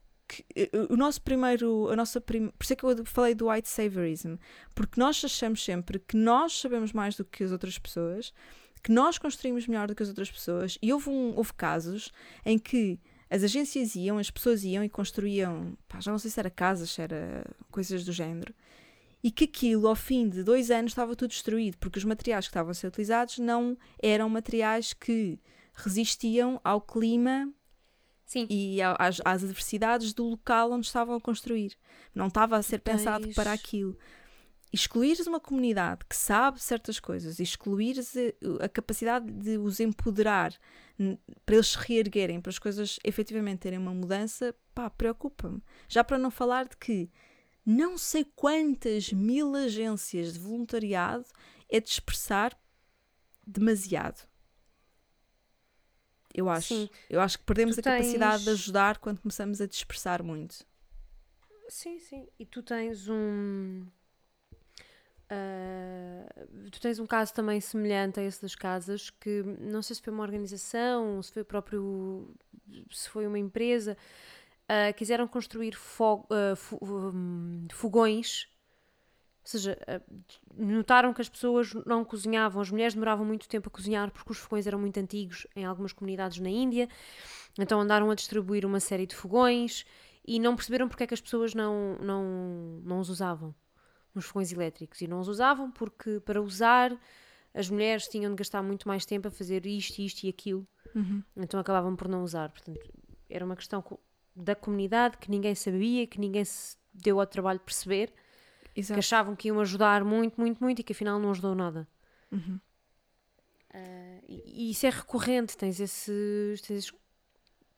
eh, 0.55 0.71
o 0.89 0.97
nosso 0.97 1.21
primeiro, 1.23 1.89
a 1.91 1.97
nossa 1.97 2.21
prim... 2.21 2.49
por 2.49 2.65
isso 2.65 2.73
é 2.73 2.77
que 2.77 2.85
eu 2.85 3.05
falei 3.05 3.35
do 3.35 3.49
white 3.49 3.69
saviorism, 3.69 4.37
porque 4.75 4.99
nós 4.99 5.23
achamos 5.25 5.65
sempre 5.65 5.99
que 5.99 6.17
nós 6.17 6.59
sabemos 6.61 6.93
mais 6.93 7.17
do 7.17 7.25
que 7.25 7.45
as 7.45 7.53
outras 7.53 7.79
pessoas, 7.79 8.33
que 8.83 8.93
nós 8.93 9.19
construímos 9.19 9.67
melhor 9.67 9.89
do 9.89 9.95
que 9.95 10.03
as 10.03 10.09
outras 10.09 10.31
pessoas, 10.31 10.79
e 10.83 10.93
houve, 10.93 11.11
um, 11.11 11.37
houve 11.37 11.53
casos 11.55 12.13
em 12.45 12.59
que 12.59 12.99
as 13.31 13.43
agências 13.43 13.95
iam, 13.95 14.19
as 14.19 14.31
pessoas 14.31 14.63
iam 14.65 14.85
e 14.85 14.89
construíam, 14.89 15.77
pá, 15.89 16.01
já 16.01 16.11
não 16.11 16.19
sei 16.19 16.31
se 16.31 16.39
era 16.39 16.51
casas, 16.51 16.91
se 16.91 17.03
era 17.03 17.45
coisas 17.71 18.05
do 18.05 18.13
género, 18.13 18.55
e 19.23 19.31
que 19.31 19.45
aquilo, 19.45 19.89
ao 19.89 19.97
fim 19.97 20.29
de 20.29 20.43
dois 20.43 20.71
anos, 20.71 20.93
estava 20.93 21.17
tudo 21.17 21.31
destruído, 21.31 21.79
porque 21.79 21.99
os 21.99 22.05
materiais 22.05 22.47
que 22.47 22.51
estavam 22.51 22.73
a 22.73 22.75
ser 22.75 22.89
utilizados 22.89 23.39
não 23.39 23.77
eram 24.03 24.29
materiais 24.29 24.93
que 24.93 25.39
resistiam 25.75 26.61
ao 26.63 26.81
clima 26.81 27.51
Sim. 28.35 28.47
e 28.51 28.83
às, 28.83 29.21
às 29.25 29.45
adversidades 29.45 30.13
do 30.13 30.25
local 30.25 30.73
onde 30.73 30.87
estavam 30.87 31.15
a 31.15 31.21
construir. 31.21 31.77
Não 32.13 32.27
estava 32.27 32.57
a 32.57 32.63
ser 32.63 32.81
pensado 32.81 33.29
para 33.33 33.53
aquilo. 33.53 33.97
Excluires 34.73 35.25
uma 35.29 35.39
comunidade 35.39 36.01
que 36.09 36.17
sabe 36.17 36.61
certas 36.61 36.99
coisas, 36.99 37.39
excluires 37.39 38.13
a, 38.17 38.65
a 38.65 38.69
capacidade 38.69 39.31
de 39.31 39.57
os 39.57 39.79
empoderar 39.79 40.53
para 41.47 41.55
eles 41.55 41.69
se 41.69 41.79
reerguerem, 41.79 42.41
para 42.41 42.51
as 42.51 42.59
coisas 42.59 42.99
efetivamente 43.05 43.61
terem 43.61 43.79
uma 43.79 43.95
mudança, 43.95 44.53
pá, 44.75 44.91
preocupa-me. 44.91 45.63
Já 45.89 46.03
para 46.03 46.19
não 46.19 46.31
falar 46.31 46.67
de 46.67 46.77
que 46.77 47.09
não 47.65 47.97
sei 47.97 48.25
quantas 48.37 49.13
mil 49.13 49.55
agências 49.55 50.33
de 50.33 50.41
voluntariado 50.41 51.25
é 51.71 51.79
dispersar 51.79 52.59
demasiado. 53.47 54.27
Eu 56.35 56.49
acho. 56.51 56.75
Sim. 56.75 56.91
Eu 57.09 57.21
acho 57.21 57.39
que 57.39 57.45
perdemos 57.45 57.77
Tu 57.77 57.81
a 57.81 57.83
capacidade 57.83 58.41
de 58.41 58.45
tens- 58.47 58.61
ajudar 58.61 58.99
quando 58.99 59.21
começamos 59.21 59.61
a 59.61 59.67
dispersar 59.67 60.23
muito. 60.23 60.67
Sim, 61.69 61.99
sim. 62.01 62.27
E 62.39 62.45
tu 62.45 62.63
tens 62.63 63.09
um. 63.09 63.87
ah, 65.31 66.27
tu 66.71 66.81
tens 66.81 66.99
um 66.99 67.07
caso 67.07 67.33
também 67.33 67.61
semelhante 67.61 68.21
a 68.21 68.23
esse 68.23 68.43
das 68.43 68.55
casas 68.55 69.11
que 69.11 69.43
não 69.61 69.83
sei 69.83 69.97
se 69.97 70.03
foi 70.03 70.13
uma 70.13 70.23
organização, 70.23 71.23
se 71.23 71.33
foi 71.33 71.43
o 71.43 71.45
próprio. 71.45 72.35
se 72.91 73.09
foi 73.09 73.27
uma 73.27 73.39
empresa. 73.39 73.97
ah, 74.69 74.93
quiseram 74.93 75.27
construir 75.29 75.75
fo- 75.77 76.27
hum, 77.13 77.67
fogões. 77.73 78.49
Ou 79.45 79.51
seja, 79.51 79.79
ah, 79.87 80.01
notaram 80.57 81.13
que 81.13 81.21
as 81.21 81.29
pessoas 81.29 81.75
não 81.87 82.03
cozinhavam, 82.03 82.63
as 82.63 82.71
mulheres 82.71 82.95
demoravam 82.95 83.27
muito 83.27 83.47
tempo 83.47 83.69
a 83.69 83.71
cozinhar 83.71 84.11
porque 84.11 84.33
os 84.33 84.39
fogões 84.39 84.67
eram 84.67 84.79
muito 84.79 84.99
antigos 84.99 85.47
em 85.55 85.67
algumas 85.67 85.93
comunidades 85.93 86.39
na 86.39 86.49
Índia. 86.49 86.89
Então 87.59 87.79
andaram 87.79 88.11
a 88.11 88.15
distribuir 88.15 88.65
uma 88.65 88.81
série 88.81 89.07
de 89.07 89.15
fogões 89.15 89.85
e 90.27 90.41
não 90.41 90.57
perceberam 90.57 90.89
porque 90.89 91.05
é 91.05 91.07
que 91.07 91.13
as 91.13 91.21
pessoas 91.21 91.55
não, 91.55 91.97
não, 92.01 92.81
não 92.83 93.01
os 93.01 93.11
usavam, 93.11 93.55
os 94.15 94.25
fogões 94.25 94.51
elétricos. 94.51 95.03
E 95.03 95.07
não 95.07 95.21
os 95.21 95.29
usavam 95.29 95.71
porque, 95.71 96.21
para 96.21 96.41
usar, 96.41 96.99
as 97.53 97.69
mulheres 97.69 98.09
tinham 98.09 98.31
de 98.31 98.37
gastar 98.37 98.63
muito 98.63 98.89
mais 98.89 99.05
tempo 99.05 99.29
a 99.29 99.31
fazer 99.31 99.67
isto, 99.67 99.99
isto 100.01 100.25
e 100.25 100.31
aquilo. 100.31 100.67
Então 101.37 101.61
acabavam 101.61 101.95
por 101.95 102.09
não 102.09 102.23
usar. 102.23 102.49
Portanto, 102.49 102.81
era 103.29 103.45
uma 103.45 103.57
questão 103.57 103.85
da 104.35 104.55
comunidade 104.55 105.19
que 105.19 105.31
ninguém 105.31 105.55
sabia, 105.55 106.07
que 106.07 106.19
ninguém 106.19 106.45
se 106.47 106.77
deu 106.95 107.21
ao 107.21 107.27
trabalho 107.27 107.59
de 107.59 107.65
perceber, 107.67 108.13
que 108.75 108.81
Exato. 108.81 108.99
achavam 108.99 109.37
que 109.37 109.49
iam 109.49 109.61
ajudar 109.61 110.05
muito, 110.05 110.41
muito, 110.41 110.63
muito 110.63 110.81
e 110.81 110.83
que 110.83 110.93
afinal 110.93 111.19
não 111.19 111.31
ajudou 111.31 111.55
nada. 111.55 111.87
Uhum. 112.33 112.59
Ah, 113.73 114.19
e, 114.29 114.69
e 114.69 114.71
isso 114.71 114.87
é 114.87 114.91
recorrente, 114.91 115.57
tens 115.57 115.81
esses, 115.81 116.61
tens 116.61 116.79
essas 116.85 116.93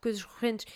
coisas 0.00 0.22
recorrentes. 0.22 0.66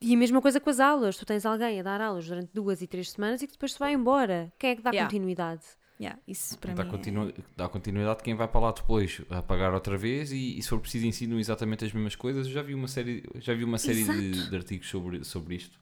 E 0.00 0.14
a 0.14 0.16
mesma 0.16 0.40
coisa 0.40 0.58
com 0.58 0.70
as 0.70 0.80
aulas. 0.80 1.16
Tu 1.16 1.26
tens 1.26 1.44
alguém 1.44 1.78
a 1.78 1.82
dar 1.82 2.00
aulas 2.00 2.26
durante 2.26 2.50
duas 2.54 2.80
e 2.80 2.86
três 2.86 3.10
semanas 3.10 3.42
e 3.42 3.46
que 3.46 3.52
depois 3.52 3.72
se 3.74 3.78
vai 3.78 3.92
embora. 3.92 4.50
Quem 4.58 4.70
é 4.70 4.76
que 4.76 4.82
dá 4.82 4.90
Yeah. 4.90 5.06
continuidade? 5.10 5.62
Yeah, 6.00 6.18
isso 6.26 6.58
para 6.58 6.72
Dá, 6.72 6.82
mim. 6.82 6.88
é- 6.88 6.92
continu- 6.92 7.34
dá 7.54 7.68
continuidade 7.68 8.22
quem 8.22 8.34
vai 8.34 8.48
para 8.48 8.60
lá 8.60 8.72
depois 8.72 9.20
a 9.28 9.42
pagar 9.42 9.74
outra 9.74 9.98
vez 9.98 10.32
e, 10.32 10.56
e 10.58 10.62
se 10.62 10.68
for 10.70 10.80
preciso 10.80 11.04
ensinam 11.04 11.38
exatamente 11.38 11.84
as 11.84 11.92
mesmas 11.92 12.16
coisas. 12.16 12.46
Eu 12.46 12.52
já 12.54 12.62
vi 12.62 12.72
uma 12.74 12.88
série, 12.88 13.22
já 13.34 13.52
vi 13.52 13.64
uma 13.64 13.76
série 13.76 14.04
de, 14.04 14.48
de 14.48 14.56
artigos 14.56 14.88
sobre, 14.88 15.22
sobre 15.24 15.56
isto. 15.56 15.78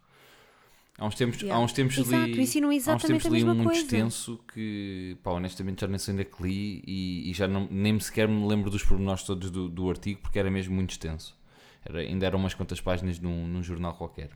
Há 0.99 1.07
uns 1.07 1.15
tempos, 1.15 1.41
Yeah. 1.41 1.57
há 1.57 1.65
uns 1.65 1.73
tempos 1.73 1.97
Exato, 1.97 2.27
li, 2.27 2.43
ensinam 2.43 2.71
há 2.71 2.73
uns 2.73 2.77
exatamente 2.77 3.23
tempos 3.23 3.27
a 3.27 3.31
li 3.31 3.45
um 3.45 3.65
coisa. 3.65 3.81
extenso 3.81 4.41
que, 4.53 5.17
pá, 5.23 5.31
honestamente 5.31 5.81
já 5.81 5.87
nem 5.87 5.97
sei 5.97 6.13
onde 6.13 6.23
é 6.23 6.25
que 6.25 6.43
li 6.43 6.83
e, 6.85 7.31
e 7.31 7.35
já 7.35 7.47
não, 7.47 7.69
nem 7.71 7.99
sequer 8.01 8.27
me 8.27 8.45
lembro 8.47 8.69
dos 8.69 8.83
pormenores 8.83 9.23
todos 9.23 9.49
do, 9.49 9.69
do 9.69 9.89
artigo 9.89 10.21
porque 10.21 10.41
era 10.41 10.51
mesmo 10.51 10.75
muito 10.75 10.91
extenso. 10.91 11.39
Era, 11.85 12.01
ainda 12.01 12.27
eram 12.27 12.41
umas 12.41 12.53
quantas 12.53 12.81
páginas 12.81 13.21
num, 13.21 13.47
num 13.47 13.63
jornal 13.63 13.95
qualquer. 13.95 14.31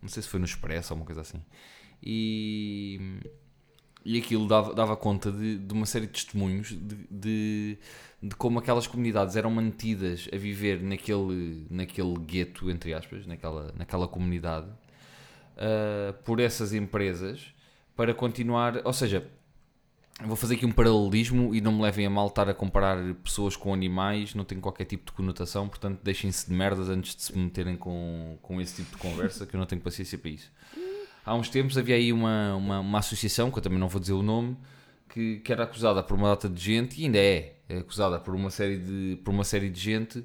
Não 0.00 0.08
sei 0.08 0.22
se 0.22 0.28
foi 0.28 0.38
no 0.38 0.46
Expresso 0.46 0.94
ou 0.94 1.00
uma 1.00 1.04
coisa 1.06 1.22
assim. 1.22 1.42
E, 2.00 3.00
e 4.04 4.16
aquilo 4.18 4.46
dava, 4.46 4.72
dava 4.74 4.96
conta 4.96 5.32
de, 5.32 5.58
de 5.58 5.72
uma 5.72 5.86
série 5.86 6.06
de 6.06 6.12
testemunhos 6.12 6.68
de, 6.68 6.96
de, 7.10 7.78
de 8.22 8.36
como 8.36 8.60
aquelas 8.60 8.86
comunidades 8.86 9.34
eram 9.34 9.50
mantidas 9.50 10.28
a 10.32 10.36
viver 10.36 10.80
naquele, 10.80 11.66
naquele 11.68 12.14
gueto, 12.20 12.70
entre 12.70 12.94
aspas, 12.94 13.26
naquela, 13.26 13.72
naquela 13.76 14.06
comunidade, 14.06 14.68
ah, 15.56 16.14
por 16.24 16.40
essas 16.40 16.72
empresas 16.74 17.54
para 17.96 18.12
continuar. 18.12 18.82
Ou 18.84 18.92
seja, 18.92 19.26
vou 20.24 20.36
fazer 20.36 20.54
aqui 20.54 20.66
um 20.66 20.72
paralelismo 20.72 21.54
e 21.54 21.60
não 21.60 21.72
me 21.72 21.82
levem 21.82 22.06
a 22.06 22.10
mal 22.10 22.26
estar 22.28 22.48
a 22.48 22.54
comparar 22.54 22.98
pessoas 23.24 23.56
com 23.56 23.72
animais, 23.72 24.34
não 24.34 24.44
tem 24.44 24.60
qualquer 24.60 24.84
tipo 24.84 25.06
de 25.06 25.12
conotação, 25.12 25.68
portanto 25.68 26.00
deixem-se 26.02 26.48
de 26.48 26.54
merdas 26.54 26.88
antes 26.88 27.16
de 27.16 27.22
se 27.22 27.36
meterem 27.36 27.76
com, 27.76 28.38
com 28.42 28.60
esse 28.60 28.76
tipo 28.76 28.96
de 28.96 29.02
conversa, 29.02 29.46
que 29.46 29.54
eu 29.54 29.58
não 29.58 29.66
tenho 29.66 29.80
paciência 29.80 30.18
para 30.18 30.30
isso. 30.30 30.52
Há 31.24 31.34
uns 31.34 31.48
tempos 31.48 31.76
havia 31.76 31.96
aí 31.96 32.12
uma, 32.12 32.54
uma, 32.54 32.80
uma 32.80 32.98
associação, 32.98 33.50
que 33.50 33.58
eu 33.58 33.62
também 33.62 33.78
não 33.78 33.88
vou 33.88 34.00
dizer 34.00 34.12
o 34.12 34.22
nome, 34.22 34.56
que, 35.08 35.40
que 35.40 35.50
era 35.50 35.64
acusada 35.64 36.02
por 36.02 36.16
uma 36.16 36.28
data 36.28 36.48
de 36.48 36.62
gente, 36.62 37.00
e 37.00 37.04
ainda 37.04 37.18
é, 37.18 37.56
é 37.68 37.78
acusada 37.78 38.20
por 38.20 38.34
uma 38.34 38.50
série 38.50 38.78
de, 38.78 39.16
por 39.24 39.32
uma 39.32 39.42
série 39.42 39.68
de 39.68 39.80
gente 39.80 40.24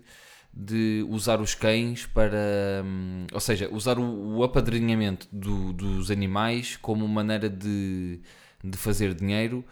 de 0.54 1.06
usar 1.10 1.40
os 1.42 1.56
cães 1.56 2.06
para. 2.06 2.84
hum, 2.86 3.26
ou 3.34 3.40
seja, 3.40 3.70
usar 3.72 3.98
o, 4.00 4.38
o 4.38 4.44
apadrinhamento 4.44 5.28
do- 5.32 5.74
dos 5.74 6.12
animais 6.12 6.78
como 6.78 7.08
maneira 7.08 7.50
de, 7.50 8.20
de 8.64 8.78
fazer 8.78 9.14
dinheiro 9.14 9.64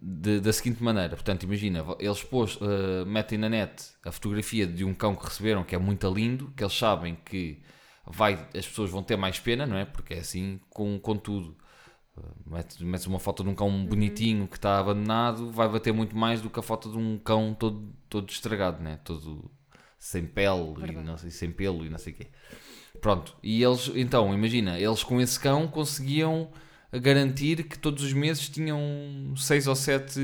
de- 0.00 0.40
da 0.40 0.52
seguinte 0.52 0.82
maneira. 0.82 1.10
Portanto, 1.10 1.42
imagina, 1.44 1.84
eles 1.98 2.22
pôs, 2.22 2.58
eh, 2.60 3.04
metem 3.04 3.38
na 3.38 3.48
net 3.48 3.82
a 4.04 4.12
fotografia 4.12 4.66
de 4.66 4.84
um 4.84 4.94
cão 4.94 5.14
que 5.16 5.24
receberam 5.24 5.64
que 5.64 5.74
é 5.74 5.78
muito 5.78 6.08
lindo, 6.12 6.52
que 6.56 6.62
eles 6.62 6.76
sabem 6.76 7.16
que 7.24 7.60
vai, 8.06 8.34
as 8.56 8.66
pessoas 8.66 8.90
vão 8.90 9.02
ter 9.02 9.16
mais 9.16 9.38
pena, 9.40 9.66
não 9.66 9.76
é? 9.76 9.84
Porque 9.84 10.14
é 10.14 10.18
assim 10.20 10.60
com, 10.70 10.98
com 11.00 11.16
tudo. 11.16 11.56
Uh, 12.16 12.50
Metes, 12.54 12.78
metes 12.80 13.06
uma 13.06 13.18
foto 13.18 13.42
de 13.42 13.48
um 13.50 13.54
cão 13.54 13.84
bonitinho 13.86 14.46
que 14.48 14.56
está 14.56 14.78
abandonado, 14.78 15.50
vai 15.50 15.68
bater 15.68 15.92
muito 15.92 16.16
mais 16.16 16.40
do 16.42 16.50
que 16.50 16.60
a 16.60 16.62
foto 16.62 16.90
de 16.90 16.98
um 16.98 17.18
cão 17.18 17.54
todo, 17.54 17.92
todo 18.08 18.28
estragado, 18.30 18.82
né? 18.82 18.98
todo 19.04 19.50
sem 20.02 20.26
pele 20.26 20.74
e 20.82 20.92
não 20.96 21.16
sei, 21.16 21.30
sem 21.30 21.52
pelo 21.52 21.86
e 21.86 21.88
não 21.88 21.96
sei 21.96 22.12
o 22.12 22.16
quê. 22.16 22.26
Pronto, 23.00 23.36
e 23.40 23.62
eles, 23.62 23.88
então, 23.94 24.34
imagina, 24.34 24.76
eles 24.76 25.04
com 25.04 25.20
esse 25.20 25.38
cão 25.38 25.68
conseguiam 25.68 26.50
garantir 26.92 27.62
que 27.68 27.78
todos 27.78 28.02
os 28.02 28.12
meses 28.12 28.48
tinham 28.48 28.80
seis 29.36 29.68
ou 29.68 29.76
sete 29.76 30.20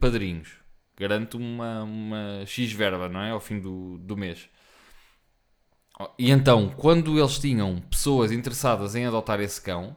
padrinhos. 0.00 0.54
Garante 0.98 1.36
uma, 1.36 1.84
uma 1.84 2.44
X 2.44 2.72
verba, 2.72 3.08
não 3.08 3.20
é? 3.20 3.30
Ao 3.30 3.38
fim 3.38 3.60
do, 3.60 3.98
do 3.98 4.16
mês. 4.16 4.48
E 6.18 6.32
então, 6.32 6.70
quando 6.70 7.16
eles 7.16 7.38
tinham 7.38 7.80
pessoas 7.88 8.32
interessadas 8.32 8.96
em 8.96 9.06
adotar 9.06 9.40
esse 9.40 9.60
cão, 9.60 9.94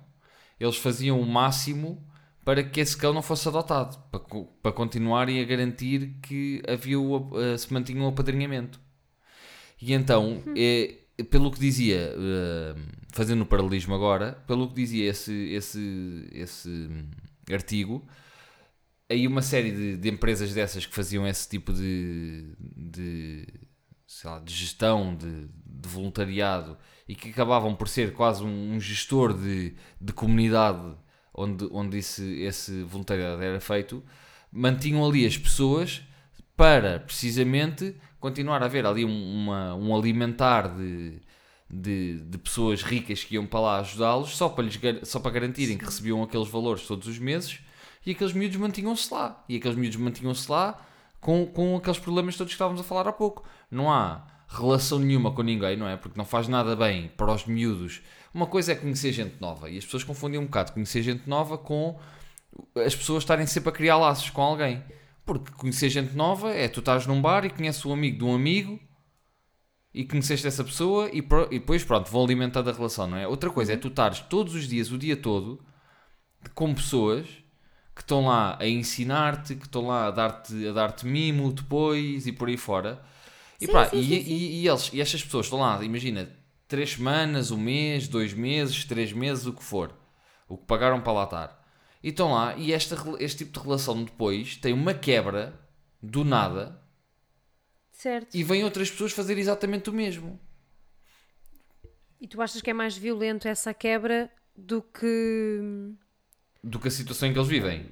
eles 0.60 0.77
faziam 0.77 1.19
o 1.19 1.25
máximo 1.25 2.08
para 2.45 2.63
que 2.63 2.80
esse 2.80 2.95
cão 2.95 3.13
não 3.13 3.23
fosse 3.23 3.47
adotado, 3.47 3.97
para, 4.12 4.21
para 4.62 4.71
continuarem 4.71 5.41
a 5.41 5.45
garantir 5.45 6.19
que 6.21 6.62
havia 6.67 6.99
o, 6.99 7.32
se 7.58 7.73
mantinha 7.73 8.03
o 8.03 8.10
apadrinhamento. 8.10 8.80
E 9.82 9.94
então, 9.94 10.42
é, 10.56 10.96
pelo 11.24 11.52
que 11.52 11.60
dizia, 11.60 12.13
eh, 12.16 12.76
fazendo 13.12 13.42
o 13.42 13.46
paralelismo 13.46 13.94
agora, 13.96 14.34
pelo 14.48 14.68
que 14.68 14.76
dizia 14.76 15.10
esse, 15.10 15.34
esse, 15.50 16.28
esse 16.32 16.70
hum, 16.70 17.10
artigo, 17.52 18.08
aí 19.10 19.28
uma 19.28 19.42
série 19.42 19.72
de, 19.72 19.98
de 19.98 20.10
empresas 20.10 20.54
dessas 20.54 20.86
que 20.86 20.94
faziam 20.94 21.28
esse 21.28 21.48
tipo 21.50 21.74
de, 21.74 22.54
de, 22.60 23.48
lá, 24.24 24.40
de 24.40 24.54
gestão, 24.54 25.16
de, 25.16 25.48
de 25.66 25.90
voluntariado 25.90 26.78
e 27.08 27.16
que 27.16 27.30
acabavam 27.30 27.76
por 27.76 27.88
ser 27.88 28.13
quase 28.13 28.44
um, 28.44 28.74
um 28.74 28.80
gestor 28.80 29.34
de, 29.34 29.76
de 30.00 30.13
comunidade 30.13 30.96
onde, 31.34 31.68
onde 31.72 31.98
esse, 32.00 32.42
esse 32.42 32.84
voluntariado 32.84 33.42
era 33.42 33.60
feito, 33.60 34.04
mantinham 34.52 35.06
ali 35.06 35.26
as 35.26 35.38
pessoas 35.38 36.02
para 36.56 37.00
precisamente 37.00 37.96
continuar 38.28 38.62
a 38.62 38.66
haver 38.66 38.86
ali 38.86 39.06
um, 39.06 39.36
uma, 39.36 39.76
um 39.76 39.96
alimentar 39.96 40.68
de, 40.68 41.20
de, 41.70 42.20
de 42.20 42.38
pessoas 42.38 42.84
ricas 42.84 43.24
que 43.24 43.36
iam 43.36 43.46
para 43.46 43.60
lá 43.60 43.80
ajudá-los 43.80 44.36
só 44.36 44.50
para, 44.50 44.66
lhes, 44.66 44.80
só 45.04 45.20
para 45.20 45.32
garantirem 45.32 45.78
que 45.78 45.86
recebiam 45.86 46.22
aqueles 46.22 46.48
valores 46.48 46.86
todos 46.86 47.08
os 47.08 47.18
meses 47.18 47.60
e 48.06 48.12
aqueles 48.12 48.34
miúdos 48.34 48.58
mantinham-se 48.58 49.13
lá. 49.13 49.44
E 49.48 49.58
aqueles 49.58 49.78
miúdos 49.78 49.98
mantinham-se 49.98 50.50
lá 50.52 50.80
com, 51.20 51.46
com 51.46 51.76
aqueles 51.76 52.00
problemas 52.00 52.38
todos 52.38 52.52
que 52.52 52.56
estávamos 52.56 52.82
a 52.82 52.84
falar 52.84 53.08
há 53.08 53.12
pouco. 53.12 53.44
Não 53.70 53.92
há 53.92 54.26
relação 54.48 55.00
nenhuma 55.00 55.32
com 55.32 55.42
ninguém, 55.42 55.76
não 55.76 55.88
é? 55.88 55.98
Porque 55.98 56.18
não 56.18 56.26
faz 56.26 56.48
nada 56.48 56.76
bem 56.76 57.10
para 57.18 57.34
os 57.34 57.46
miúdos. 57.46 58.02
Uma 58.34 58.46
coisa 58.46 58.72
é 58.72 58.76
conhecer 58.76 59.12
gente 59.12 59.36
nova 59.42 59.70
e 59.70 59.78
as 59.78 59.86
pessoas 59.86 60.04
confundem 60.04 60.40
um 60.40 60.46
bocado 60.46 60.72
conhecer 60.74 61.02
gente 61.02 61.28
nova 61.28 61.58
com 61.58 61.98
as 62.76 62.96
pessoas 62.96 63.24
estarem 63.24 63.46
sempre 63.46 63.70
a 63.70 63.72
criar 63.72 63.98
laços 63.98 64.30
com 64.30 64.42
alguém. 64.42 64.84
Porque 65.28 65.52
conhecer 65.54 65.90
gente 65.90 66.16
nova 66.16 66.52
é 66.54 66.68
tu 66.68 66.80
estás 66.82 67.06
num 67.08 67.22
bar 67.22 67.46
e 67.46 67.52
conheces 67.52 67.86
o 67.86 67.94
amigo 67.94 68.18
de 68.20 68.24
um 68.26 68.34
amigo 68.36 68.80
e 69.94 70.06
conheceste 70.06 70.46
essa 70.48 70.63
pessoa 70.63 71.10
e, 71.12 71.22
pro- 71.22 71.48
e 71.52 71.60
depois 71.60 71.84
pronto, 71.84 72.10
vão 72.12 72.24
alimentando 72.24 72.70
a 72.70 72.74
relação, 72.74 73.08
não 73.08 73.18
é? 73.18 73.28
Outra 73.28 73.50
coisa 73.50 73.74
é 73.74 73.78
tu 73.78 73.88
estares 73.88 74.20
todos 74.22 74.54
os 74.54 74.68
dias, 74.68 74.92
o 74.92 74.98
dia 74.98 75.18
todo, 75.18 75.60
com 76.56 76.74
pessoas 76.74 77.28
que 77.96 78.02
estão 78.02 78.26
lá 78.28 78.58
a 78.60 78.68
ensinar-te, 78.68 79.56
que 79.56 79.66
estão 79.66 79.88
lá 79.88 80.08
a 80.08 80.12
dar-te 80.12 80.74
dar 80.74 80.96
mimo 81.04 81.52
depois 81.54 82.28
e 82.28 82.32
por 82.32 82.48
aí 82.50 82.58
fora. 82.58 83.02
E, 83.62 83.68
Sim, 83.68 83.68
pá, 83.68 83.90
sim, 83.90 84.02
e, 84.02 84.02
sim. 84.02 84.28
e- 84.28 84.62
e 84.63 84.68
eles, 84.68 84.92
e 84.94 85.02
estas 85.02 85.24
pessoas 85.24 85.48
estão 85.48 85.60
lá, 85.60 85.84
imagina, 85.84 86.30
três 86.68 86.92
semanas, 86.94 87.52
um 87.52 87.58
mês, 87.58 88.08
dois 88.08 88.34
meses, 88.34 88.86
três 88.86 89.13
meses, 89.13 89.46
o 89.48 89.54
que 89.54 89.63
for. 89.63 89.94
O 90.50 90.58
que 90.58 90.66
pagaram 90.66 91.02
para 91.02 91.13
lá 91.13 91.24
estar. 91.26 91.66
E 92.04 92.10
estão 92.10 92.32
lá, 92.34 92.56
e 92.56 92.72
esta, 92.72 92.96
este 93.20 93.40
tipo 93.40 93.60
de 93.60 93.66
relação 93.66 94.04
depois 94.04 94.56
tem 94.58 94.74
uma 94.74 94.94
quebra 94.94 95.60
do 96.02 96.24
nada 96.24 96.80
Certo. 97.92 98.36
e 98.36 98.44
vêm 98.44 98.64
outras 98.64 98.90
pessoas 98.92 99.12
fazer 99.12 99.38
exatamente 99.38 99.90
o 99.90 99.94
mesmo. 99.94 100.40
E 102.22 102.28
tu 102.28 102.42
achas 102.42 102.62
que 102.62 102.70
é 102.70 102.74
mais 102.74 102.98
violento 102.98 103.48
essa 103.48 103.74
quebra 103.74 104.32
do 104.56 104.82
que. 104.82 105.60
Do 106.64 106.80
que 106.80 106.88
a 106.88 106.92
situação 106.92 107.30
em 107.30 107.34
que 107.34 107.40
eles 107.40 107.50
vivem. 107.50 107.86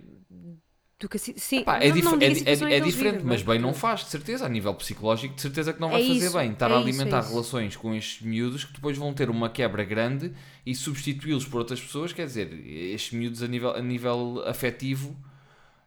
Do 0.99 1.09
que 1.09 1.17
assim- 1.17 1.37
sim, 1.37 1.63
Pá, 1.63 1.77
é, 1.77 1.87
não- 1.89 1.93
dif- 1.95 2.05
não 2.05 2.13
é, 2.13 2.17
digo 2.17 2.25
a 2.25 2.29
di- 2.33 2.39
situação 2.39 2.67
é- 2.69 2.75
é 2.75 2.79
diferente, 2.79 3.11
vivem, 3.15 3.27
mas 3.27 3.41
bem 3.43 3.59
não 3.59 3.73
faz, 3.73 4.01
de 4.05 4.09
certeza. 4.09 4.45
A 4.45 4.49
nível 4.49 4.73
psicológico, 4.75 5.35
de 5.35 5.41
certeza 5.41 5.73
que 5.73 5.81
não 5.81 5.89
vai 5.89 6.01
É 6.01 6.07
fazer 6.07 6.25
isso, 6.25 6.37
bem. 6.37 6.51
Estar 6.53 6.71
é 6.71 6.73
a 6.73 6.77
é 6.77 6.79
alimentar 6.81 7.19
isso. 7.19 7.29
relações 7.31 7.75
com 7.75 7.93
estes 7.93 8.21
miúdos 8.25 8.63
que 8.63 8.73
depois 8.73 8.97
vão 8.97 9.13
ter 9.13 9.29
uma 9.29 9.49
quebra 9.49 9.83
grande 9.83 10.31
e 10.65 10.73
substituí-los 10.73 11.45
por 11.45 11.57
outras 11.57 11.81
pessoas. 11.81 12.13
Quer 12.13 12.25
dizer, 12.27 12.51
estes 12.65 13.11
miúdos 13.17 13.43
a 13.43 13.47
nível, 13.47 13.71
a 13.75 13.81
nível 13.81 14.41
afetivo 14.47 15.15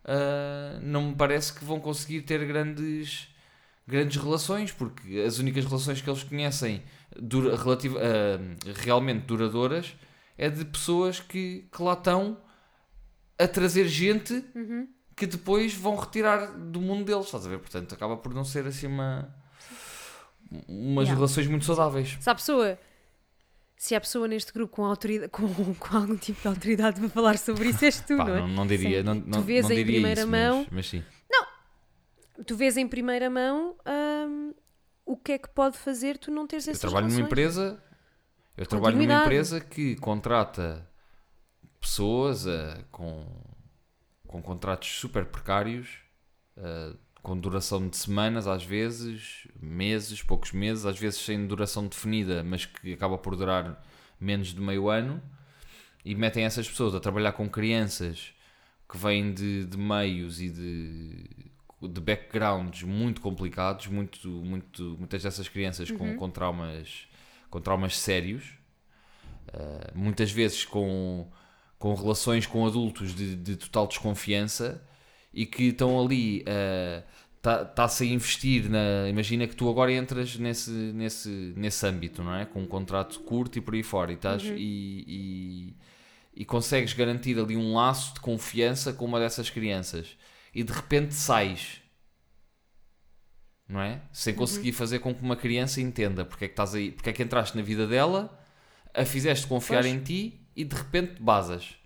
ah, 0.04 0.78
não 0.82 1.08
me 1.10 1.14
parece 1.14 1.52
que 1.54 1.64
vão 1.64 1.80
conseguir 1.80 2.22
ter 2.22 2.44
grandes, 2.46 3.28
grandes 3.86 4.16
relações, 4.22 4.72
porque 4.72 5.18
as 5.26 5.38
únicas 5.38 5.64
relações 5.64 6.00
que 6.00 6.08
eles 6.08 6.22
conhecem 6.22 6.82
dura, 7.18 7.56
relativa, 7.56 7.98
ah, 7.98 8.72
realmente 8.82 9.24
duradouras 9.24 9.94
é 10.36 10.48
de 10.50 10.64
pessoas 10.64 11.18
que, 11.20 11.66
que 11.74 11.82
lá 11.82 11.94
estão 11.94 12.38
a 13.38 13.46
trazer 13.48 13.86
gente 13.88 14.44
Uhum. 14.54 14.88
Que 15.18 15.26
depois 15.26 15.74
vão 15.74 15.96
retirar 15.96 16.46
do 16.52 16.80
mundo 16.80 17.04
deles, 17.04 17.26
estás 17.26 17.44
a 17.44 17.48
ver? 17.48 17.58
Portanto, 17.58 17.94
acaba 17.94 18.16
por 18.16 18.32
não 18.34 18.44
ser 18.44 18.66
assim 18.66 18.86
uma. 18.86 19.28
umas 20.68 21.04
Yeah. 21.04 21.14
relações 21.14 21.46
muito 21.46 21.64
saudáveis. 21.64 22.16
Se 22.20 22.30
há 22.30 22.34
pessoa. 22.34 22.78
Se 23.76 23.94
há 23.94 24.00
pessoa 24.00 24.26
neste 24.26 24.52
grupo 24.52 24.74
com, 24.74 24.84
autoridade, 24.84 25.30
com, 25.30 25.46
com 25.78 25.96
algum 25.96 26.16
tipo 26.16 26.40
de 26.42 26.48
autoridade 26.48 26.98
para 27.00 27.08
falar 27.08 27.38
sobre 27.38 27.68
isso, 27.68 27.84
és 27.84 28.00
tu, 28.00 28.16
Pá, 28.16 28.24
não 28.24 28.34
é? 28.36 28.40
não, 28.40 28.48
não 28.48 28.66
diria, 28.66 28.98
Sim. 29.00 29.04
não, 29.04 29.14
não, 29.14 29.42
vês 29.42 29.68
não 29.68 29.76
em 29.76 29.84
primeira 29.84 30.20
isso, 30.22 30.30
mão- 30.30 30.58
mas, 30.64 30.68
mas 30.72 30.88
sim. 30.88 31.04
Tu 32.46 32.56
vês 32.56 32.76
em 32.76 32.86
primeira 32.86 33.28
mão 33.28 33.74
hum, 34.28 34.54
o 35.04 35.16
que 35.16 35.32
é 35.32 35.38
que 35.38 35.48
pode 35.48 35.76
fazer 35.76 36.16
tu 36.18 36.30
não 36.30 36.46
teres 36.46 36.66
Eu 36.66 36.70
essas 36.70 36.80
trabalho 36.80 37.06
numa 37.06 37.16
relações. 37.16 37.26
empresa, 37.32 37.82
eu 38.56 38.66
trabalho 38.66 38.96
numa 38.96 39.22
empresa 39.24 39.60
que 39.60 39.96
contrata 39.96 40.88
pessoas 41.80 42.46
ah, 42.46 42.78
com, 42.92 43.26
com 44.28 44.40
contratos 44.40 44.88
super 44.88 45.24
precários, 45.24 45.88
ah, 46.56 46.94
com 47.22 47.36
duração 47.36 47.88
de 47.88 47.96
semanas 47.96 48.46
às 48.46 48.62
vezes, 48.64 49.48
meses, 49.60 50.22
poucos 50.22 50.52
meses, 50.52 50.86
às 50.86 50.98
vezes 50.98 51.20
sem 51.20 51.46
duração 51.46 51.86
definida, 51.86 52.44
mas 52.44 52.64
que 52.64 52.92
acaba 52.92 53.18
por 53.18 53.34
durar 53.34 53.84
menos 54.20 54.48
de 54.48 54.60
meio 54.60 54.88
ano 54.88 55.20
e 56.04 56.14
metem 56.14 56.44
essas 56.44 56.68
pessoas 56.68 56.94
a 56.94 57.00
trabalhar 57.00 57.32
com 57.32 57.48
crianças 57.48 58.32
que 58.88 58.96
vêm 58.96 59.34
de, 59.34 59.66
de 59.66 59.76
meios 59.76 60.40
e 60.40 60.48
de, 60.48 61.26
de 61.82 62.00
backgrounds 62.00 62.82
muito 62.84 63.20
complicados, 63.20 63.88
muito, 63.88 64.28
muito, 64.28 64.96
muitas 64.98 65.22
dessas 65.22 65.48
crianças 65.48 65.90
com, 65.90 66.16
com 66.16 66.30
traumas 66.30 67.08
com 67.50 67.60
traumas 67.60 67.98
sérios, 67.98 68.54
uh, 69.48 69.98
muitas 69.98 70.30
vezes 70.30 70.64
com, 70.64 71.26
com 71.78 71.94
relações 71.94 72.46
com 72.46 72.66
adultos 72.66 73.14
de, 73.14 73.36
de 73.36 73.56
total 73.56 73.86
desconfiança 73.86 74.82
e 75.32 75.46
que 75.46 75.64
estão 75.64 76.00
ali 76.00 76.44
está-se 77.42 78.04
a 78.04 78.06
investir 78.06 78.68
na. 78.68 79.08
Imagina 79.08 79.46
que 79.46 79.54
tu 79.54 79.68
agora 79.70 79.92
entras 79.92 80.36
nesse, 80.36 80.70
nesse, 80.70 81.52
nesse 81.56 81.86
âmbito, 81.86 82.22
não 82.22 82.34
é? 82.34 82.44
Com 82.44 82.62
um 82.62 82.66
contrato 82.66 83.20
curto 83.20 83.58
e 83.58 83.60
por 83.60 83.74
aí 83.74 83.82
fora, 83.82 84.10
e, 84.12 84.14
estás, 84.16 84.42
Uhum. 84.42 84.54
e, 84.56 85.04
e, 85.06 85.76
e 86.42 86.44
consegues 86.44 86.92
garantir 86.92 87.38
ali 87.38 87.56
um 87.56 87.74
laço 87.74 88.14
de 88.14 88.20
confiança 88.20 88.92
com 88.92 89.04
uma 89.04 89.20
dessas 89.20 89.48
crianças, 89.50 90.16
e 90.54 90.62
de 90.64 90.72
repente 90.72 91.14
sais, 91.14 91.80
não 93.68 93.80
é? 93.80 94.00
Sem 94.12 94.34
conseguir 94.34 94.72
fazer 94.72 94.98
com 94.98 95.14
que 95.14 95.22
uma 95.22 95.36
criança 95.36 95.80
entenda 95.80 96.24
porque 96.24 96.46
é 96.46 96.48
que 96.48 96.52
estás 96.52 96.74
aí, 96.74 96.90
porque 96.90 97.10
é 97.10 97.12
que 97.12 97.22
entraste 97.22 97.56
na 97.56 97.62
vida 97.62 97.86
dela, 97.86 98.36
a 98.94 99.04
fizeste 99.04 99.46
confiar 99.46 99.82
Pois. 99.82 99.94
em 99.94 100.00
ti 100.00 100.40
e 100.60 100.64
de 100.64 100.74
repente 100.76 101.22
basas. 101.22 101.76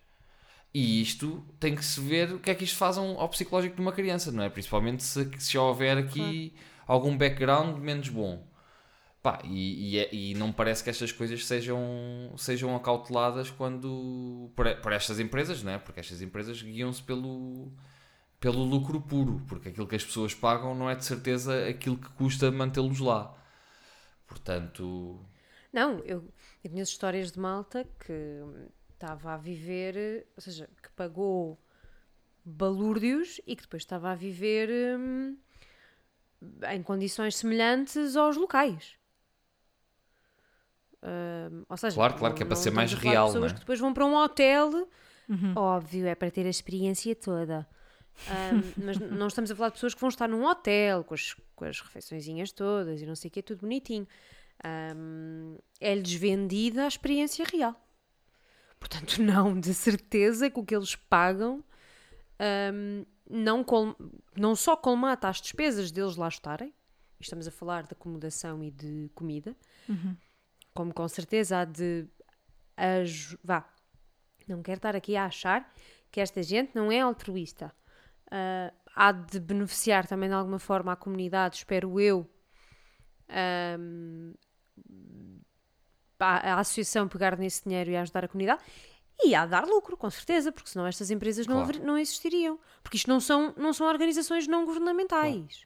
E 0.75 1.03
isto 1.03 1.45
tem 1.61 1.75
que 1.77 1.85
se 1.85 2.01
ver 2.01 2.33
o 2.33 2.39
que 2.41 2.51
é 2.51 2.55
que 2.55 2.65
isto 2.65 2.79
faz 2.79 2.97
ao 2.97 3.29
psicológico 3.29 3.77
de 3.77 3.83
uma 3.83 3.93
criança, 3.93 4.33
não 4.33 4.43
é? 4.43 4.49
Principalmente 4.49 5.03
se, 5.03 5.31
se 5.39 5.59
houver 5.59 5.99
aqui 5.99 6.55
algum 6.87 7.17
background 7.17 7.79
menos 7.79 8.09
bom. 8.09 8.43
Pá, 9.23 9.41
e, 9.45 9.93
e, 9.95 9.99
é- 9.99 10.15
e 10.15 10.35
não 10.35 10.51
parece 10.51 10.83
que 10.83 10.91
estas 10.91 11.13
coisas 11.13 11.45
sejam, 11.47 11.79
sejam 12.37 12.75
acauteladas 12.75 13.51
quando 13.51 14.51
por, 14.57 14.75
por 14.77 14.93
estas 14.93 15.21
empresas, 15.21 15.63
não 15.63 15.73
é? 15.73 15.79
Porque 15.79 16.01
estas 16.01 16.23
empresas 16.23 16.61
guiam-se 16.63 17.03
pelo, 17.03 17.71
pelo 18.41 18.65
lucro 18.65 19.01
puro, 19.01 19.43
porque 19.47 19.69
aquilo 19.69 19.87
que 19.87 19.95
as 19.95 20.05
pessoas 20.05 20.35
pagam 20.35 20.75
não 20.75 20.91
é 20.91 20.95
de 20.97 21.05
certeza 21.05 21.69
aquilo 21.69 21.99
que 21.99 22.09
custa 22.11 22.51
mantê-los 22.51 22.99
lá. 22.99 23.33
Portanto, 24.27 25.21
Não, 25.73 25.99
eu, 26.01 26.25
eu 26.65 26.71
conheço 26.71 26.93
histórias 26.93 27.33
de 27.33 27.41
malta 27.41 27.85
que 27.99 28.41
estava 28.93 29.33
a 29.33 29.37
viver, 29.37 30.27
ou 30.37 30.41
seja, 30.41 30.69
que 30.83 30.91
pagou 30.93 31.59
balúrdios 32.45 33.41
e 33.47 33.57
que 33.57 33.63
depois 33.63 33.83
estava 33.83 34.11
a 34.11 34.15
viver 34.15 34.69
hum, 34.99 35.37
em 36.71 36.83
condições 36.83 37.37
semelhantes 37.37 38.17
aos 38.17 38.37
locais. 38.37 38.97
Hum, 41.03 41.65
ou 41.69 41.77
seja, 41.77 41.97
Claro, 41.97 42.15
claro, 42.15 42.35
que 42.35 42.43
é 42.43 42.47
para 42.47 42.57
ser 42.57 42.71
mais 42.71 42.93
real, 42.95 43.27
pessoas 43.27 43.43
não 43.43 43.51
é? 43.51 43.55
que 43.55 43.61
depois 43.61 43.81
vão 43.81 43.93
para 43.93 44.07
um 44.07 44.15
hotel, 44.15 44.89
óbvio, 45.57 46.07
é 46.07 46.15
para 46.15 46.31
ter 46.31 46.47
a 46.47 46.51
experiência 46.51 47.15
toda. 47.17 47.67
Hum, 48.29 48.85
mas 48.85 48.99
não 48.99 49.27
estamos 49.27 49.51
a 49.51 49.57
falar 49.57 49.71
de 49.71 49.75
pessoas 49.75 49.95
que 49.95 50.01
vão 50.01 50.09
estar 50.09 50.29
num 50.29 50.45
hotel 50.45 51.03
com 51.03 51.15
as, 51.15 51.35
com 51.57 51.65
as 51.65 51.81
refeiçõezinhas 51.81 52.53
todas 52.53 53.01
e 53.01 53.07
não 53.07 53.17
sei 53.17 53.29
o 53.29 53.33
que, 53.33 53.41
é 53.41 53.43
tudo 53.43 53.63
bonitinho. 53.63 54.07
Hum, 54.65 55.59
é-lhes 55.81 56.13
vendida 56.15 56.85
a 56.85 56.89
experiência 56.89 57.45
real. 57.45 57.75
Portanto, 58.79 59.19
não, 59.23 59.59
de 59.59 59.75
certeza 59.75 60.51
que 60.51 60.59
o 60.61 60.65
que 60.65 60.75
eles 60.75 60.95
pagam 60.95 61.65
hum, 62.73 63.05
não, 63.29 63.65
col- 63.65 63.97
não 64.37 64.55
só 64.55 64.77
colmata 64.77 65.29
as 65.29 65.41
despesas 65.41 65.91
deles 65.91 66.17
lá 66.17 66.29
estarem, 66.29 66.73
estamos 67.21 67.47
a 67.47 67.51
falar 67.51 67.83
de 67.85 67.93
acomodação 67.93 68.63
e 68.63 68.71
de 68.71 69.11
comida, 69.15 69.57
como 70.75 70.93
com 70.95 71.07
certeza 71.09 71.59
há 71.59 71.65
de. 71.65 72.07
aj- 72.77 73.37
Vá, 73.45 73.69
não 74.49 74.63
quero 74.63 74.79
estar 74.79 74.97
aqui 74.97 75.17
a 75.17 75.27
achar 75.27 75.73
que 76.11 76.21
esta 76.21 76.43
gente 76.43 76.75
não 76.75 76.91
é 76.91 77.01
altruísta. 77.01 77.73
Ah, 78.31 78.73
há 78.95 79.13
de 79.13 79.39
beneficiar 79.41 80.07
também 80.07 80.29
de 80.29 80.35
alguma 80.35 80.59
forma 80.59 80.93
a 80.93 80.97
comunidade, 80.97 81.57
espero 81.57 81.99
eu. 82.01 82.29
ahm, 83.29 84.35
a, 86.19 86.59
associação 86.61 87.09
pegar 87.09 87.37
nesse 87.39 87.65
dinheiro 87.65 87.91
e 87.91 87.97
ajudar 87.97 88.25
a 88.25 88.29
comunidade 88.29 88.63
e 89.25 89.35
a 89.35 89.45
dar 89.47 89.65
lucro, 89.67 89.97
com 89.97 90.09
certeza, 90.11 90.51
porque 90.51 90.71
senão 90.71 90.87
estas 90.87 91.11
empresas 91.11 91.47
não, 91.47 91.65
Claro. 91.65 91.85
não 91.85 91.99
existiriam. 91.99 92.59
Porque 92.83 92.97
isto 92.97 93.09
não 93.09 93.21
são, 93.21 93.55
não 93.57 93.73
são 93.73 93.87
organizações 93.87 94.47
não 94.49 94.65
governamentais. 94.65 95.65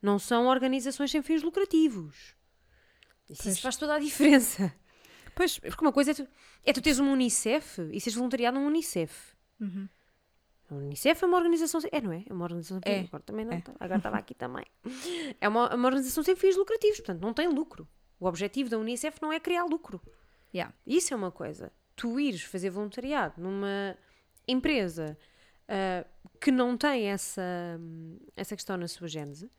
Não 0.00 0.18
são 0.18 0.46
organizações 0.46 1.10
sem 1.10 1.20
fins 1.22 1.42
lucrativos. 1.42 2.34
Isso, 3.28 3.42
Pois. 3.42 3.58
faz 3.60 3.76
toda 3.76 3.94
a 3.94 3.98
diferença. 3.98 4.72
Pois, 5.34 5.58
Porque 5.58 5.84
uma 5.84 5.92
coisa 5.92 6.12
é 6.12 6.14
tu, 6.14 6.28
é 6.64 6.72
tu 6.72 6.80
teres 6.80 6.98
uma 6.98 7.12
Unicef 7.12 7.80
e 7.92 8.00
seres 8.00 8.14
voluntariado 8.16 8.58
num 8.58 8.66
Unicef. 8.66 9.34
A 10.70 10.74
Unicef 10.74 11.22
é 11.24 11.26
uma 11.26 11.36
organização. 11.36 11.80
É, 11.90 12.00
não 12.00 12.12
é? 12.12 12.24
É 12.28 12.32
uma 12.32 12.44
organização. 12.44 12.80
É. 12.84 13.00
Agora 13.00 13.22
também 13.22 13.44
não. 13.44 13.52
É. 13.54 13.60
tá- 13.60 13.72
Agora 13.80 13.96
estava 13.98 14.16
aqui 14.16 14.34
também. 14.34 14.64
É 15.40 15.48
uma, 15.48 15.74
uma 15.74 15.86
organização 15.88 16.22
sem 16.22 16.36
fins 16.36 16.56
lucrativos, 16.56 16.98
portanto 16.98 17.20
não 17.22 17.32
tem 17.32 17.48
lucro. 17.48 17.88
O 18.20 18.26
objetivo 18.26 18.68
da 18.68 18.78
Unicef 18.78 19.18
não 19.22 19.32
é 19.32 19.38
criar 19.40 19.64
lucro. 19.64 20.00
yeah. 20.52 20.74
Isso 20.86 21.14
é 21.14 21.16
uma 21.16 21.30
coisa. 21.30 21.72
Tu 21.96 22.18
ires 22.20 22.42
fazer 22.42 22.70
voluntariado 22.70 23.40
numa 23.40 23.96
empresa 24.46 25.16
ah, 25.68 26.04
que 26.40 26.50
não 26.50 26.76
tem 26.76 27.06
essa, 27.10 27.42
essa 28.36 28.56
questão 28.56 28.76
na 28.76 28.88
sua 28.88 29.06
gênese 29.08 29.50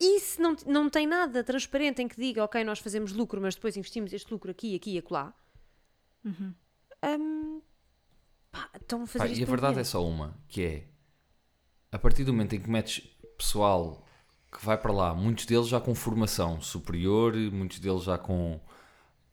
e 0.00 0.20
se 0.20 0.40
não, 0.40 0.56
não 0.66 0.88
tem 0.88 1.06
nada 1.06 1.42
transparente 1.42 2.00
em 2.00 2.06
que 2.08 2.16
diga, 2.16 2.44
ok, 2.44 2.62
nós 2.64 2.78
fazemos 2.78 3.12
lucro, 3.12 3.40
mas 3.40 3.54
depois 3.56 3.76
investimos 3.76 4.12
este 4.12 4.30
lucro 4.32 4.50
aqui, 4.50 4.74
aqui 4.76 4.94
e 4.94 4.98
acolá, 4.98 5.34
hum, 6.24 6.54
pá, 8.58 8.70
estão 8.80 9.02
a 9.02 9.06
fazer 9.06 9.28
Pá, 9.28 9.28
isto 9.28 9.42
e 9.42 9.42
a 9.42 9.46
verdade 9.46 9.80
é 9.80 9.84
só 9.84 10.04
uma, 10.06 10.34
que 10.48 10.62
é 10.64 10.88
a 11.90 11.98
partir 11.98 12.24
do 12.24 12.32
momento 12.32 12.54
em 12.54 12.60
que 12.60 12.70
metes 12.70 13.00
pessoal 13.36 14.04
que 14.52 14.64
vai 14.64 14.76
para 14.78 14.92
lá, 14.92 15.14
muitos 15.14 15.44
deles 15.46 15.68
já 15.68 15.80
com 15.80 15.94
formação 15.94 16.60
superior, 16.60 17.34
muitos 17.52 17.78
deles 17.78 18.04
já 18.04 18.16
com 18.18 18.58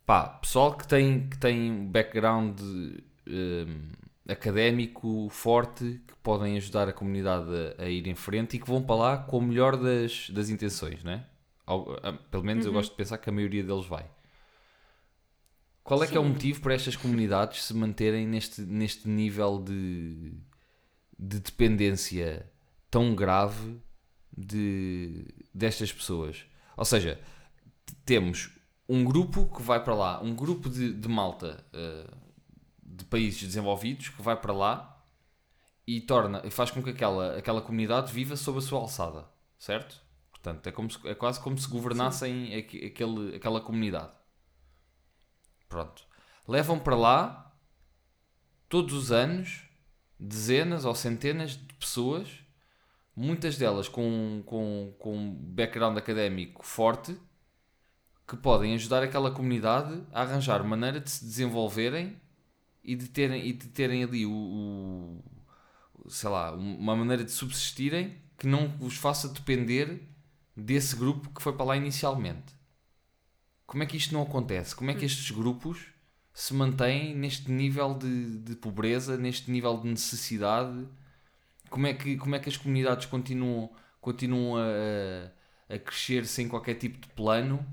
pá, 0.06 0.28
pessoal 0.30 0.76
que 0.78 0.88
tem, 0.88 1.30
que 1.30 1.38
tem 1.38 1.72
um 1.72 1.88
background 1.92 2.60
hum, 2.62 3.92
académico 4.28 5.28
forte, 5.30 6.02
que 6.08 6.16
podem 6.24 6.58
ajudar 6.58 6.90
a 6.90 6.94
comunidade 6.94 7.50
a, 7.80 7.84
a 7.84 7.90
ir 7.90 8.08
em 8.08 8.16
frente 8.16 8.58
e 8.58 8.60
que 8.60 8.68
vão 8.68 8.82
para 8.84 8.96
lá 8.96 9.18
com 9.18 9.38
o 9.40 9.42
melhor 9.42 9.78
das, 9.78 10.30
das 10.32 10.50
intenções, 10.50 11.04
né? 11.04 11.26
Ao- 11.66 11.94
a- 12.04 12.14
Pelo 12.14 12.44
menos 12.44 12.66
eu 12.66 12.74
gosto 12.74 12.92
de 12.92 12.98
pensar 12.98 13.18
que 13.18 13.30
a 13.30 13.34
maioria 13.34 13.64
deles 13.64 13.86
vai. 13.86 14.06
Qual 15.86 16.04
é 16.04 16.08
que 16.08 16.18
é 16.18 16.20
o 16.20 16.24
Sim. 16.24 16.30
motivo 16.30 16.62
para 16.62 16.74
estas 16.74 16.96
comunidades 16.98 17.64
se 17.64 17.74
manterem 17.74 18.28
neste, 18.28 18.62
neste 18.62 19.08
nível 19.08 19.64
de, 19.64 20.34
de 21.18 21.40
dependência 21.40 22.52
tão 22.90 23.14
grave 23.16 23.80
de, 24.36 25.28
destas 25.54 25.94
pessoas? 25.94 26.44
Ou 26.76 26.84
seja, 26.84 27.22
temos 28.04 28.50
um 28.90 29.04
grupo 29.04 29.46
que 29.56 29.62
vai 29.62 29.82
para 29.84 29.94
lá, 29.94 30.22
um 30.24 30.36
grupo 30.36 30.70
de, 30.70 30.92
de 30.92 31.08
malta 31.08 31.64
eh, 31.72 32.08
de 32.84 33.06
países 33.06 33.42
desenvolvidos 33.44 34.10
que 34.10 34.22
vai 34.24 34.36
para 34.36 34.54
lá 34.54 35.06
e 35.88 36.02
torna, 36.02 36.42
e 36.44 36.50
faz 36.50 36.72
com 36.72 36.82
que 36.82 36.90
aquela, 36.90 37.38
aquela 37.38 37.62
comunidade 37.62 38.12
viva 38.12 38.36
sob 38.36 38.58
a 38.58 38.62
sua 38.62 38.80
alçada, 38.80 39.26
certo? 39.60 40.02
Portanto, 40.32 40.66
é, 40.68 40.72
como 40.72 40.90
se- 40.90 41.08
é 41.08 41.14
quase 41.14 41.40
como 41.40 41.58
se 41.60 41.68
governassem 41.70 42.56
aqu- 42.56 42.86
aquele, 42.88 43.36
aquela 43.36 43.62
comunidade. 43.62 44.14
Pronto. 45.70 46.03
Levam 46.47 46.80
para 46.80 46.95
lá 46.95 47.53
todos 48.70 48.93
os 48.93 49.11
anos 49.11 49.63
dezenas 50.20 50.86
ou 50.86 50.95
centenas 50.95 51.51
de 51.51 51.74
pessoas, 51.76 52.30
muitas 53.16 53.57
delas 53.57 53.88
com, 53.89 54.43
com, 54.45 54.93
com 54.99 55.18
um 55.18 55.34
background 55.34 55.97
académico 55.97 56.66
forte, 56.66 57.18
que 58.28 58.36
podem 58.38 58.74
ajudar 58.74 59.03
aquela 59.03 59.32
comunidade 59.32 60.01
a 60.11 60.22
arranjar 60.22 60.63
maneira 60.63 60.99
de 60.99 61.09
se 61.11 61.24
desenvolverem 61.24 62.20
e 62.84 62.95
de 62.95 63.07
terem, 63.09 63.45
e 63.47 63.53
de 63.53 63.68
terem 63.70 64.03
ali 64.03 64.26
o, 64.26 64.32
o- 64.32 66.09
sei 66.09 66.30
lá, 66.30 66.51
uma 66.53 66.95
maneira 66.95 67.24
de 67.24 67.32
subsistirem 67.32 68.18
que 68.38 68.47
não 68.47 68.70
vos 68.80 68.97
faça 68.97 69.30
depender 69.30 70.07
desse 70.55 70.95
grupo 70.95 71.30
que 71.32 71.41
foi 71.41 71.53
para 71.53 71.66
lá 71.66 71.78
inicialmente. 71.78 72.55
Como 73.66 73.84
é 73.84 73.86
que 73.86 73.97
isto 73.97 74.13
não 74.13 74.22
acontece? 74.24 74.76
Como 74.76 74.91
é 74.91 74.93
que 74.93 75.05
estes 75.05 75.32
grupos 75.32 75.88
se 76.34 76.53
mantêm 76.53 77.16
neste 77.16 77.51
nível 77.51 77.93
de, 77.95 78.39
de 78.39 78.55
pobreza, 78.55 79.18
neste 79.18 79.49
nível 79.51 79.78
de 79.80 79.88
necessidade? 79.89 80.88
Como 81.70 81.88
é 81.88 81.93
que, 81.93 82.18
como 82.18 82.36
é 82.36 82.39
que 82.39 82.49
as 82.49 82.57
comunidades 82.57 83.05
continuam, 83.07 83.72
continuam 84.01 84.57
a, 84.57 85.74
a 85.76 85.80
crescer 85.80 86.26
sem 86.26 86.47
qualquer 86.47 86.76
tipo 86.76 86.99
de 86.99 87.07
plano? 87.13 87.66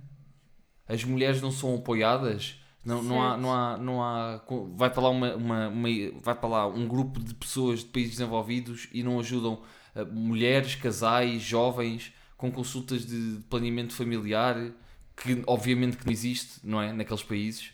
As 0.86 1.04
mulheres 1.04 1.40
não 1.40 1.50
são 1.50 1.74
apoiadas? 1.76 2.56
Não, 2.84 3.00
não, 3.02 3.22
há, 3.22 3.36
não, 3.36 3.52
há, 3.52 3.78
não 3.78 4.02
há. 4.02 4.42
Vai 4.76 4.90
para 4.90 5.02
lá, 5.02 5.08
uma, 5.10 5.34
uma, 5.36 5.68
uma- 5.68 5.88
vai 6.20 6.34
para 6.34 6.48
lá 6.48 6.66
um 6.66 6.86
grupo 6.88 7.20
de 7.20 7.32
pessoas 7.34 7.80
de 7.80 7.86
países 7.86 8.12
desenvolvidos 8.16 8.88
e 8.92 9.02
não 9.04 9.20
ajudam 9.20 9.62
uh, 9.94 10.04
mulheres, 10.12 10.74
casais, 10.74 11.42
jovens 11.42 12.12
com 12.36 12.50
consultas 12.50 13.06
de 13.06 13.38
planeamento 13.48 13.92
familiar 13.94 14.56
que 15.16 15.42
obviamente 15.46 15.96
que 15.96 16.06
não 16.06 16.12
existe, 16.12 16.60
não 16.64 16.80
é? 16.80 16.92
Naqueles 16.92 17.22
países. 17.22 17.72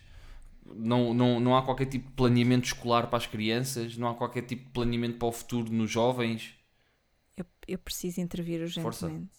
Não, 0.65 1.15
não, 1.15 1.41
não 1.41 1.57
há 1.57 1.63
qualquer 1.63 1.87
tipo 1.87 2.09
de 2.09 2.15
planeamento 2.15 2.67
escolar 2.67 3.07
para 3.07 3.17
as 3.17 3.27
crianças, 3.27 3.97
não 3.97 4.09
há 4.09 4.15
qualquer 4.15 4.43
tipo 4.43 4.65
de 4.65 4.71
planeamento 4.71 5.17
para 5.19 5.29
o 5.29 5.33
futuro 5.33 5.73
nos 5.73 5.91
jovens. 5.91 6.55
Eu, 7.37 7.47
eu 7.67 7.79
preciso 7.79 8.21
intervir 8.21 8.61
Força. 8.81 9.07
urgentemente. 9.07 9.39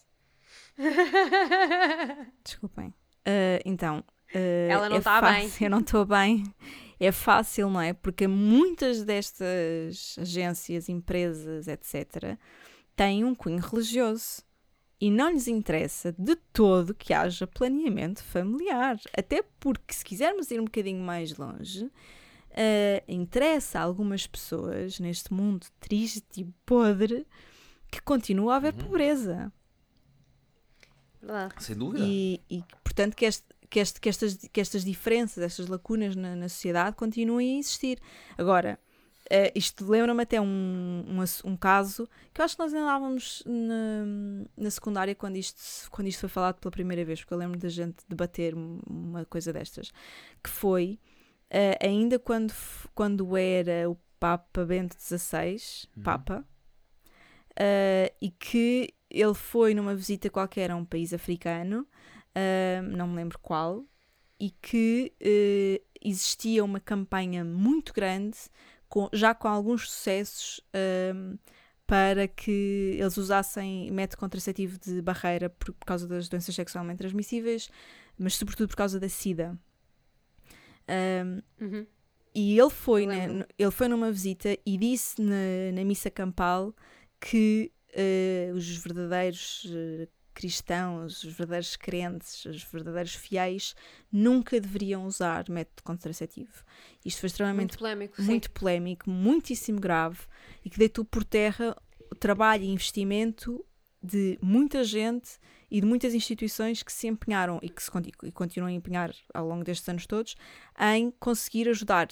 Desculpem. 2.43 2.93
Ah, 3.25 3.61
então. 3.65 4.03
ah, 4.33 4.37
Ela 4.37 4.89
não 4.89 4.95
é 4.95 4.99
está 4.99 5.21
bem. 5.21 5.49
Eu 5.61 5.69
não 5.69 5.79
estou 5.79 6.05
bem. 6.05 6.43
É 6.99 7.11
fácil, 7.11 7.69
não 7.69 7.79
é? 7.79 7.93
Porque 7.93 8.27
muitas 8.27 9.03
destas 9.03 10.15
agências, 10.19 10.89
empresas, 10.89 11.67
etc., 11.67 12.37
têm 12.95 13.23
um 13.23 13.33
cunho 13.33 13.59
religioso. 13.61 14.41
E 15.01 15.09
não 15.09 15.31
lhes 15.31 15.47
interessa 15.47 16.13
de 16.17 16.35
todo 16.51 16.93
que 16.93 17.13
haja 17.13 17.47
planeamento 17.47 18.21
familiar. 18.23 18.99
Até 19.17 19.41
porque, 19.59 19.93
se 19.93 20.03
quisermos 20.03 20.51
ir 20.51 20.59
um 20.59 20.65
bocadinho 20.65 21.01
mais 21.03 21.37
longe, 21.37 21.89
ah, 22.51 23.03
interessa 23.07 23.79
a 23.79 23.83
algumas 23.83 24.27
pessoas 24.27 24.99
neste 24.99 25.33
mundo 25.33 25.65
triste 25.79 26.41
e 26.41 26.45
podre 26.65 27.25
que 27.89 28.01
continua 28.01 28.53
a 28.53 28.57
haver 28.57 28.73
pobreza. 28.73 29.51
Verdade. 31.21 31.63
Sem 31.63 31.75
dúvida. 31.75 32.03
E, 32.05 32.41
e, 32.49 32.63
portanto, 32.83 33.15
que, 33.15 33.25
este- 33.25 33.47
que, 33.69 33.79
este- 33.79 33.99
que 34.01 34.09
estas, 34.09 34.33
que 34.35 34.61
estas 34.61 34.83
diferenças, 34.85 35.43
estas 35.43 35.67
lacunas 35.67 36.15
na, 36.15 36.35
na 36.35 36.49
sociedade 36.49 36.95
continuem 36.95 37.55
a 37.55 37.59
existir. 37.59 37.99
Agora, 38.37 38.79
eh, 39.29 39.51
isto 39.55 39.85
lembra-me 39.89 40.23
até 40.23 40.39
um, 40.41 40.45
um, 41.07 41.23
um 41.51 41.55
caso 41.57 42.07
que 42.33 42.41
eu 42.41 42.45
acho 42.45 42.55
que 42.55 42.63
nós 42.63 42.73
andávamos 42.73 43.43
na, 43.45 44.05
na 44.57 44.71
secundária 44.71 45.13
quando 45.15 45.35
isto, 45.37 45.89
quando 45.91 46.07
isto 46.07 46.21
foi 46.21 46.29
falado 46.29 46.59
pela 46.59 46.71
primeira 46.71 47.05
vez, 47.05 47.19
porque 47.21 47.33
eu 47.33 47.37
lembro 47.37 47.59
da 47.59 47.69
gente 47.69 47.97
debater 48.07 48.55
um- 48.55 48.79
uma 48.89 49.25
coisa 49.25 49.53
destas, 49.53 49.91
que 50.43 50.49
foi 50.49 50.99
eh, 51.49 51.77
ainda 51.81 52.19
quando, 52.19 52.53
quando 52.93 53.35
era 53.37 53.89
o 53.89 53.97
Papa 54.19 54.65
Bento 54.65 54.95
XVI, 54.99 55.57
Papa, 56.03 56.45
eh, 57.57 58.13
e 58.21 58.29
que 58.31 58.93
ele 59.09 59.33
foi 59.33 59.73
numa 59.73 59.95
visita 59.95 60.29
qualquer 60.29 60.71
a 60.71 60.75
um 60.75 60.85
país 60.85 61.13
africano, 61.13 61.87
não 62.93 63.07
me 63.07 63.15
lembro 63.17 63.37
qual, 63.39 63.83
e 64.39 64.51
que 64.51 65.13
existia 66.01 66.63
uma 66.63 66.79
campanha 66.79 67.43
muito 67.43 67.91
grande, 67.93 68.37
com- 68.89 69.09
já 69.13 69.33
com 69.35 69.47
alguns 69.47 69.89
sucessos, 69.89 70.59
ahm, 70.73 71.35
para 71.87 72.27
que 72.27 72.95
eles 72.99 73.17
usassem 73.17 73.89
método 73.91 74.19
contraceptivo 74.19 74.77
de 74.79 75.01
barreira 75.01 75.49
por, 75.49 75.73
por 75.73 75.85
causa 75.85 76.07
das 76.07 76.27
doenças 76.29 76.53
sexualmente 76.53 76.97
transmissíveis, 76.99 77.69
mas 78.17 78.35
sobretudo 78.35 78.67
por 78.69 78.75
causa 78.75 78.99
da 78.99 79.07
SIDA. 79.09 79.57
Ahm, 80.87 81.41
Uhum. 81.61 81.85
e 82.33 82.59
ele 82.59 82.69
foi, 82.69 83.05
né, 83.05 83.45
ele 83.57 83.71
foi 83.71 83.87
numa 83.87 84.11
visita 84.11 84.57
e 84.65 84.77
disse 84.77 85.21
na, 85.21 85.71
na 85.73 85.83
missa 85.83 86.09
campal 86.09 86.73
que 87.19 87.71
eh, 87.93 88.51
os 88.55 88.67
verdadeiros 88.77 89.65
eh, 89.69 90.07
cristãos, 90.39 91.23
os 91.23 91.33
verdadeiros 91.33 91.75
crentes, 91.75 92.45
os 92.45 92.63
verdadeiros 92.63 93.13
fiéis 93.13 93.75
nunca 94.09 94.59
deveriam 94.59 95.05
usar 95.05 95.49
método 95.49 95.83
contraceptivo. 95.83 96.63
Isto 97.03 97.19
foi 97.19 97.27
extremamente 97.27 97.71
Muito 97.71 97.77
polémico. 97.79 98.15
sim. 98.15 98.23
muito 98.23 98.51
polémico, 98.51 99.09
muitíssimo 99.09 99.79
grave 99.81 100.19
e 100.63 100.69
que 100.69 100.79
deitou 100.79 101.03
por 101.03 101.23
terra 101.25 101.75
o 102.09 102.15
trabalho 102.15 102.63
e 102.63 102.69
investimento 102.69 103.65
de 104.01 104.39
muita 104.41 104.81
gente 104.85 105.31
e 105.69 105.81
de 105.81 105.85
muitas 105.85 106.13
instituições 106.13 106.81
que 106.81 106.91
se 106.91 107.07
empenharam 107.07 107.59
e 107.61 107.69
que 107.69 107.83
se 107.83 107.91
e 108.23 108.31
continuam 108.31 108.69
a 108.69 108.73
empenhar 108.73 109.13
ao 109.33 109.45
longo 109.45 109.63
destes 109.65 109.87
anos 109.89 110.07
todos 110.07 110.35
em 110.95 111.11
conseguir 111.19 111.67
ajudar 111.67 112.07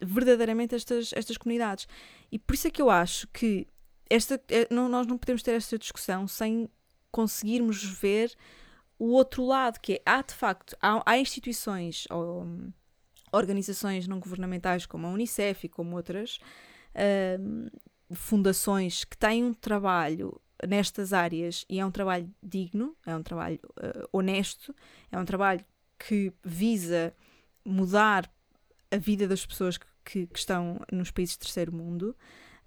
verdadeiramente 0.00 0.74
estas, 0.76 1.12
estas 1.12 1.36
comunidades. 1.36 1.88
E 2.30 2.38
por 2.38 2.54
isso 2.54 2.68
é 2.68 2.70
que 2.70 2.80
eu 2.80 2.88
acho 2.88 3.26
que 3.28 3.66
esta, 4.08 4.40
é- 4.48 4.68
não- 4.70 4.88
nós 4.88 5.06
não 5.06 5.18
podemos 5.18 5.42
ter 5.42 5.52
esta 5.52 5.76
discussão 5.78 6.28
sem 6.28 6.68
conseguirmos 7.18 7.82
ver 7.84 8.34
o 8.98 9.06
outro 9.12 9.44
lado, 9.44 9.78
que 9.80 9.94
é, 9.94 10.02
há 10.04 10.20
de 10.22 10.34
facto, 10.34 10.76
há, 10.80 11.02
há 11.06 11.18
instituições 11.18 12.06
ou 12.10 12.42
hum, 12.42 12.72
organizações 13.32 14.06
não 14.08 14.18
governamentais 14.18 14.86
como 14.86 15.06
a 15.06 15.10
Unicef 15.10 15.66
e 15.66 15.68
como 15.68 15.96
outras 15.96 16.38
hum, 17.40 17.68
fundações 18.12 19.04
que 19.04 19.16
têm 19.16 19.44
um 19.44 19.54
trabalho 19.54 20.40
nestas 20.68 21.12
áreas 21.12 21.64
e 21.68 21.78
é 21.80 21.84
um 21.86 21.90
trabalho 21.90 22.28
digno, 22.42 22.96
é 23.06 23.14
um 23.14 23.22
trabalho 23.22 23.58
eh, 23.82 24.06
honesto, 24.12 24.74
é 25.10 25.18
um 25.18 25.24
trabalho 25.24 25.64
que 25.98 26.32
visa 26.44 27.12
mudar 27.64 28.30
a 28.90 28.96
vida 28.96 29.26
das 29.26 29.44
pessoas 29.44 29.76
que, 29.78 29.86
que- 30.04 30.26
que 30.28 30.38
estão 30.38 30.80
nos 30.92 31.10
países 31.10 31.34
de 31.34 31.40
terceiro 31.40 31.72
mundo. 31.72 32.16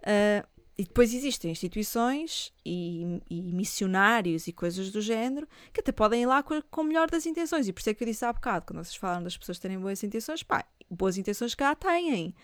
Ah, 0.03 0.45
e 0.78 0.84
depois 0.84 1.13
existem 1.13 1.51
instituições 1.51 2.53
e, 2.63 3.19
e 3.30 3.41
missionários 3.41 4.47
e 4.47 4.53
coisas 4.53 4.91
do 4.91 5.01
género 5.01 5.47
que 5.73 5.80
até 5.80 5.91
podem 5.91 6.21
ir 6.21 6.25
lá 6.28 6.43
com, 6.43 6.61
com 6.69 6.84
melhor 6.84 7.09
das 7.09 7.25
intenções. 7.25 7.67
E 7.67 7.73
por 7.73 7.80
isso 7.80 7.89
é 7.89 7.93
que 7.95 8.03
eu 8.03 8.07
disse 8.07 8.23
há 8.23 8.32
bocado, 8.32 8.65
quando 8.67 8.84
vocês 8.84 8.95
falaram 8.95 9.23
das 9.23 9.36
pessoas 9.36 9.57
terem 9.57 9.80
boas 9.80 10.03
intenções, 10.03 10.43
pá, 10.43 10.63
boas 10.89 11.17
intenções 11.17 11.55
cá 11.55 11.73
têm. 11.73 12.36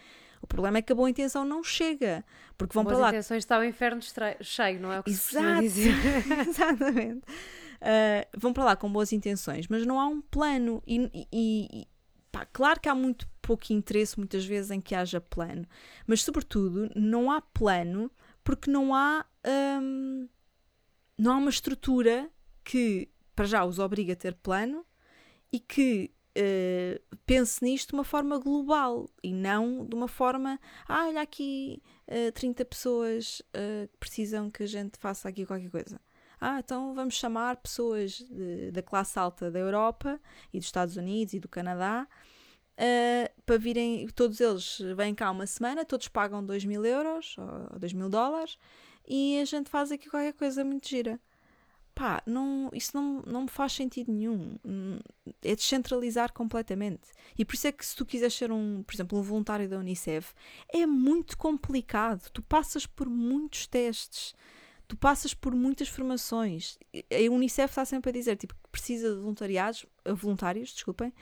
O 0.41 0.47
problema 0.47 0.79
é 0.79 0.81
que 0.81 0.91
a 0.91 0.95
boa 0.95 1.09
intenção 1.09 1.45
não 1.45 1.63
chega. 1.63 2.25
Porque 2.57 2.73
vão 2.73 2.83
Boas 2.83 2.95
para 2.97 3.03
lá 3.03 3.09
intenções 3.11 3.43
está 3.43 3.59
o 3.59 3.63
inferno 3.63 4.01
cheio, 4.41 4.79
não 4.81 4.91
é 4.91 4.99
o 4.99 5.03
que 5.03 5.13
se 5.13 5.37
Exato. 5.37 5.61
dizer. 5.61 5.93
Exatamente. 6.49 7.21
Uh, 7.21 8.27
vão 8.37 8.51
para 8.51 8.63
lá 8.63 8.75
com 8.75 8.91
boas 8.91 9.13
intenções, 9.13 9.67
mas 9.67 9.85
não 9.85 9.99
há 9.99 10.07
um 10.07 10.21
plano. 10.21 10.81
E, 10.87 11.27
e- 11.31 11.67
e- 11.71 11.87
pá, 12.31 12.45
claro 12.51 12.79
que 12.79 12.89
há 12.89 12.95
muito 12.95 13.27
pouco 13.41 13.71
interesse, 13.71 14.17
muitas 14.17 14.43
vezes, 14.43 14.71
em 14.71 14.81
que 14.81 14.95
haja 14.95 15.21
plano, 15.21 15.65
mas, 16.07 16.23
sobretudo, 16.23 16.89
não 16.95 17.31
há 17.31 17.41
plano 17.41 18.09
porque 18.43 18.69
não 18.69 18.93
há, 18.93 19.25
hum, 19.81 20.27
não 21.17 21.33
há 21.33 21.37
uma 21.37 21.49
estrutura 21.49 22.29
que, 22.63 23.09
para 23.35 23.45
já, 23.45 23.65
os 23.65 23.79
obriga 23.79 24.13
a 24.13 24.15
ter 24.15 24.35
plano 24.35 24.85
e 25.51 25.59
que 25.59 26.11
uh, 26.37 27.17
pense 27.25 27.63
nisto 27.63 27.89
de 27.89 27.95
uma 27.95 28.03
forma 28.03 28.37
global 28.39 29.09
e 29.23 29.33
não 29.33 29.85
de 29.85 29.95
uma 29.95 30.07
forma, 30.07 30.59
ah, 30.87 31.07
olha 31.07 31.21
aqui 31.21 31.81
uh, 32.07 32.31
30 32.31 32.65
pessoas 32.65 33.41
uh, 33.55 33.87
que 33.87 33.97
precisam 33.99 34.49
que 34.49 34.63
a 34.63 34.67
gente 34.67 34.97
faça 34.99 35.29
aqui 35.29 35.45
qualquer 35.45 35.69
coisa. 35.69 36.01
Ah, 36.39 36.59
então 36.59 36.93
vamos 36.93 37.15
chamar 37.15 37.55
pessoas 37.57 38.13
de- 38.13 38.71
da 38.71 38.81
classe 38.81 39.17
alta 39.17 39.49
da 39.49 39.59
Europa 39.59 40.19
e 40.51 40.57
dos 40.57 40.65
Estados 40.67 40.97
Unidos 40.97 41.33
e 41.33 41.39
do 41.39 41.47
Canadá 41.47 42.05
uh, 42.77 43.41
para 43.45 43.57
virem, 43.57 44.07
todos 44.15 44.39
eles 44.39 44.79
vêm 44.95 45.13
cá 45.13 45.31
uma 45.31 45.45
semana, 45.45 45.85
todos 45.85 46.07
pagam 46.07 46.45
2 46.45 46.65
mil 46.65 46.85
euros 46.85 47.35
ou 47.71 47.79
2 47.79 47.93
mil 47.93 48.09
dólares 48.09 48.57
e 49.07 49.39
a 49.39 49.45
gente 49.45 49.69
faz 49.69 49.91
aqui 49.91 50.09
qualquer 50.09 50.33
coisa 50.33 50.63
muito 50.63 50.87
gira. 50.87 51.19
Pá, 51.95 52.23
não, 52.25 52.71
isso 52.73 52.91
não, 52.95 53.21
não 53.21 53.41
me 53.43 53.47
faz 53.47 53.73
sentido 53.73 54.11
nenhum. 54.11 54.57
Hum, 54.65 54.99
É 55.43 55.55
descentralizar 55.55 56.33
completamente. 56.33 57.09
E 57.37 57.45
por 57.45 57.53
isso 57.53 57.67
é 57.67 57.71
que 57.71 57.85
se 57.85 57.95
tu 57.95 58.03
quiseres 58.05 58.33
ser 58.33 58.51
um, 58.51 58.81
por 58.83 58.95
exemplo, 58.95 59.19
um 59.19 59.21
voluntário 59.21 59.69
da 59.69 59.77
Unicef, 59.77 60.33
é 60.69 60.87
muito 60.87 61.37
complicado. 61.37 62.29
Tu 62.31 62.41
passas 62.41 62.87
por 62.87 63.07
muitos 63.07 63.67
testes. 63.67 64.33
Tu 64.87 64.97
passas 64.97 65.33
por 65.35 65.53
muitas 65.53 65.87
formações. 65.87 66.79
A 67.11 67.31
Unicef 67.31 67.71
está 67.71 67.85
sempre 67.85 68.09
a 68.09 68.13
dizer 68.13 68.37
tipo, 68.37 68.55
que 68.55 68.69
precisa 68.71 69.09
de 69.13 69.21
voluntariados, 69.21 69.85
eh, 70.03 70.13
voluntários, 70.13 70.73
desculpem, 70.73 71.13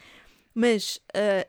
mas 0.53 0.99
ah, 1.13 1.47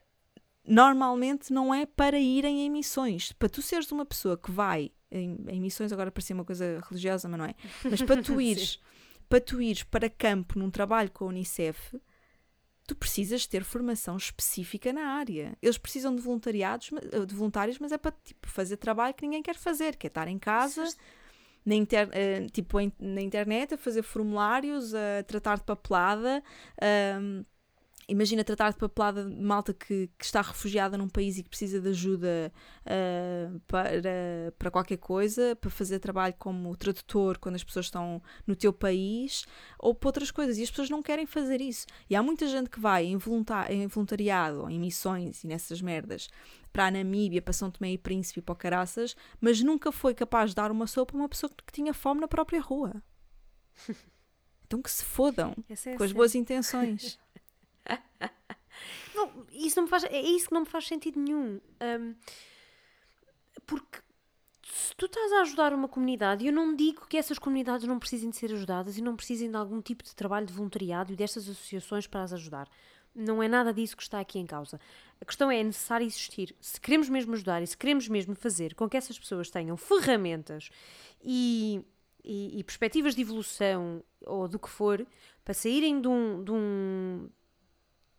normalmente 0.67 1.53
não 1.53 1.75
é 1.75 1.87
para 1.87 2.19
irem 2.19 2.61
em 2.67 2.71
missões. 2.71 3.33
Para 3.33 3.49
tu 3.49 3.61
seres 3.63 3.91
uma 3.93 4.07
pessoa 4.07 4.37
que 4.37 4.51
vai 4.51 4.91
em, 5.11 5.39
em 5.49 5.61
missões, 5.61 5.93
agora 5.93 6.11
parecia 6.11 6.35
uma 6.35 6.45
coisa 6.45 6.81
religiosa, 6.89 7.29
mas 7.29 7.39
não 7.39 7.47
é. 7.47 7.55
Mas 7.85 8.03
para 8.03 8.23
tu 8.23 8.41
ires, 8.41 8.81
para 9.29 9.41
tu 9.41 9.61
ires 9.61 9.83
para 9.83 10.09
campo 10.09 10.59
num 10.59 10.71
trabalho 10.71 11.11
com 11.11 11.25
a 11.25 11.29
Unicef, 11.29 11.99
tu 12.87 12.97
precisas 12.97 13.47
ter 13.47 13.65
formação 13.65 14.17
específica 14.17 14.93
na 14.93 15.03
área. 15.17 15.57
Eles 15.63 15.79
precisam 15.79 16.15
de 16.15 16.21
voluntariados, 16.23 16.91
eh, 17.13 17.25
de 17.27 17.35
voluntários, 17.35 17.79
mas 17.79 17.93
é 17.93 17.99
para 17.99 18.13
tipo, 18.25 18.49
fazer 18.49 18.77
trabalho 18.77 19.15
que 19.15 19.23
ninguém 19.23 19.43
quer 19.43 19.57
fazer, 19.57 19.97
que 19.97 20.07
é 20.07 20.09
estar 20.09 20.29
em 20.29 20.39
casa, 20.39 20.83
na, 21.65 21.75
inter- 21.77 22.09
eh, 22.13 22.47
tipo, 22.53 22.79
na 22.99 23.21
internet, 23.23 23.75
a 23.75 23.79
fazer 23.79 24.03
formulários, 24.03 24.95
a 24.95 25.23
tratar 25.27 25.59
de 25.59 25.65
papelada. 25.65 26.43
Imagina 28.09 28.43
tratar 28.43 28.71
de 28.71 28.77
papelada 28.77 29.25
de 29.25 29.43
malta 29.43 29.73
que, 29.73 30.11
que 30.19 30.25
está 30.25 30.43
refugiada 30.43 30.99
num 30.99 31.09
país 31.09 31.39
e 31.39 31.43
que 31.43 31.49
precisa 31.49 31.81
de 31.81 31.89
ajuda 31.89 32.53
ah, 32.85 33.53
para, 33.67 33.91
para 34.59 34.71
qualquer 34.71 34.97
coisa, 34.97 35.57
para 35.57 35.71
fazer 35.71 35.99
trabalho 35.99 36.35
como 36.39 36.77
tradutor 36.77 37.39
quando 37.39 37.55
as 37.55 37.65
pessoas 37.65 37.87
estão 37.87 38.21
no 38.47 38.57
teu 38.57 38.73
país 38.73 39.45
ou 39.79 39.95
para 39.95 40.09
outras 40.09 40.31
coisas. 40.31 40.59
E 40.59 40.63
as 40.63 40.71
pessoas 40.71 40.91
não 40.91 41.03
querem 41.03 41.27
fazer 41.27 41.61
isso. 41.61 41.87
E 42.11 42.17
há 42.17 42.23
muita 42.23 42.47
gente 42.47 42.69
que 42.69 42.81
vai 42.81 43.05
em, 43.05 43.19
em 43.71 43.87
voluntariado, 43.87 44.69
em 44.69 44.81
missões 44.81 45.45
e 45.45 45.47
nessas 45.47 45.81
merdas 45.81 46.29
para 46.73 46.87
a 46.87 46.91
Namíbia, 46.91 47.43
para 47.43 47.53
São 47.53 47.71
Tomé 47.71 47.93
e 47.93 47.99
Príncipe 47.99 48.41
e 48.41 48.43
para 48.43 48.53
o 48.55 48.57
Caraças, 48.57 49.15
mas 49.41 49.61
nunca 49.61 49.93
foi 49.93 50.15
capaz 50.15 50.51
de 50.51 50.57
dar 50.57 50.71
uma 50.71 50.87
sopa 50.87 51.15
a 51.15 51.21
uma 51.21 51.29
pessoa 51.29 51.51
que 51.51 51.73
tinha 51.73 51.93
fome 51.93 52.21
na 52.21 52.29
própria 52.29 52.61
rua. 52.61 53.03
Então 54.65 54.81
que 54.81 54.91
se 54.91 55.05
fodam 55.05 55.55
é 55.69 55.97
com 55.99 56.03
as 56.03 56.13
boas 56.13 56.35
intenções. 56.35 57.19
Não, 59.15 59.47
isso 59.53 59.77
não 59.77 59.85
me 59.85 59.89
faz, 59.91 60.05
é 60.05 60.21
isso 60.21 60.49
que 60.49 60.55
não 60.55 60.63
me 60.63 60.67
faz 60.67 60.87
sentido 60.87 61.21
nenhum. 61.21 61.61
Um, 61.83 62.15
porque 63.67 63.99
se 64.73 64.95
tu 64.97 65.07
estás 65.07 65.33
a 65.33 65.41
ajudar 65.43 65.73
uma 65.75 65.89
comunidade, 65.89 66.47
eu 66.47 66.53
não 66.53 66.75
digo 66.75 67.07
que 67.07 67.17
essas 67.17 67.39
comunidades 67.39 67.87
não 67.87 67.99
precisem 67.99 68.31
de 68.31 68.37
ser 68.37 68.53
ajudadas 68.53 68.97
e 68.97 69.03
não 69.03 69.15
precisem 69.15 69.51
de 69.51 69.57
algum 69.57 69.81
tipo 69.81 70.03
de 70.03 70.15
trabalho 70.15 70.47
de 70.47 70.53
voluntariado 70.53 71.13
e 71.13 71.17
destas 71.17 71.49
associações 71.49 72.07
para 72.07 72.23
as 72.23 72.33
ajudar. 72.33 72.69
Não 73.15 73.43
é 73.43 73.49
nada 73.49 73.75
disso 73.75 73.97
que 73.97 74.03
está 74.03 74.21
aqui 74.21 74.39
em 74.39 74.47
causa. 74.47 74.81
A 75.21 75.25
questão 75.25 75.51
é, 75.51 75.61
é 75.61 75.63
necessário 75.63 76.07
existir. 76.07 76.57
Se 76.59 76.81
queremos 76.81 77.11
mesmo 77.11 77.35
ajudar 77.35 77.63
e 77.63 77.67
se 77.67 77.77
queremos 77.77 78.09
mesmo 78.09 78.35
fazer 78.35 78.75
com 78.75 78.89
que 78.89 78.97
essas 78.97 79.19
pessoas 79.19 79.51
tenham 79.51 79.77
ferramentas 79.77 80.71
e, 81.23 81.83
e, 82.25 82.59
e 82.59 82.65
perspectivas 82.65 83.15
de 83.15 83.21
evolução 83.21 84.03
ou 84.25 84.49
do 84.49 84.59
que 84.59 84.71
for, 84.71 85.07
para 85.45 85.53
saírem 85.53 86.01
de 86.01 86.09
um, 86.09 86.43
de 86.43 86.51
um 86.51 87.29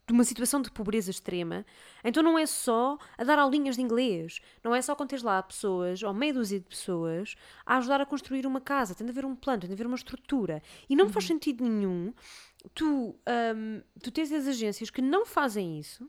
de 0.06 0.12
uma 0.12 0.24
situação 0.24 0.60
de 0.60 0.70
pobreza 0.70 1.10
extrema, 1.10 1.64
então 2.02 2.22
não 2.22 2.38
é 2.38 2.44
só 2.44 2.98
a 3.16 3.24
dar 3.24 3.38
aulinhas 3.38 3.76
de 3.76 3.82
inglês, 3.82 4.40
não 4.62 4.74
é 4.74 4.82
só 4.82 4.94
quando 4.94 5.10
tens 5.10 5.22
lá 5.22 5.42
pessoas, 5.42 6.02
ou 6.02 6.12
meia 6.12 6.34
dúzia 6.34 6.60
de 6.60 6.66
pessoas, 6.66 7.34
a 7.64 7.78
ajudar 7.78 8.00
a 8.00 8.06
construir 8.06 8.46
uma 8.46 8.60
casa, 8.60 8.94
tem 8.94 9.06
de 9.06 9.10
haver 9.10 9.24
um 9.24 9.34
plano, 9.34 9.60
tem 9.60 9.68
de 9.68 9.74
haver 9.74 9.86
uma 9.86 9.96
estrutura. 9.96 10.62
E 10.88 10.94
não 10.94 11.06
uhum. 11.06 11.12
faz 11.12 11.26
sentido 11.26 11.64
nenhum 11.64 12.12
tu, 12.74 13.18
um, 13.56 13.82
tu 14.02 14.10
tens 14.10 14.32
as 14.32 14.46
agências 14.46 14.90
que 14.90 15.02
não 15.02 15.26
fazem 15.26 15.78
isso, 15.78 16.08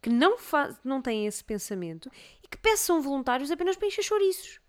que 0.00 0.10
não, 0.10 0.38
faz, 0.38 0.78
não 0.84 1.02
têm 1.02 1.26
esse 1.26 1.44
pensamento 1.44 2.10
e 2.42 2.48
que 2.48 2.58
peçam 2.58 3.00
voluntários 3.00 3.50
apenas 3.50 3.76
para 3.76 3.88
encher 3.88 4.02
chouriços. 4.02 4.60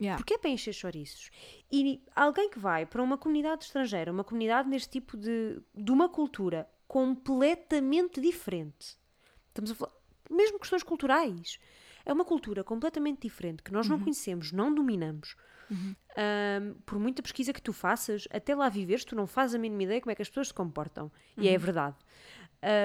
Yeah. 0.00 0.16
Porque 0.16 0.34
é 0.34 0.38
para 0.38 0.50
encher 0.50 0.72
chouriços. 0.72 1.30
E 1.70 2.02
alguém 2.16 2.48
que 2.48 2.58
vai 2.58 2.86
para 2.86 3.02
uma 3.02 3.18
comunidade 3.18 3.64
estrangeira, 3.64 4.10
uma 4.10 4.24
comunidade 4.24 4.68
neste 4.68 4.88
tipo 4.88 5.16
de, 5.16 5.60
de 5.74 5.92
uma 5.92 6.08
cultura 6.08 6.66
completamente 6.90 8.20
diferente. 8.20 8.98
Estamos 9.46 9.70
a 9.70 9.74
falar, 9.76 9.92
mesmo 10.28 10.58
questões 10.58 10.82
culturais. 10.82 11.56
É 12.04 12.12
uma 12.12 12.24
cultura 12.24 12.64
completamente 12.64 13.22
diferente 13.22 13.62
que 13.62 13.72
nós 13.72 13.86
uhum. 13.86 13.96
não 13.96 14.02
conhecemos, 14.02 14.50
não 14.50 14.74
dominamos. 14.74 15.36
Uhum. 15.70 15.94
Um, 15.94 16.74
por 16.84 16.98
muita 16.98 17.22
pesquisa 17.22 17.52
que 17.52 17.62
tu 17.62 17.72
faças, 17.72 18.26
até 18.28 18.56
lá 18.56 18.68
viveres, 18.68 19.04
tu 19.04 19.14
não 19.14 19.24
fazes 19.24 19.54
a 19.54 19.58
mínima 19.58 19.84
ideia 19.84 20.00
como 20.00 20.10
é 20.10 20.16
que 20.16 20.22
as 20.22 20.28
pessoas 20.28 20.48
se 20.48 20.54
comportam. 20.54 21.12
Uhum. 21.36 21.44
E 21.44 21.48
é 21.48 21.52
uhum. 21.52 21.58
verdade. 21.60 21.96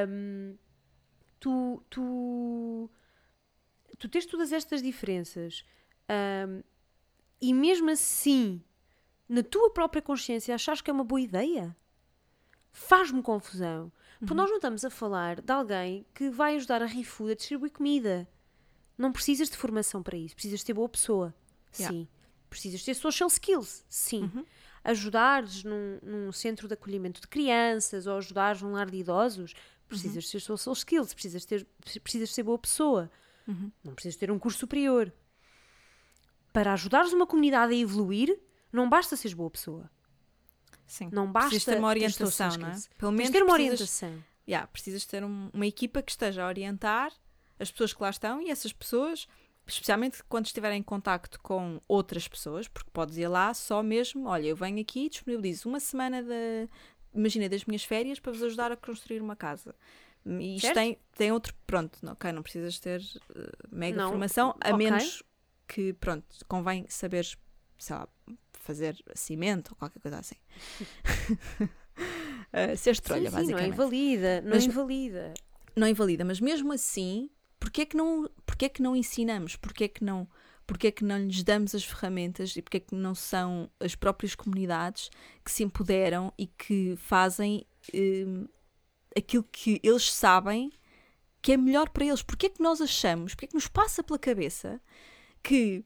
Um, 0.07 0.55
tu, 1.39 1.83
tu, 1.89 2.91
tu 3.97 4.07
tens 4.07 4.27
todas 4.27 4.53
estas 4.53 4.83
diferenças 4.83 5.65
um, 6.47 6.61
e 7.41 7.51
mesmo 7.55 7.89
assim, 7.89 8.61
na 9.27 9.41
tua 9.41 9.71
própria 9.71 10.03
consciência, 10.03 10.53
achas 10.53 10.79
que 10.79 10.91
é 10.91 10.93
uma 10.93 11.03
boa 11.03 11.21
ideia? 11.21 11.75
faz-me 12.75 13.23
confusão. 13.23 13.91
Porque 14.19 14.33
uhum. 14.33 14.37
nós 14.37 14.49
não 14.49 14.57
estamos 14.57 14.85
a 14.85 14.89
falar 14.89 15.41
de 15.41 15.51
alguém 15.51 16.05
que 16.13 16.29
vai 16.29 16.55
ajudar 16.55 16.81
a 16.81 16.85
ReFood 16.85 17.31
a 17.31 17.35
distribuir 17.35 17.71
comida. 17.71 18.27
Não 18.97 19.11
precisas 19.11 19.49
de 19.49 19.57
formação 19.57 20.01
para 20.01 20.17
isso. 20.17 20.35
Precisas 20.35 20.63
ter 20.63 20.73
boa 20.73 20.87
pessoa. 20.87 21.33
Yeah. 21.77 21.95
Sim. 21.95 22.07
Precisas 22.49 22.83
ter 22.83 22.93
social 22.93 23.27
skills. 23.27 23.83
Sim. 23.89 24.23
Uhum. 24.33 24.45
Ajudares 24.83 25.63
num, 25.63 25.99
num, 26.01 26.31
centro 26.31 26.67
de 26.67 26.73
acolhimento 26.73 27.19
de 27.19 27.27
crianças 27.27 28.07
ou 28.07 28.17
ajudares 28.17 28.61
num 28.61 28.71
lar 28.71 28.89
de 28.89 28.97
idosos. 28.97 29.53
Precisas 29.87 30.25
uhum. 30.25 30.31
ter 30.31 30.39
social 30.39 30.73
skills. 30.73 31.13
Precisas 31.13 31.45
ter, 31.45 31.67
precisas 32.01 32.33
ser 32.33 32.43
boa 32.43 32.57
pessoa. 32.57 33.11
Uhum. 33.47 33.71
Não 33.83 33.93
precisas 33.93 34.17
ter 34.17 34.31
um 34.31 34.39
curso 34.39 34.59
superior. 34.59 35.11
Para 36.53 36.71
ajudares 36.71 37.11
uma 37.11 37.27
comunidade 37.27 37.73
a 37.73 37.77
evoluir, 37.77 38.39
não 38.71 38.87
basta 38.87 39.17
seres 39.17 39.33
boa 39.33 39.51
pessoa. 39.51 39.89
Sim. 40.87 41.09
Não 41.11 41.31
basta 41.31 41.49
precisas 41.49 41.73
ter 41.73 41.79
uma 41.79 41.87
orientação, 41.87 42.57
não 42.57 42.67
é? 42.67 42.75
Pelo 42.97 43.11
menos 43.11 43.31
ter 43.31 43.43
uma 43.43 43.53
orientação. 43.53 44.23
Yeah, 44.47 44.67
precisas 44.67 45.05
ter 45.05 45.23
um, 45.23 45.49
uma 45.53 45.65
equipa 45.65 46.03
que 46.03 46.11
esteja 46.11 46.43
a 46.43 46.47
orientar 46.47 47.11
as 47.59 47.71
pessoas 47.71 47.93
que 47.93 48.01
lá 48.01 48.09
estão 48.09 48.41
e 48.41 48.51
essas 48.51 48.71
pessoas, 48.71 49.27
especialmente 49.65 50.23
quando 50.29 50.45
estiverem 50.45 50.79
em 50.79 50.83
contacto 50.83 51.39
com 51.39 51.81
outras 51.87 52.27
pessoas, 52.27 52.67
porque 52.67 52.89
podes 52.91 53.17
ir 53.17 53.27
lá 53.27 53.53
só 53.53 53.81
mesmo, 53.81 54.27
olha, 54.27 54.47
eu 54.47 54.55
venho 54.55 54.79
aqui 54.79 55.05
e 55.05 55.09
disponibilizo 55.09 55.67
uma 55.67 55.79
semana 55.79 56.21
de, 56.21 56.69
imagina, 57.13 57.49
das 57.49 57.65
minhas 57.65 57.83
férias 57.83 58.19
para 58.19 58.31
vos 58.31 58.43
ajudar 58.43 58.71
a 58.71 58.75
construir 58.75 59.21
uma 59.21 59.35
casa. 59.35 59.73
E 60.25 60.55
isto 60.55 60.73
tem, 60.73 60.97
tem 61.15 61.31
outro, 61.31 61.53
pronto, 61.67 61.99
não, 62.01 62.13
ok, 62.13 62.31
não 62.31 62.41
precisas 62.41 62.79
ter 62.79 62.99
uh, 62.99 63.51
mega 63.71 63.97
não, 64.01 64.09
formação, 64.09 64.55
a 64.59 64.73
okay. 64.73 64.73
menos 64.73 65.23
que, 65.67 65.93
pronto, 65.93 66.25
convém 66.47 66.85
saberes, 66.89 67.37
sei 67.77 67.95
lá, 67.95 68.07
fazer 68.65 68.97
cimento 69.13 69.69
ou 69.69 69.75
qualquer 69.75 69.99
coisa 69.99 70.17
assim. 70.17 70.35
uh, 71.61 72.75
ser 72.75 72.91
estrolha, 72.91 73.29
sim, 73.29 73.37
sim, 73.37 73.41
basicamente. 73.41 73.67
Não 73.67 73.73
invalida, 73.73 74.41
não 74.41 74.49
mas, 74.49 74.65
invalida. 74.65 75.33
Não 75.75 75.87
invalida, 75.87 76.25
mas 76.25 76.39
mesmo 76.39 76.73
assim, 76.73 77.29
porquê 77.59 77.81
é 77.81 77.85
que 77.85 77.95
não, 77.95 78.29
porquê 78.45 78.65
é 78.65 78.69
que 78.69 78.81
não 78.81 78.95
ensinamos? 78.95 79.55
Porquê 79.55 79.85
é 79.85 79.87
que 79.87 80.03
não, 80.03 80.27
porquê 80.65 80.87
é 80.87 80.91
que 80.91 81.03
não 81.03 81.17
lhes 81.19 81.43
damos 81.43 81.75
as 81.75 81.83
ferramentas 81.83 82.55
e 82.55 82.61
porquê 82.61 82.77
é 82.77 82.79
que 82.79 82.95
não 82.95 83.13
são 83.13 83.69
as 83.79 83.93
próprias 83.93 84.33
comunidades 84.33 85.09
que 85.43 85.51
se 85.51 85.63
empoderam 85.63 86.33
e 86.37 86.47
que 86.47 86.95
fazem 86.97 87.65
uh, 87.93 88.49
aquilo 89.15 89.43
que 89.51 89.79
eles 89.83 90.11
sabem 90.11 90.71
que 91.41 91.51
é 91.51 91.57
melhor 91.57 91.89
para 91.89 92.05
eles? 92.05 92.23
Porquê 92.23 92.47
é 92.47 92.49
que 92.49 92.63
nós 92.63 92.81
achamos, 92.81 93.35
porquê 93.35 93.45
é 93.45 93.47
que 93.49 93.53
nos 93.53 93.67
passa 93.67 94.01
pela 94.01 94.17
cabeça 94.17 94.81
que 95.43 95.85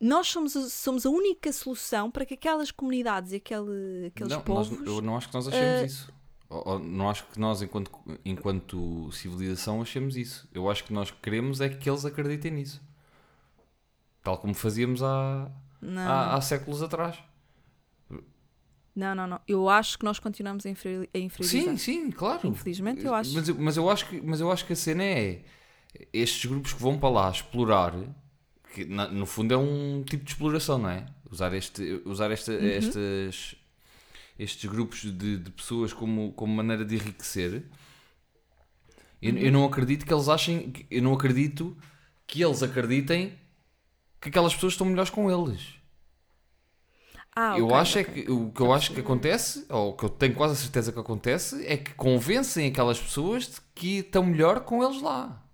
nós 0.00 0.28
somos, 0.28 0.52
somos 0.72 1.04
a 1.04 1.10
única 1.10 1.52
solução 1.52 2.10
para 2.10 2.24
que 2.24 2.34
aquelas 2.34 2.70
comunidades 2.70 3.32
e 3.32 3.36
aquele, 3.36 4.06
aqueles 4.06 4.32
não, 4.32 4.40
povos. 4.40 4.70
Nós, 4.78 4.86
eu 4.86 5.02
não 5.02 5.16
acho 5.16 5.28
que 5.28 5.34
nós 5.34 5.48
achemos 5.48 5.82
uh, 5.82 5.86
isso. 5.86 6.12
Ou, 6.48 6.68
ou, 6.68 6.78
não 6.78 7.10
acho 7.10 7.26
que 7.26 7.38
nós, 7.38 7.60
enquanto, 7.62 7.90
enquanto 8.24 9.10
civilização, 9.12 9.82
achemos 9.82 10.16
isso. 10.16 10.48
Eu 10.54 10.70
acho 10.70 10.84
que 10.84 10.92
nós 10.92 11.10
queremos 11.10 11.60
é 11.60 11.68
que 11.68 11.90
eles 11.90 12.04
acreditem 12.04 12.52
nisso. 12.52 12.80
Tal 14.22 14.38
como 14.38 14.54
fazíamos 14.54 15.02
há, 15.02 15.50
há, 15.82 16.34
há, 16.34 16.40
séculos 16.40 16.82
atrás. 16.82 17.18
Não, 18.94 19.14
não, 19.14 19.26
não. 19.26 19.40
Eu 19.46 19.68
acho 19.68 19.98
que 19.98 20.04
nós 20.04 20.18
continuamos 20.18 20.64
a, 20.64 20.70
inferi 20.70 21.08
a 21.12 21.18
inferiorizar. 21.18 21.76
Sim, 21.76 21.76
sim, 21.76 22.10
claro. 22.10 22.48
Infelizmente, 22.48 23.04
eu 23.04 23.14
acho. 23.14 23.32
Mas, 23.32 23.48
mas, 23.48 23.76
eu 23.76 23.90
acho 23.90 24.08
que, 24.08 24.20
mas 24.20 24.40
eu 24.40 24.50
acho 24.50 24.64
que 24.64 24.72
a 24.72 24.76
cena 24.76 25.02
é 25.04 25.42
estes 26.12 26.44
grupos 26.46 26.72
que 26.72 26.82
vão 26.82 26.98
para 26.98 27.08
lá 27.08 27.30
explorar 27.30 27.94
que 28.72 28.84
na, 28.84 29.08
no 29.08 29.26
fundo 29.26 29.54
é 29.54 29.56
um 29.56 30.02
tipo 30.02 30.24
de 30.24 30.30
exploração, 30.30 30.78
não 30.78 30.90
é? 30.90 31.06
Usar, 31.30 31.52
este, 31.54 32.00
usar 32.04 32.30
esta, 32.30 32.52
uhum. 32.52 32.66
estas, 32.66 33.54
estes 34.38 34.70
grupos 34.70 35.02
de, 35.02 35.38
de, 35.38 35.50
pessoas 35.50 35.92
como, 35.92 36.32
como 36.32 36.54
maneira 36.54 36.84
de 36.84 36.94
enriquecer. 36.94 37.64
Eu, 39.20 39.32
uhum. 39.32 39.38
eu 39.38 39.52
não 39.52 39.64
acredito 39.64 40.06
que 40.06 40.12
eles 40.12 40.28
achem, 40.28 40.72
eu 40.90 41.02
não 41.02 41.12
acredito 41.12 41.76
que 42.26 42.42
eles 42.42 42.62
acreditem 42.62 43.32
que 44.20 44.28
aquelas 44.28 44.54
pessoas 44.54 44.74
estão 44.74 44.86
melhores 44.86 45.10
com 45.10 45.30
eles. 45.30 45.78
Ah, 47.34 47.56
eu 47.56 47.66
okay, 47.66 47.76
acho 47.76 48.00
okay. 48.00 48.22
é 48.22 48.24
que 48.24 48.30
o 48.32 48.50
que 48.50 48.60
eu 48.60 48.72
acho 48.72 48.92
que 48.92 49.00
acontece, 49.00 49.64
ou 49.68 49.96
que 49.96 50.04
eu 50.04 50.08
tenho 50.08 50.34
quase 50.34 50.54
a 50.54 50.56
certeza 50.56 50.92
que 50.92 50.98
acontece, 50.98 51.64
é 51.66 51.76
que 51.76 51.94
convencem 51.94 52.66
aquelas 52.66 52.98
pessoas 52.98 53.46
de 53.46 53.60
que 53.74 53.98
estão 53.98 54.24
melhor 54.24 54.60
com 54.60 54.82
eles 54.82 55.00
lá. 55.00 55.47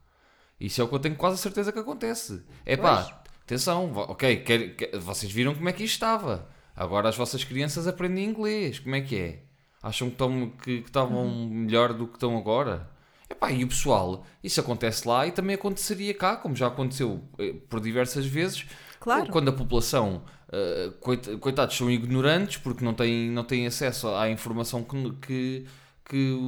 Isso 0.59 0.81
é 0.81 0.85
o 0.85 0.89
que 0.89 0.95
eu 0.95 0.99
tenho 0.99 1.17
quase 1.17 1.35
a 1.35 1.39
certeza 1.39 1.73
que 1.73 1.79
acontece. 1.79 2.43
É 2.65 2.77
pá, 2.77 3.23
atenção, 3.43 3.93
ok, 3.95 4.37
quer, 4.37 4.77
quer, 4.77 4.99
vocês 4.99 5.31
viram 5.31 5.55
como 5.55 5.69
é 5.69 5.73
que 5.73 5.85
isto 5.85 5.95
estava. 5.95 6.49
Agora 6.77 7.09
as 7.09 7.17
vossas 7.17 7.45
crianças 7.45 7.87
aprendem 7.87 8.25
inglês. 8.25 8.79
Como 8.79 8.95
é 8.95 9.01
que 9.01 9.17
é? 9.17 9.43
Acham 9.83 10.09
que, 10.09 10.15
estão, 10.15 10.51
que, 10.63 10.81
que 10.81 10.89
estavam 10.89 11.27
uhum. 11.27 11.49
melhor 11.49 11.93
do 11.93 12.07
que 12.07 12.15
estão 12.15 12.37
agora? 12.37 12.91
Epá, 13.29 13.51
e 13.51 13.65
o 13.65 13.69
pessoal, 13.69 14.25
isso 14.43 14.61
acontece 14.61 15.07
lá 15.07 15.27
e 15.27 15.33
também 15.33 15.55
aconteceria 15.55 16.15
cá, 16.15 16.37
como 16.37 16.55
já 16.55 16.67
aconteceu 16.67 17.23
eh, 17.39 17.55
por 17.69 17.81
diversas 17.81 18.27
vezes. 18.27 18.67
Claro. 19.01 19.31
Quando 19.31 19.49
a 19.49 19.53
população, 19.53 20.25
uh, 20.49 21.39
coitados, 21.39 21.77
são 21.77 21.91
ignorantes 21.91 22.57
porque 22.59 22.85
não 22.85 22.95
têm, 22.95 23.31
não 23.31 23.45
têm 23.45 23.67
acesso 23.67 24.09
à 24.09 24.31
informação 24.31 24.83
que, 24.83 25.13
que 25.21 25.67
que, 26.05 26.39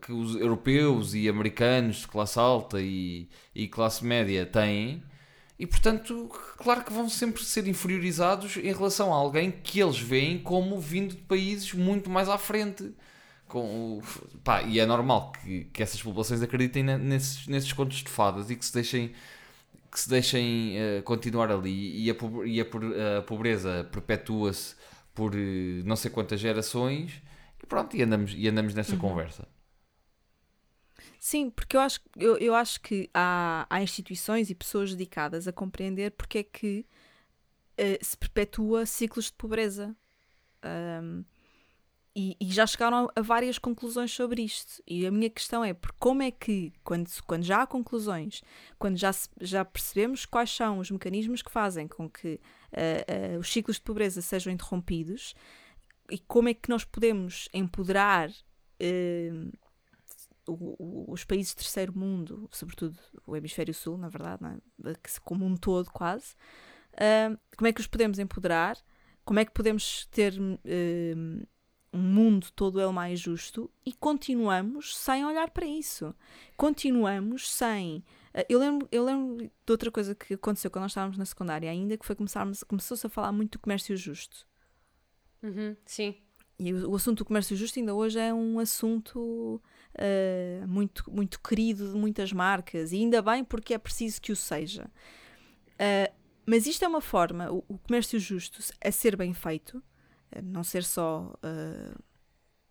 que 0.00 0.12
os 0.12 0.34
europeus 0.36 1.14
e 1.14 1.28
americanos 1.28 1.98
de 1.98 2.08
classe 2.08 2.38
alta 2.38 2.80
e, 2.80 3.28
e 3.54 3.68
classe 3.68 4.04
média 4.04 4.44
têm, 4.44 5.02
e 5.58 5.66
portanto, 5.66 6.28
claro 6.58 6.84
que 6.84 6.92
vão 6.92 7.08
sempre 7.08 7.44
ser 7.44 7.68
inferiorizados 7.68 8.56
em 8.56 8.72
relação 8.72 9.12
a 9.12 9.16
alguém 9.16 9.50
que 9.50 9.80
eles 9.80 9.98
veem 9.98 10.38
como 10.38 10.80
vindo 10.80 11.14
de 11.14 11.22
países 11.22 11.72
muito 11.72 12.10
mais 12.10 12.28
à 12.28 12.36
frente. 12.36 12.92
Com, 13.46 14.00
pá, 14.42 14.62
e 14.62 14.80
é 14.80 14.86
normal 14.86 15.30
que, 15.32 15.64
que 15.72 15.82
essas 15.82 16.02
populações 16.02 16.42
acreditem 16.42 16.82
nesses, 16.82 17.46
nesses 17.46 17.72
contos 17.72 17.98
de 17.98 18.08
fadas 18.08 18.50
e 18.50 18.56
que 18.56 18.64
se 18.64 18.72
deixem, 18.72 19.12
que 19.90 20.00
se 20.00 20.08
deixem 20.08 20.74
uh, 20.76 21.02
continuar 21.04 21.52
ali. 21.52 22.06
E 22.06 22.10
a, 22.10 22.14
e 22.44 22.60
a, 22.60 23.18
a 23.18 23.22
pobreza 23.22 23.86
perpetua-se 23.92 24.74
por 25.14 25.34
uh, 25.34 25.38
não 25.84 25.94
sei 25.94 26.10
quantas 26.10 26.40
gerações 26.40 27.22
e 27.62 27.66
pronto, 27.66 27.96
e 27.96 28.02
andamos, 28.02 28.34
e 28.36 28.48
andamos 28.48 28.74
nessa 28.74 28.94
uhum. 28.94 28.98
conversa. 28.98 29.46
Sim, 31.18 31.50
porque 31.50 31.76
eu 31.76 31.80
acho, 31.80 32.00
eu, 32.16 32.36
eu 32.38 32.54
acho 32.54 32.80
que 32.80 33.08
há, 33.14 33.66
há 33.70 33.82
instituições 33.82 34.50
e 34.50 34.54
pessoas 34.54 34.90
dedicadas 34.90 35.46
a 35.46 35.52
compreender 35.52 36.10
porque 36.12 36.38
é 36.38 36.42
que 36.42 36.84
uh, 37.78 38.04
se 38.04 38.16
perpetua 38.16 38.86
ciclos 38.86 39.26
de 39.26 39.34
pobreza. 39.34 39.94
Um, 40.64 41.24
e, 42.14 42.36
e 42.38 42.46
já 42.52 42.66
chegaram 42.66 43.08
a 43.16 43.22
várias 43.22 43.58
conclusões 43.58 44.12
sobre 44.12 44.42
isto. 44.42 44.82
E 44.86 45.06
a 45.06 45.10
minha 45.10 45.30
questão 45.30 45.64
é: 45.64 45.74
como 45.98 46.22
é 46.22 46.30
que, 46.30 46.72
quando, 46.84 47.08
quando 47.26 47.42
já 47.42 47.62
há 47.62 47.66
conclusões, 47.66 48.42
quando 48.78 48.96
já, 48.96 49.10
já 49.40 49.64
percebemos 49.64 50.26
quais 50.26 50.50
são 50.50 50.78
os 50.78 50.90
mecanismos 50.90 51.40
que 51.40 51.50
fazem 51.50 51.88
com 51.88 52.10
que 52.10 52.38
ah, 52.72 53.34
ah, 53.34 53.38
os 53.38 53.50
ciclos 53.50 53.76
de 53.76 53.82
pobreza 53.82 54.20
sejam 54.20 54.52
interrompidos, 54.52 55.34
e 56.12 56.18
como 56.18 56.48
é 56.48 56.54
que 56.54 56.68
nós 56.68 56.84
podemos 56.84 57.48
empoderar 57.54 58.30
eh, 58.78 59.30
o- 60.46 61.12
os 61.12 61.24
países 61.24 61.54
do 61.54 61.58
terceiro 61.58 61.96
mundo, 61.96 62.48
sobretudo 62.52 62.98
o 63.26 63.36
hemisfério 63.36 63.72
sul, 63.72 63.96
na 63.96 64.08
verdade, 64.08 64.44
é? 64.44 64.94
Se- 65.08 65.20
como 65.20 65.44
um 65.44 65.56
todo 65.56 65.90
quase, 65.90 66.34
ah, 66.96 67.36
como 67.56 67.68
é 67.68 67.72
que 67.72 67.80
os 67.80 67.86
podemos 67.86 68.18
empoderar? 68.18 68.76
Como 69.24 69.38
é 69.38 69.44
que 69.44 69.52
podemos 69.52 70.06
ter 70.06 70.34
eh, 70.64 71.14
um 71.94 72.00
mundo 72.00 72.48
todo 72.56 72.80
ele 72.80 72.90
mais 72.92 73.20
justo 73.20 73.70
e 73.86 73.92
continuamos 73.92 74.96
sem 74.96 75.24
olhar 75.26 75.50
para 75.50 75.66
isso. 75.66 76.14
Continuamos 76.56 77.50
sem. 77.52 78.02
eh, 78.34 78.46
Eu 78.48 78.58
lembro, 78.58 78.88
eu 78.90 79.04
lembro 79.04 79.36
de 79.46 79.50
outra 79.70 79.90
coisa 79.92 80.14
que 80.14 80.34
aconteceu 80.34 80.70
quando 80.70 80.82
nós 80.84 80.92
estávamos 80.92 81.18
na 81.18 81.24
secundária 81.26 81.70
ainda, 81.70 81.96
que 81.96 82.04
foi 82.06 82.16
começarmos, 82.16 82.62
começou-se 82.64 83.06
a 83.06 83.10
falar 83.10 83.30
muito 83.32 83.52
do 83.52 83.58
comércio 83.60 83.96
justo. 83.96 84.46
Uhum, 85.42 85.76
sim. 85.84 86.16
E 86.58 86.72
o, 86.72 86.94
assunto 86.94 87.18
do 87.18 87.24
comércio 87.24 87.56
justo 87.56 87.78
ainda 87.78 87.94
hoje 87.94 88.18
é 88.18 88.32
um 88.32 88.58
assunto 88.60 89.60
eh, 89.94 90.62
muito, 90.68 91.10
muito 91.10 91.40
querido 91.40 91.92
de 91.92 91.98
muitas 91.98 92.32
marcas, 92.32 92.92
e 92.92 92.96
ainda 92.96 93.20
bem 93.20 93.42
porque 93.42 93.74
é 93.74 93.78
preciso 93.78 94.20
que 94.20 94.30
o 94.30 94.36
seja. 94.36 94.88
Eh, 95.78 96.12
mas 96.46 96.66
isto 96.66 96.84
é 96.84 96.88
uma 96.88 97.00
forma, 97.00 97.50
o, 97.50 97.64
o 97.68 97.78
comércio 97.78 98.18
justo, 98.20 98.62
a 98.84 98.92
ser 98.92 99.16
bem 99.16 99.32
feito, 99.34 99.82
não 100.42 100.62
ser 100.62 100.84
só 100.84 101.34
eh, 101.42 101.94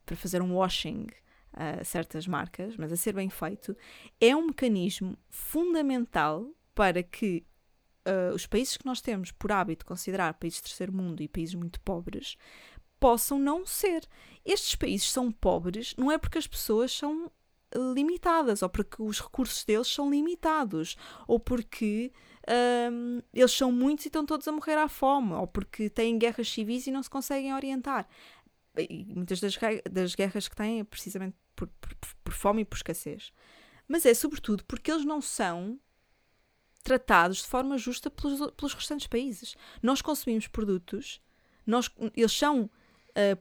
para 0.06 0.16
fazer 0.16 0.42
um 0.42 0.56
washing 0.56 1.08
a 1.54 1.84
certas 1.84 2.26
marcas, 2.28 2.78
mas 2.78 2.92
a 2.94 2.96
ser 2.98 3.14
bem 3.14 3.30
feito, 3.30 3.76
é 4.20 4.36
um 4.36 4.48
mecanismo 4.48 5.18
fundamental 5.30 6.50
para 6.74 7.04
que 7.04 7.46
eh, 8.06 8.32
os 8.34 8.46
países 8.48 8.78
que 8.78 8.86
nós 8.86 9.02
temos 9.02 9.32
por 9.32 9.52
hábito 9.52 9.86
considerar 9.86 10.34
países 10.36 10.58
de 10.60 10.64
terceiro 10.64 10.94
mundo 10.94 11.22
e 11.22 11.28
países 11.28 11.56
muito 11.56 11.80
pobres 11.82 12.36
possam 13.00 13.40
não 13.40 13.66
ser. 13.66 14.08
Estes 14.46 14.76
países 14.76 15.12
são 15.12 15.32
pobres 15.32 15.96
não 15.98 16.12
é 16.12 16.18
porque 16.18 16.38
as 16.38 16.48
pessoas 16.48 16.92
são 16.92 17.32
eh, 17.74 17.78
limitadas 17.94 18.62
ou 18.62 18.70
porque 18.70 19.02
os 19.02 19.20
recursos 19.20 19.64
deles 19.66 19.88
são 19.88 20.10
limitados 20.10 20.96
ou 21.28 21.40
porque 21.40 22.12
hum, 22.92 23.22
eles 23.34 23.52
são 23.52 23.72
muitos 23.72 24.06
e 24.06 24.08
estão 24.10 24.26
todos 24.26 24.48
a 24.48 24.52
morrer 24.52 24.78
à 24.78 24.88
fome 24.88 25.34
ou 25.34 25.48
porque 25.48 25.90
têm 25.90 26.18
guerras 26.18 26.50
civis 26.50 26.88
e 26.88 26.92
não 26.92 27.02
se 27.04 27.10
conseguem 27.10 27.54
orientar. 27.54 28.08
E 28.78 29.14
muitas 29.16 29.40
das, 29.42 29.58
das 29.92 30.16
guerras 30.16 30.48
que 30.48 30.56
têm 30.56 30.80
é 30.80 30.84
precisamente 30.84 31.36
por, 31.56 31.68
por- 31.68 31.96
por 32.24 32.34
fome 32.34 32.62
e 32.62 32.66
por 32.66 32.78
escassez. 32.78 33.32
Mas 33.88 34.06
é 34.06 34.14
sobretudo 34.14 34.64
porque 34.66 34.90
eles 34.92 35.04
não 35.06 35.20
são 35.22 35.78
tratados 36.82 37.38
de 37.38 37.48
forma 37.48 37.78
justa 37.78 38.10
pelos, 38.10 38.52
pelos 38.52 38.74
restantes 38.74 39.08
países. 39.08 39.56
Nós 39.82 40.02
consumimos 40.02 40.48
produtos, 40.48 41.22
nós, 41.66 41.90
eles 42.16 42.32
são 42.32 42.70
ah, 43.16 43.38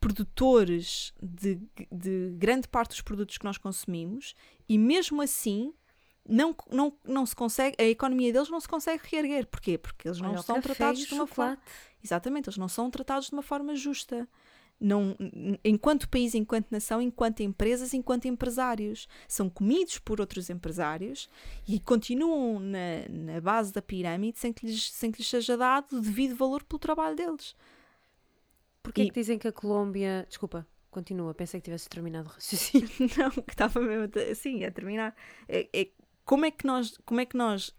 produtores 0.00 1.14
de, 1.22 1.60
de 1.90 2.34
grande 2.36 2.66
parte 2.66 2.90
dos 2.90 3.00
produtos 3.00 3.38
que 3.38 3.44
nós 3.44 3.56
consumimos 3.56 4.34
e 4.68 4.76
mesmo 4.76 5.22
assim 5.22 5.72
não, 6.28 6.54
não, 6.70 6.92
não 7.04 7.24
se 7.24 7.34
consegue, 7.36 7.76
a 7.80 7.84
economia 7.84 8.32
deles 8.32 8.48
não 8.48 8.60
se 8.60 8.68
consegue 8.68 9.02
reerguer. 9.04 9.46
Porquê? 9.46 9.78
Porque 9.78 10.08
eles 10.08 10.20
não 10.20 10.30
Olha, 10.30 10.42
são 10.42 10.56
café 10.56 10.68
tratados 10.68 11.06
de 11.06 11.14
uma 11.14 11.26
forma. 11.26 11.54
chocolate. 11.54 11.72
Exatamente, 12.02 12.48
eles 12.48 12.56
não 12.56 12.68
são 12.68 12.90
tratados 12.90 13.28
de 13.28 13.32
uma 13.32 13.42
forma 13.42 13.74
justa. 13.76 14.28
Não, 14.84 15.16
enquanto 15.64 16.08
país, 16.08 16.34
enquanto 16.34 16.66
nação, 16.72 17.00
enquanto 17.00 17.40
empresas, 17.40 17.94
enquanto 17.94 18.26
empresários. 18.26 19.08
São 19.28 19.48
comidos 19.48 19.98
por 19.98 20.20
outros 20.20 20.50
empresários 20.50 21.30
e 21.68 21.78
continuam 21.78 22.58
na, 22.58 23.08
na 23.08 23.40
base 23.40 23.72
da 23.72 23.80
pirâmide 23.80 24.38
sem 24.38 24.52
que, 24.52 24.66
lhes, 24.66 24.90
sem 24.90 25.12
que 25.12 25.18
lhes 25.18 25.28
seja 25.28 25.56
dado 25.56 25.98
o 25.98 26.00
devido 26.00 26.34
valor 26.34 26.64
pelo 26.64 26.80
trabalho 26.80 27.14
deles. 27.14 27.54
Porquê 28.82 29.02
E- 29.02 29.06
que 29.10 29.20
dizem 29.20 29.38
que 29.38 29.46
a 29.46 29.52
Colômbia. 29.52 30.26
Desculpa, 30.28 30.66
continua, 30.90 31.32
pensei 31.32 31.60
que 31.60 31.66
tivesse 31.66 31.88
terminado 31.88 32.28
o 32.28 32.32
raciocínio. 32.32 32.88
Não, 33.16 33.30
que 33.30 33.52
estava 33.52 33.80
mesmo 33.80 34.10
a- 34.18 34.32
assim 34.32 34.64
a 34.64 34.70
terminar. 34.72 35.14
É, 35.48 35.68
é- 35.72 35.88
como, 36.24 36.44
é 36.44 36.50
que 36.50 36.66
nós, 36.66 36.96
como 37.04 37.20
é 37.20 37.26
que 37.26 37.36
nós 37.36 37.74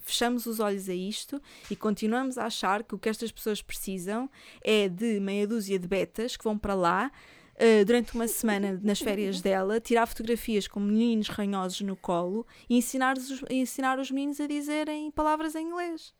fechamos 0.00 0.46
os 0.46 0.60
olhos 0.60 0.88
a 0.88 0.94
isto 0.94 1.40
e 1.70 1.76
continuamos 1.76 2.38
a 2.38 2.46
achar 2.46 2.82
que 2.82 2.94
o 2.94 2.98
que 2.98 3.08
estas 3.08 3.30
pessoas 3.32 3.60
precisam 3.60 4.30
é 4.62 4.88
de 4.88 5.20
meia 5.20 5.46
dúzia 5.46 5.78
de 5.78 5.86
betas 5.86 6.36
que 6.36 6.44
vão 6.44 6.56
para 6.58 6.74
lá 6.74 7.10
eh, 7.56 7.84
durante 7.84 8.14
uma 8.14 8.26
semana 8.28 8.78
nas 8.82 9.00
férias 9.00 9.40
dela, 9.42 9.80
tirar 9.80 10.06
fotografias 10.06 10.66
com 10.68 10.78
meninos 10.80 11.28
ranhosos 11.28 11.80
no 11.82 11.96
colo 11.96 12.46
e 12.70 12.76
ensinar 12.78 13.16
os, 13.18 13.42
ensinar 13.50 13.98
os 13.98 14.10
meninos 14.10 14.40
a 14.40 14.46
dizerem 14.46 15.10
palavras 15.10 15.54
em 15.54 15.66
inglês. 15.66 16.14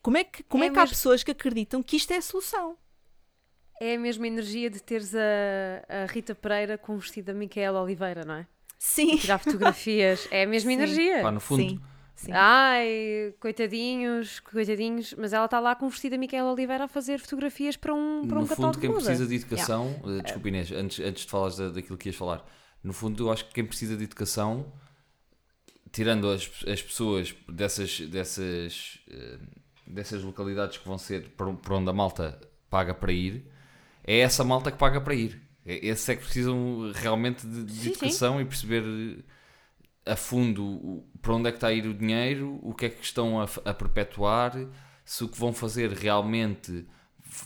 Como 0.00 0.16
é 0.16 0.24
que, 0.24 0.42
como 0.44 0.62
É 0.62 0.68
é 0.68 0.70
que 0.70 0.78
há 0.78 0.82
mesmo- 0.82 0.94
pessoas 0.94 1.22
que 1.24 1.30
acreditam 1.32 1.82
que 1.82 1.96
isto 1.96 2.12
é 2.12 2.16
a 2.18 2.22
solução? 2.22 2.78
É 3.80 3.96
a 3.96 3.98
mesma 3.98 4.26
energia 4.28 4.70
de 4.70 4.80
teres 4.80 5.12
a, 5.14 5.18
a 5.88 6.06
Rita 6.06 6.34
Pereira 6.34 6.78
com 6.78 6.94
o 6.94 6.98
vestido 6.98 7.26
da 7.26 7.34
Micaela 7.34 7.82
Oliveira, 7.82 8.24
não 8.24 8.34
é? 8.36 8.46
Sim. 8.84 9.16
Tirar 9.18 9.38
fotografias. 9.38 10.28
É 10.30 10.42
a 10.42 10.46
mesma 10.46 10.70
Sim. 10.70 10.74
energia. 10.76 11.22
Pá, 11.22 11.30
no 11.32 11.40
fundo, 11.40 11.62
Sim. 11.62 11.80
Sim. 12.16 12.30
Ai, 12.32 13.34
coitadinhos, 13.40 14.38
coitadinhos, 14.40 15.14
mas 15.18 15.32
ela 15.32 15.46
está 15.46 15.58
lá 15.58 15.74
com 15.74 15.86
o 15.86 15.90
vestido 15.90 16.12
da 16.12 16.18
Micaela 16.18 16.52
Oliveira 16.52 16.84
a 16.84 16.88
fazer 16.88 17.18
fotografias 17.18 17.76
para 17.76 17.92
um, 17.92 18.24
para 18.28 18.36
no 18.38 18.42
um 18.42 18.46
fundo, 18.46 18.56
catálogo 18.56 18.80
quem 18.80 18.88
de 18.90 18.94
moda. 18.94 19.04
precisa 19.04 19.26
de 19.26 19.34
educação, 19.34 20.00
eh, 20.06 20.22
desculpa 20.22 20.48
Inês, 20.48 20.70
antes, 20.70 21.04
antes 21.04 21.24
de 21.24 21.30
falares 21.30 21.56
da- 21.56 21.70
daquilo 21.70 21.98
que 21.98 22.08
ias 22.08 22.14
falar, 22.16 22.46
no 22.84 22.92
fundo 22.92 23.24
eu 23.26 23.32
acho 23.32 23.46
que 23.46 23.52
quem 23.54 23.64
precisa 23.66 23.96
de 23.96 24.04
educação, 24.04 24.72
tirando 25.92 26.30
as, 26.30 26.48
as 26.66 26.80
pessoas 26.82 27.34
dessas, 27.48 28.00
dessas, 28.00 28.98
eh, 29.10 29.38
dessas 29.86 30.22
localidades 30.22 30.78
que 30.78 30.86
vão 30.86 30.98
ser 30.98 31.30
para 31.36 31.74
onde 31.74 31.90
a 31.90 31.92
malta 31.92 32.40
paga 32.70 32.94
para 32.94 33.12
ir, 33.12 33.44
é 34.04 34.18
essa 34.20 34.44
malta 34.44 34.70
que 34.70 34.78
paga 34.78 35.00
para 35.00 35.14
ir. 35.14 35.40
É- 35.66 35.86
Esses 35.88 36.08
é 36.08 36.16
que 36.16 36.22
precisam 36.24 36.92
realmente 36.94 37.46
de, 37.46 37.64
de 37.64 37.72
Sim, 37.72 37.80
sim. 37.82 37.90
educação 37.92 38.40
e 38.40 38.44
perceber 38.44 38.84
a 40.06 40.16
fundo 40.16 41.04
para 41.22 41.34
onde 41.34 41.48
é 41.48 41.52
que 41.52 41.56
está 41.56 41.68
a 41.68 41.72
ir 41.72 41.86
o 41.86 41.94
dinheiro, 41.94 42.58
o 42.62 42.74
que 42.74 42.86
é 42.86 42.90
que 42.90 43.02
estão 43.04 43.40
a, 43.40 43.44
a 43.64 43.72
perpetuar, 43.74 44.52
se 45.04 45.24
o 45.24 45.28
que 45.28 45.38
vão 45.38 45.52
fazer 45.52 45.90
realmente 45.92 46.86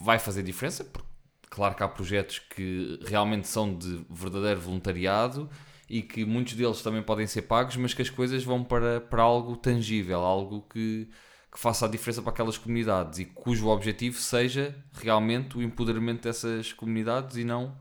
vai 0.01 0.19
fazer 0.19 0.43
diferença, 0.43 0.85
porque 0.85 1.07
claro 1.51 1.75
que 1.75 1.83
há 1.83 1.89
projetos 1.89 2.41
que 2.41 2.99
realmente 3.07 3.47
são 3.49 3.75
de 3.77 4.05
verdadeiro 4.11 4.61
voluntariado 4.61 5.49
e 5.89 6.03
que 6.03 6.25
muitos 6.25 6.55
deles 6.55 6.83
também 6.83 7.03
podem 7.03 7.27
ser 7.27 7.43
pagos, 7.43 7.77
mas 7.77 7.95
que 7.95 8.03
as 8.03 8.11
coisas 8.11 8.43
vão 8.45 8.63
para, 8.65 9.01
para 9.01 9.23
algo 9.23 9.57
tangível, 9.57 10.21
algo 10.21 10.63
que, 10.71 11.09
que 11.51 11.59
faça 11.59 11.87
a 11.87 11.89
diferença 11.89 12.21
para 12.21 12.33
aquelas 12.33 12.59
comunidades 12.59 13.21
e 13.21 13.25
cujo 13.25 13.69
objetivo 13.69 14.19
seja 14.19 14.75
realmente 14.93 15.57
o 15.57 15.63
empoderamento 15.63 16.23
dessas 16.25 16.73
comunidades 16.73 17.37
e 17.37 17.45
não 17.45 17.75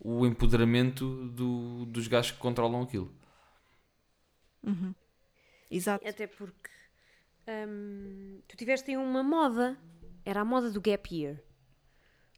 o 0.00 0.26
empoderamento 0.26 1.28
do, 1.28 1.86
dos 1.86 2.06
gajos 2.08 2.32
que 2.32 2.38
controlam 2.38 2.82
aquilo. 2.82 3.12
Exato. 5.70 6.06
Até 6.06 6.26
porque 6.26 6.70
hum, 7.68 8.40
tu 8.48 8.56
tiveste 8.56 8.90
aí 8.90 8.96
uma 8.96 9.22
moda, 9.22 9.76
era 10.24 10.40
a 10.40 10.44
moda 10.44 10.70
do 10.70 10.80
gap 10.80 11.14
year. 11.14 11.40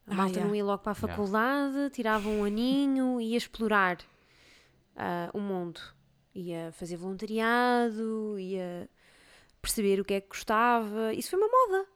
A 0.06 0.12
Ah, 0.12 0.14
malta 0.14 0.32
yeah. 0.34 0.48
não 0.48 0.54
ia 0.54 0.64
logo 0.64 0.82
para 0.82 0.92
a 0.92 0.94
Yeah. 0.94 1.12
faculdade, 1.16 1.90
tirava 1.90 2.28
um 2.28 2.44
aninho, 2.44 3.20
ia 3.20 3.36
explorar 3.36 3.98
ah, 4.96 5.30
o 5.34 5.40
mundo. 5.40 5.80
Ia 6.34 6.70
fazer 6.72 6.96
voluntariado, 6.96 8.38
ia 8.38 8.88
perceber 9.60 10.00
o 10.00 10.04
que 10.04 10.14
é 10.14 10.20
que 10.20 10.28
gostava. 10.28 11.12
Isso 11.14 11.30
foi 11.30 11.38
uma 11.38 11.48
moda. 11.48 11.86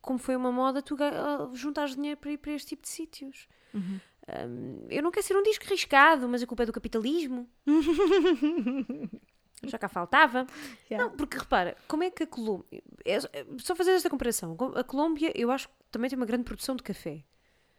Como 0.00 0.18
foi 0.18 0.36
uma 0.36 0.52
moda, 0.52 0.80
tu 0.82 0.96
ah, 1.00 1.50
juntares 1.54 1.94
dinheiro 1.94 2.18
para 2.20 2.30
ir 2.32 2.38
para 2.38 2.52
este 2.52 2.68
tipo 2.70 2.82
de 2.82 2.88
sítios. 2.88 3.48
Uhum. 3.74 4.00
Hum, 4.26 4.86
eu 4.88 5.02
não 5.02 5.10
quero 5.10 5.26
ser 5.26 5.36
um 5.36 5.42
disco 5.42 5.64
riscado, 5.66 6.28
mas 6.28 6.42
a 6.42 6.46
culpa 6.46 6.62
é 6.62 6.66
do 6.66 6.72
capitalismo. 6.72 7.48
Já 9.66 9.78
cá 9.78 9.88
faltava. 9.88 10.46
Yeah. 10.90 11.08
Não, 11.08 11.16
porque 11.16 11.38
repara, 11.38 11.76
como 11.88 12.02
é 12.02 12.10
que 12.10 12.22
a 12.24 12.26
Colômbia. 12.26 12.66
é 13.04 13.18
só 13.58 13.74
fazer 13.74 13.92
esta 13.92 14.10
comparação. 14.10 14.56
A 14.74 14.84
Colômbia, 14.84 15.32
eu 15.34 15.50
acho 15.50 15.68
que 15.68 15.74
também 15.90 16.08
tem 16.10 16.16
uma 16.18 16.26
grande 16.26 16.44
produção 16.44 16.76
de 16.76 16.82
café. 16.82 17.22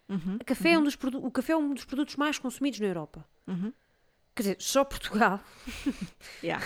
Uhum. 0.10 0.38
Café 0.46 0.72
é 0.72 0.78
um 0.80 0.84
dos 0.84 0.96
produ- 0.96 1.24
o 1.26 1.32
café 1.32 1.54
é 1.54 1.58
um 1.58 1.74
dos 1.74 1.86
produtos 1.86 2.16
mais 2.16 2.38
consumidos 2.40 2.80
na 2.80 2.88
Europa. 2.88 3.26
Uhum. 3.48 3.72
Quer 4.36 4.42
dizer, 4.44 4.58
só 4.60 4.84
Portugal. 4.84 5.40
Yeah. 6.44 6.64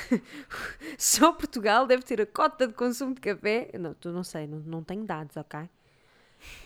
Só 0.98 1.32
Portugal 1.32 1.86
deve 1.88 2.04
ter 2.04 2.20
a 2.20 2.26
cota 2.26 2.68
de 2.68 2.74
consumo 2.74 3.14
de 3.14 3.22
café. 3.22 3.70
Não, 3.80 3.94
tu 3.94 4.12
não 4.12 4.24
sei, 4.24 4.46
não, 4.48 4.60
não 4.60 4.84
tenho 4.84 5.06
dados, 5.06 5.38
ok? 5.38 5.70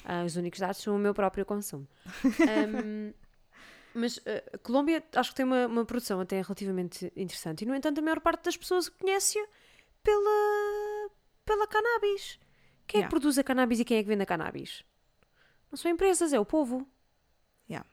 Ah, 0.05 0.23
os 0.23 0.35
únicos 0.35 0.59
dados 0.59 0.77
são 0.77 0.95
o 0.95 0.99
meu 0.99 1.13
próprio 1.13 1.45
consumo. 1.45 1.87
Ahm, 2.25 3.13
mas 3.95 4.19
a 4.53 4.57
Colômbia 4.59 5.03
acho 5.15 5.29
que 5.31 5.35
tem 5.35 5.45
uma, 5.45 5.67
uma 5.67 5.85
produção 5.85 6.19
até 6.19 6.41
relativamente 6.41 7.11
interessante. 7.15 7.63
E, 7.63 7.65
no 7.67 7.75
entanto, 7.75 7.99
a 7.99 8.01
maior 8.01 8.19
parte 8.19 8.43
das 8.45 8.57
pessoas 8.57 8.89
conhece-a 8.89 9.45
pela, 10.01 11.09
pela 11.45 11.67
cannabis. 11.67 12.39
Quem 12.87 12.99
é 12.99 13.01
Yeah. 13.01 13.07
que 13.07 13.09
produz 13.09 13.37
a 13.37 13.43
cannabis 13.43 13.79
e 13.79 13.85
quem 13.85 13.97
é 13.97 14.03
que 14.03 14.09
vende 14.09 14.23
a 14.23 14.25
cannabis? 14.25 14.83
Não 15.71 15.77
são 15.77 15.89
empresas, 15.89 16.33
é 16.33 16.39
o 16.39 16.45
povo. 16.45 16.87
Yeah. 17.69 17.87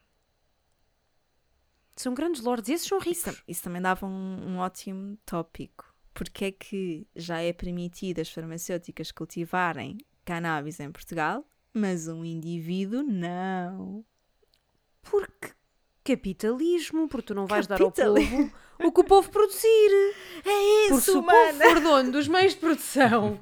São 1.96 2.14
grandes 2.14 2.40
lords, 2.42 2.68
esses 2.70 2.86
são 2.88 2.98
Isso, 2.98 3.08
ricos. 3.08 3.22
tam- 3.24 3.44
isso 3.46 3.62
também 3.62 3.82
dava 3.82 4.06
um, 4.06 4.48
um 4.54 4.58
ótimo 4.58 5.16
tópico. 5.26 5.94
Porque 6.14 6.46
é 6.46 6.52
que 6.52 7.06
já 7.14 7.40
é 7.40 7.52
permitido 7.52 8.20
as 8.20 8.30
farmacêuticas 8.30 9.12
cultivarem 9.12 9.98
cannabis 10.24 10.80
em 10.80 10.90
Portugal, 10.90 11.46
mas 11.72 12.08
um 12.08 12.24
indivíduo 12.24 13.02
não? 13.02 14.04
Porque 15.02 15.52
capitalismo, 16.04 17.08
porque 17.08 17.26
tu 17.28 17.34
não 17.34 17.46
vais 17.46 17.66
dar 17.66 17.80
ao 17.80 17.90
Capitalismo. 17.90 18.50
povo 18.50 18.88
o 18.88 18.92
que 18.92 19.00
o 19.00 19.04
povo 19.04 19.30
produzir. 19.30 19.90
É 20.44 20.88
Porque 20.88 21.00
se 21.02 21.10
o 21.10 21.22
povo 21.22 21.52
for 21.54 21.80
dono 21.80 22.10
dos 22.12 22.26
meios 22.28 22.54
de 22.54 22.60
produção, 22.60 23.38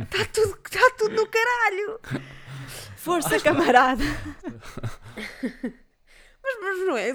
Está 0.00 0.24
tudo, 0.32 0.56
tá 0.70 0.90
tudo 0.96 1.14
no 1.16 1.26
caralho! 1.26 2.00
Força, 2.96 3.38
camarada! 3.40 4.02
mas, 6.42 6.56
mas 6.60 6.78
não 6.86 6.96
é. 6.96 7.12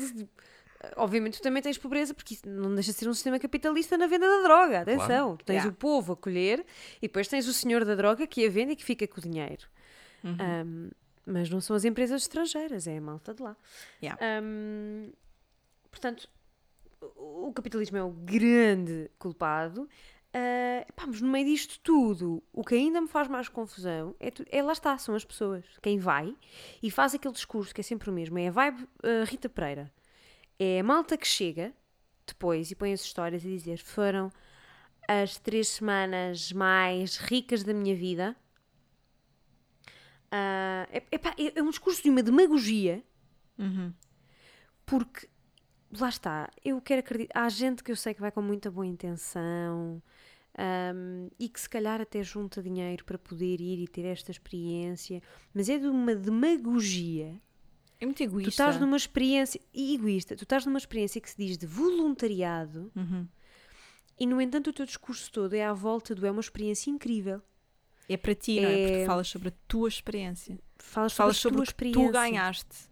Obviamente 0.96 1.40
tu 1.40 1.44
também 1.44 1.62
tens 1.62 1.78
pobreza, 1.78 2.14
porque 2.14 2.36
isso 2.36 2.48
não 2.48 2.74
deixa 2.74 2.92
de 2.92 2.98
ser 2.98 3.10
um 3.10 3.14
sistema 3.14 3.40
capitalista 3.40 3.98
na 3.98 4.08
venda 4.08 4.28
da 4.28 4.44
droga. 4.44 4.82
Atenção, 4.82 5.36
tu 5.36 5.46
tens 5.46 5.56
Yeah. 5.58 5.70
o 5.72 5.74
povo 5.74 6.14
a 6.14 6.16
colher 6.16 6.66
e 7.02 7.08
depois 7.08 7.28
tens 7.28 7.48
o 7.48 7.54
senhor 7.54 7.84
da 7.84 7.96
droga 7.96 8.26
que 8.28 8.46
a 8.46 8.50
vende 8.50 8.74
e 8.74 8.76
que 8.76 8.86
fica 8.86 9.08
com 9.08 9.20
o 9.20 9.24
dinheiro. 9.24 9.66
Uhum. 10.24 10.38
Um, 10.66 10.90
mas 11.26 11.50
não 11.50 11.62
são 11.62 11.76
as 11.76 11.86
empresas 11.86 12.24
estrangeiras, 12.24 12.88
é 12.88 12.98
a 12.98 13.02
malta 13.02 13.34
de 13.34 13.42
lá. 13.44 13.56
Yeah. 14.02 14.20
Um, 14.44 15.12
portanto, 15.92 16.28
o 17.16 17.52
capitalismo 17.54 17.98
é 17.98 18.04
o 18.04 18.10
grande 18.10 19.10
culpado. 19.20 19.88
Ah, 20.34 20.86
pá, 20.96 21.08
mas 21.08 21.22
no 21.22 21.30
meio 21.30 21.46
disto 21.46 21.80
tudo, 21.82 22.44
o 22.54 22.64
que 22.64 22.76
ainda 22.76 23.02
me 23.02 23.08
faz 23.08 23.28
mais 23.28 23.50
confusão 23.50 24.16
é, 24.20 24.30
tu- 24.30 24.46
é 24.50 24.62
lá 24.62 24.74
está, 24.74 24.98
são 24.98 25.16
as 25.16 25.26
pessoas. 25.26 25.66
Quem 25.82 25.98
vai 25.98 26.36
e 26.84 26.92
faz 26.92 27.16
aquele 27.16 27.34
discurso 27.34 27.74
que 27.74 27.82
é 27.82 27.84
sempre 27.84 28.10
o 28.10 28.14
mesmo, 28.14 28.38
é 28.38 28.48
a 28.48 28.52
vibe 28.52 28.88
ah, 29.04 29.24
Rita 29.26 29.50
Pereira. 29.50 29.92
É 30.60 30.80
a 30.80 30.84
malta 30.84 31.18
que 31.18 31.28
chega 31.28 31.74
depois 32.28 32.70
e 32.70 32.76
põe 32.76 32.94
as 32.94 33.02
histórias 33.02 33.44
a 33.44 33.48
dizer 33.48 33.80
foram 33.80 34.32
as 35.08 35.38
três 35.40 35.68
semanas 35.70 36.52
mais 36.52 37.18
ricas 37.18 37.64
da 37.64 37.74
minha 37.74 37.96
vida. 37.96 38.36
Ah, 40.32 40.88
é, 40.92 41.04
epá, 41.12 41.34
é- 41.38 41.58
é 41.60 41.64
um 41.64 41.70
discurso 41.70 42.04
de 42.04 42.10
uma 42.10 42.22
demagogia 42.24 43.04
Uhum. 43.58 43.92
porque 44.86 45.28
lá 46.00 46.10
está, 46.10 46.50
eu 46.64 46.80
quero 46.82 47.00
acreditar. 47.00 47.40
Há 47.46 47.50
gente 47.50 47.84
que 47.84 47.92
eu 47.92 47.96
sei 47.96 48.14
que 48.14 48.22
vai 48.22 48.32
com 48.32 48.42
muita 48.42 48.70
boa 48.70 48.86
intenção 48.86 50.02
ahm, 50.58 51.30
e 51.40 51.48
que 51.50 51.60
se 51.60 51.70
calhar 51.70 52.00
até 52.02 52.22
junta 52.24 52.62
dinheiro 52.62 53.04
para 53.06 53.18
poder 53.18 53.60
ir 53.62 53.80
e 53.84 53.88
ter 53.88 54.06
esta 54.06 54.30
experiência, 54.32 55.22
mas 55.54 55.68
é 55.70 55.78
de 55.78 55.88
uma 55.88 56.14
demagogia. 56.16 57.40
É 58.00 58.06
muito 58.06 58.18
Tu 58.18 58.24
egoísta. 58.24 58.50
estás 58.50 58.80
numa 58.80 58.96
experiência 58.98 59.60
egoísta, 59.74 60.36
tu 60.36 60.44
estás 60.44 60.66
numa 60.66 60.78
experiência 60.78 61.20
que 61.20 61.30
se 61.30 61.36
diz 61.38 61.58
de 61.58 61.66
voluntariado 61.66 62.92
Uhum. 62.96 63.28
e, 64.20 64.26
no 64.26 64.40
entanto, 64.40 64.70
o 64.70 64.74
teu 64.74 64.86
discurso 64.86 65.32
todo 65.32 65.54
é 65.54 65.66
à 65.66 65.74
volta 65.74 66.14
do 66.16 66.26
é 66.26 66.32
uma 66.32 66.40
experiência 66.40 66.90
incrível. 66.90 67.42
É 68.10 68.18
para 68.18 68.34
ti, 68.36 68.60
não 68.60 68.68
é? 68.70 68.78
Porque 68.78 68.98
É- 68.98 69.06
falas 69.06 69.28
sobre 69.28 69.50
a 69.50 69.54
tua 69.68 69.88
experiência. 69.88 70.60
Falas, 70.80 71.14
Falas 71.14 71.38
sobre, 71.38 71.58
sobre 71.58 71.60
o 71.60 71.64
que 71.64 71.70
experiência. 71.70 72.06
tu 72.08 72.12
ganhaste. 72.12 72.90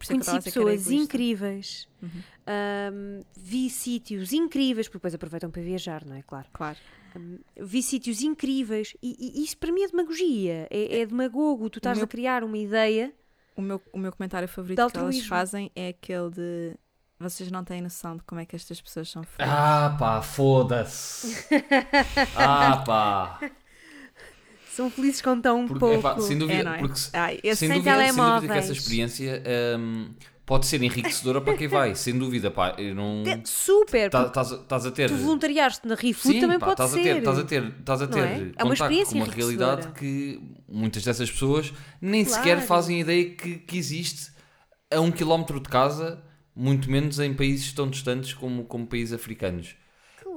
É 0.00 0.06
Conheci 0.06 0.40
pessoas 0.42 0.90
incríveis, 0.90 1.88
Uhum. 2.00 2.22
ahm, 2.46 3.22
vi 3.36 3.68
sítios 3.68 4.32
incríveis, 4.32 4.86
porque 4.86 4.98
depois 4.98 5.14
aproveitam 5.14 5.50
para 5.50 5.60
viajar, 5.60 6.04
não 6.04 6.14
é? 6.16 6.22
Claro. 6.22 6.46
Claro. 6.52 6.78
vi 7.56 7.82
sítios 7.82 8.22
incríveis 8.22 8.94
e, 9.02 9.16
e 9.40 9.42
isso 9.44 9.56
para 9.58 9.72
mim 9.72 9.82
é 9.82 9.88
demagogia, 9.88 10.68
é, 10.70 11.00
é 11.00 11.06
demagogo. 11.06 11.68
Tu 11.68 11.78
estás 11.78 11.98
meu- 11.98 12.04
a 12.04 12.06
criar 12.06 12.44
uma 12.44 12.56
ideia. 12.58 13.12
O 13.56 13.62
meu, 13.62 13.82
o 13.92 13.98
meu 13.98 14.12
comentário 14.12 14.46
favorito 14.46 14.76
que 14.92 14.98
elas 14.98 15.26
fazem 15.26 15.72
é 15.74 15.88
aquele 15.88 16.30
de 16.30 16.76
vocês 17.18 17.50
não 17.50 17.64
têm 17.64 17.82
noção 17.82 18.16
de 18.16 18.22
como 18.22 18.40
é 18.40 18.44
que 18.46 18.54
estas 18.54 18.80
pessoas 18.80 19.08
são 19.10 19.22
felizes. 19.24 19.52
Ah 19.52 19.96
pá, 19.98 20.22
foda-se. 20.22 21.44
Ah 22.36 22.84
pá. 22.86 23.40
São 24.78 24.88
felizes 24.88 25.20
com 25.20 25.40
tão 25.40 25.66
Porque, 25.66 25.80
pouco. 25.80 26.20
sem 26.22 26.38
dúvida, 26.38 26.60
É, 26.60 26.62
não 26.62 26.72
é? 26.74 26.78
porque 26.78 27.00
Ai, 27.12 27.40
esse- 27.42 27.56
sem, 27.58 27.68
Sem 27.68 27.78
dúvida, 27.78 27.96
sem 28.04 28.14
dúvida 28.14 28.52
que 28.52 28.58
essa 28.60 28.72
experiência 28.72 29.42
hum, 29.76 30.10
pode 30.46 30.66
ser 30.66 30.80
enriquecedora 30.84 31.40
para 31.40 31.56
quem 31.56 31.66
vai. 31.66 31.96
Sem 31.96 32.16
dúvida, 32.16 32.48
pá. 32.48 32.76
Eu 32.78 32.94
não. 32.94 33.24
É 33.26 33.40
super. 33.44 34.08
tá- 34.08 34.26
Estás 34.26 34.86
a- 34.86 34.90
ter. 34.92 35.08
tu 35.10 35.16
voluntariaste 35.16 35.86
na 35.88 35.96
Sim, 35.96 36.40
também 36.40 36.60
pá, 36.60 36.66
pode 36.66 36.80
estás 36.80 36.92
a 36.92 36.96
ser. 36.96 37.02
ter, 37.02 37.18
estás 37.18 37.38
a 37.40 37.44
ter, 37.44 37.64
estás 37.80 38.02
a 38.02 38.04
Não 38.06 38.12
ter 38.12 38.20
é? 38.20 38.52
É 38.56 38.62
uma 38.64 38.72
experiência 38.74 39.18
com 39.18 39.24
uma 39.26 39.34
realidade 39.34 39.88
que 39.98 40.40
muitas 40.68 41.02
dessas 41.02 41.28
pessoas 41.28 41.72
nem 42.00 42.24
sequer 42.24 42.52
Claro. 42.54 42.60
fazem 42.68 43.00
ideia 43.00 43.30
que, 43.30 43.56
que 43.56 43.76
existe 43.76 44.30
a 44.94 45.00
um 45.00 45.10
quilómetro 45.10 45.58
de 45.58 45.68
casa, 45.68 46.22
muito 46.54 46.88
menos 46.88 47.18
em 47.18 47.34
países 47.34 47.72
tão 47.72 47.90
distantes 47.90 48.32
como, 48.32 48.64
como 48.64 48.86
países 48.86 49.12
africanos. 49.12 49.74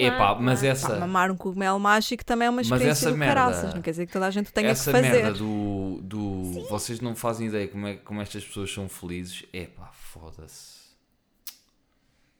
Epá, 0.07 0.35
mas 0.35 0.59
claro. 0.59 0.71
essa, 0.73 0.89
Pá, 0.89 0.99
mamar 0.99 1.31
um 1.31 1.37
cogumelo 1.37 1.79
mágico 1.79 2.23
também 2.25 2.45
é 2.47 2.49
uma 2.49 2.57
Mas 2.57 2.67
experiência 2.67 2.91
essa 3.07 3.11
do 3.11 3.17
merda- 3.17 3.35
caraças. 3.41 3.73
Não 3.73 3.81
quer 3.81 3.91
dizer 3.91 4.05
que 4.07 4.13
toda 4.13 4.25
a 4.27 4.31
gente 4.31 4.51
tenha 4.51 4.69
essa 4.69 4.91
que 4.91 4.97
fazer. 4.97 5.11
merda 5.11 5.33
do, 5.33 5.99
do 6.01 6.67
vocês 6.69 6.99
não 6.99 7.15
fazem 7.15 7.47
ideia 7.47 7.67
como, 7.67 7.87
é, 7.87 7.95
como 7.95 8.21
estas 8.21 8.43
pessoas 8.43 8.71
são 8.73 8.87
felizes, 8.89 9.43
epá, 9.53 9.91
foda-se. 9.93 10.81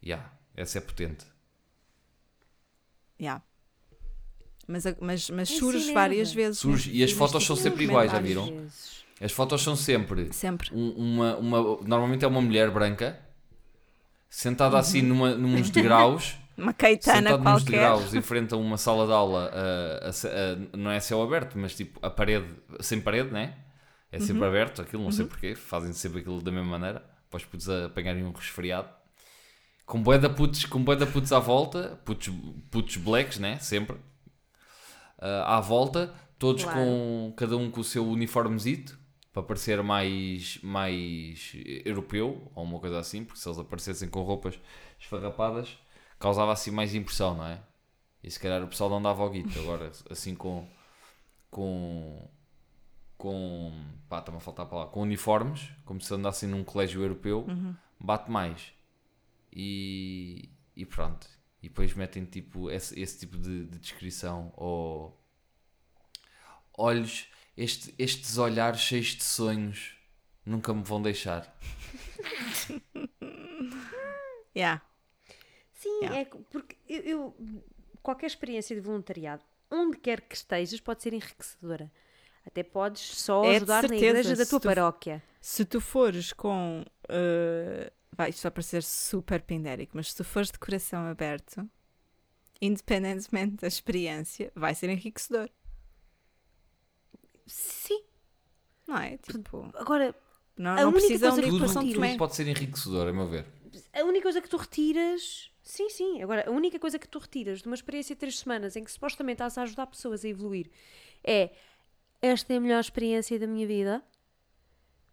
Ya, 0.05 0.31
essa 0.55 0.77
é 0.77 0.81
potente. 0.81 1.25
Yeah. 3.19 3.41
Mas, 4.67 4.83
mas, 4.99 5.29
mas 5.29 5.49
Isso 5.49 5.59
surge 5.59 5.77
enerva. 5.79 5.93
várias 5.99 6.33
vezes. 6.33 6.59
Surge, 6.59 6.91
e 6.91 7.03
as 7.03 7.11
fotos 7.11 7.45
são 7.45 7.55
de 7.55 7.61
sempre 7.61 7.83
iguais, 7.83 8.11
já 8.11 8.19
viram? 8.19 8.45
Vezes. 8.45 9.01
As 9.19 9.31
fotos 9.31 9.61
são 9.61 9.75
sempre 9.75 10.33
Sempre. 10.33 10.69
um- 10.73 10.91
uma, 10.91 11.35
uma. 11.37 11.57
Normalmente 11.85 12.25
é 12.25 12.27
uma 12.27 12.41
mulher 12.41 12.71
branca 12.71 13.19
sentada 14.29 14.75
Uhum. 14.75 14.79
assim 14.79 15.01
numa, 15.01 15.35
nos 15.35 15.69
degraus. 15.69 16.35
Uma 16.57 16.73
caetana 16.73 17.17
sentado 17.31 17.43
nos 17.43 17.63
qualquer. 17.63 17.71
degraus 17.71 18.13
em 18.13 18.21
frente 18.21 18.53
a 18.53 18.57
uma 18.57 18.77
sala 18.77 19.05
de 19.07 19.13
aula, 19.13 19.51
a- 19.53 20.07
a 20.07 20.09
a- 20.09 20.77
não 20.77 20.91
é 20.91 20.99
céu 20.99 21.21
aberto, 21.23 21.57
mas 21.57 21.75
tipo 21.75 21.99
a 22.05 22.09
parede, 22.09 22.47
sem 22.79 22.99
parede, 23.01 23.31
né? 23.31 23.57
É 24.11 24.17
Uhum. 24.19 24.25
sempre 24.25 24.45
aberto 24.45 24.81
aquilo, 24.81 25.03
não 25.03 25.11
sei 25.11 25.25
porquê, 25.25 25.55
fazem 25.55 25.93
sempre 25.93 26.19
aquilo 26.19 26.41
da 26.41 26.51
mesma 26.51 26.69
maneira, 26.69 27.03
para 27.29 27.37
os 27.37 27.45
putos 27.45 27.69
apanharem 27.69 28.23
um 28.23 28.31
resfriado. 28.31 28.89
Com 29.85 30.01
de 30.03 30.29
putos, 30.29 30.65
com 30.65 30.83
de 30.83 31.05
putos 31.05 31.31
à 31.31 31.39
volta, 31.39 31.99
putos, 32.05 32.33
putos 32.69 32.97
blacks, 32.97 33.39
né? 33.39 33.57
Sempre. 33.59 33.97
Ah, 35.19 35.57
à 35.57 35.61
volta, 35.61 36.13
todos 36.39 36.63
Claro. 36.63 36.79
com, 36.79 37.33
cada 37.37 37.55
um 37.57 37.69
com 37.69 37.81
o 37.81 37.83
seu 37.83 38.05
uniformezito, 38.07 38.99
para 39.33 39.43
parecer 39.43 39.81
mais, 39.81 40.59
mais 40.61 41.53
europeu, 41.85 42.51
ou 42.53 42.63
uma 42.63 42.79
coisa 42.79 42.99
assim, 42.99 43.23
porque 43.23 43.39
se 43.39 43.47
eles 43.47 43.59
aparecessem 43.59 44.09
com 44.09 44.21
roupas 44.23 44.59
esfarrapadas, 44.99 45.77
causava 46.21 46.53
assim 46.53 46.71
mais 46.71 46.93
impressão, 46.95 47.35
não 47.35 47.45
é? 47.45 47.61
E 48.23 48.29
se 48.31 48.39
calhar 48.39 48.63
o 48.63 48.67
pessoal 48.67 48.89
não 48.89 49.01
dava 49.01 49.21
ao 49.23 49.29
guito, 49.29 49.57
agora 49.59 49.91
assim 50.09 50.35
com 50.35 50.67
com 51.49 52.29
com 53.17 53.85
pá, 54.09 54.19
está-me 54.19 54.37
a 54.37 54.41
faltar 54.41 54.65
a 54.65 54.69
palavra, 54.69 54.91
com 54.93 55.01
uniformes, 55.01 55.69
como 55.85 55.99
se 56.01 56.13
andassem 56.13 56.49
num 56.49 56.63
colégio 56.63 57.01
europeu, 57.03 57.45
bate 57.99 58.31
mais. 58.31 58.73
E, 59.53 60.49
e 60.75 60.85
pronto. 60.85 61.27
E 61.61 61.67
depois 61.69 61.93
metem 61.93 62.25
tipo 62.25 62.71
esse, 62.71 62.99
esse 62.99 63.19
tipo 63.19 63.37
de, 63.37 63.65
de 63.65 63.77
descrição 63.79 64.51
ou 64.55 65.21
olhos, 66.75 67.27
este- 67.55 67.93
estes 67.99 68.37
olhares 68.39 68.79
cheios 68.79 69.07
de 69.15 69.23
sonhos 69.23 69.95
nunca 70.45 70.73
me 70.73 70.83
vão 70.83 71.01
deixar. 71.01 71.53
Yeah. 74.53 74.81
Sim, 75.81 75.99
Yeah. 76.01 76.17
é 76.19 76.25
que- 76.25 76.37
porque 76.49 76.77
eu, 76.87 77.01
eu- 77.03 77.63
qualquer 78.03 78.27
experiência 78.27 78.75
de 78.75 78.81
voluntariado, 78.81 79.43
onde 79.69 79.97
quer 79.97 80.21
que 80.21 80.35
estejas, 80.35 80.79
pode 80.79 81.01
ser 81.01 81.13
enriquecedora. 81.13 81.91
Até 82.45 82.63
podes 82.63 83.01
só 83.01 83.43
É 83.45 83.55
ajudar 83.57 83.87
na 83.87 83.95
igreja 83.95 84.35
da 84.35 84.45
tua 84.45 84.59
tu- 84.59 84.67
paróquia. 84.67 85.23
Se 85.39 85.63
tu 85.65 85.79
fores 85.81 86.33
com. 86.33 86.83
eh, 87.09 87.91
vai, 88.11 88.29
isto 88.29 88.41
vai 88.43 88.51
parecer 88.51 88.83
super 88.83 89.41
pindérico, 89.41 89.91
mas 89.95 90.09
se 90.11 90.17
tu 90.17 90.23
fores 90.23 90.51
de 90.51 90.57
coração 90.59 91.05
aberto, 91.07 91.67
independentemente 92.61 93.55
da 93.57 93.67
experiência, 93.67 94.51
vai 94.55 94.73
ser 94.75 94.89
enriquecedor. 94.89 95.49
Sim. 97.45 98.03
Não 98.87 98.97
é? 98.97 99.17
Tipo, 99.17 99.69
Agora, 99.75 100.15
não, 100.57 100.71
A 100.71 100.75
não 100.81 100.83
única 100.89 100.99
precisam 100.99 101.29
coisa 101.31 101.41
de 101.41 101.47
que 101.47 101.57
Tudo, 101.59 101.73
tu 101.73 101.79
tudo 101.79 101.93
Tomé. 101.93 102.17
pode 102.17 102.35
ser 102.35 102.47
enriquecedor, 102.47 103.07
a 103.07 103.13
meu 103.13 103.27
ver. 103.27 103.45
a 103.93 104.03
única 104.03 104.23
coisa 104.23 104.41
que 104.41 104.49
tu 104.49 104.57
retiras. 104.57 105.50
Sim, 105.63 105.89
sim. 105.89 106.21
Agora, 106.23 106.47
a 106.47 106.51
única 106.51 106.79
coisa 106.79 106.97
que 106.97 107.07
tu 107.07 107.19
retiras 107.19 107.61
de 107.61 107.67
uma 107.67 107.75
experiência 107.75 108.15
de 108.15 108.19
três 108.19 108.37
semanas 108.39 108.75
em 108.75 108.83
que 108.83 108.91
supostamente 108.91 109.35
estás 109.35 109.57
a 109.57 109.61
ajudar 109.63 109.87
pessoas 109.87 110.25
a 110.25 110.27
evoluir 110.27 110.69
é 111.23 111.51
esta 112.21 112.53
é 112.53 112.57
a 112.57 112.59
melhor 112.59 112.79
experiência 112.79 113.37
da 113.39 113.47
minha 113.47 113.65
vida. 113.67 114.03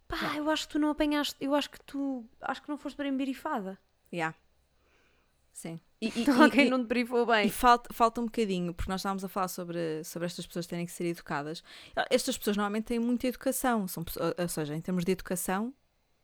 Pá, 0.07 0.35
eu 0.35 0.49
acho 0.49 0.67
que 0.67 0.73
tu 0.73 0.79
não 0.79 0.89
apanhaste. 0.89 1.35
Eu 1.39 1.53
acho 1.53 1.69
que 1.69 1.79
tu. 1.81 2.25
Acho 2.41 2.61
que 2.63 2.69
não 2.69 2.77
foste 2.77 2.97
bem 2.97 3.15
berifada. 3.15 3.77
Yeah. 4.11 4.35
Sim. 5.53 5.79
E, 6.01 6.07
e, 6.25 6.29
Alguém 6.29 6.67
e- 6.67 6.69
não 6.69 6.79
te 6.83 6.87
brifou 6.87 7.23
E 7.23 7.25
bem. 7.25 7.49
falta, 7.49 7.93
falta 7.93 8.21
um 8.21 8.25
bocadinho, 8.25 8.73
porque 8.73 8.89
nós 8.91 9.01
estávamos 9.01 9.23
a 9.23 9.27
falar 9.27 9.49
sobre, 9.49 10.03
sobre 10.03 10.25
estas 10.25 10.47
pessoas 10.47 10.65
terem 10.65 10.85
que 10.85 10.91
ser 10.91 11.05
educadas. 11.05 11.63
Estas 12.09 12.37
pessoas 12.37 12.57
normalmente 12.57 12.85
têm 12.85 12.97
muita 12.99 13.27
educação, 13.27 13.87
são, 13.87 14.03
ou 14.37 14.47
seja, 14.47 14.75
em 14.75 14.81
termos 14.81 15.03
de 15.05 15.11
educação, 15.11 15.73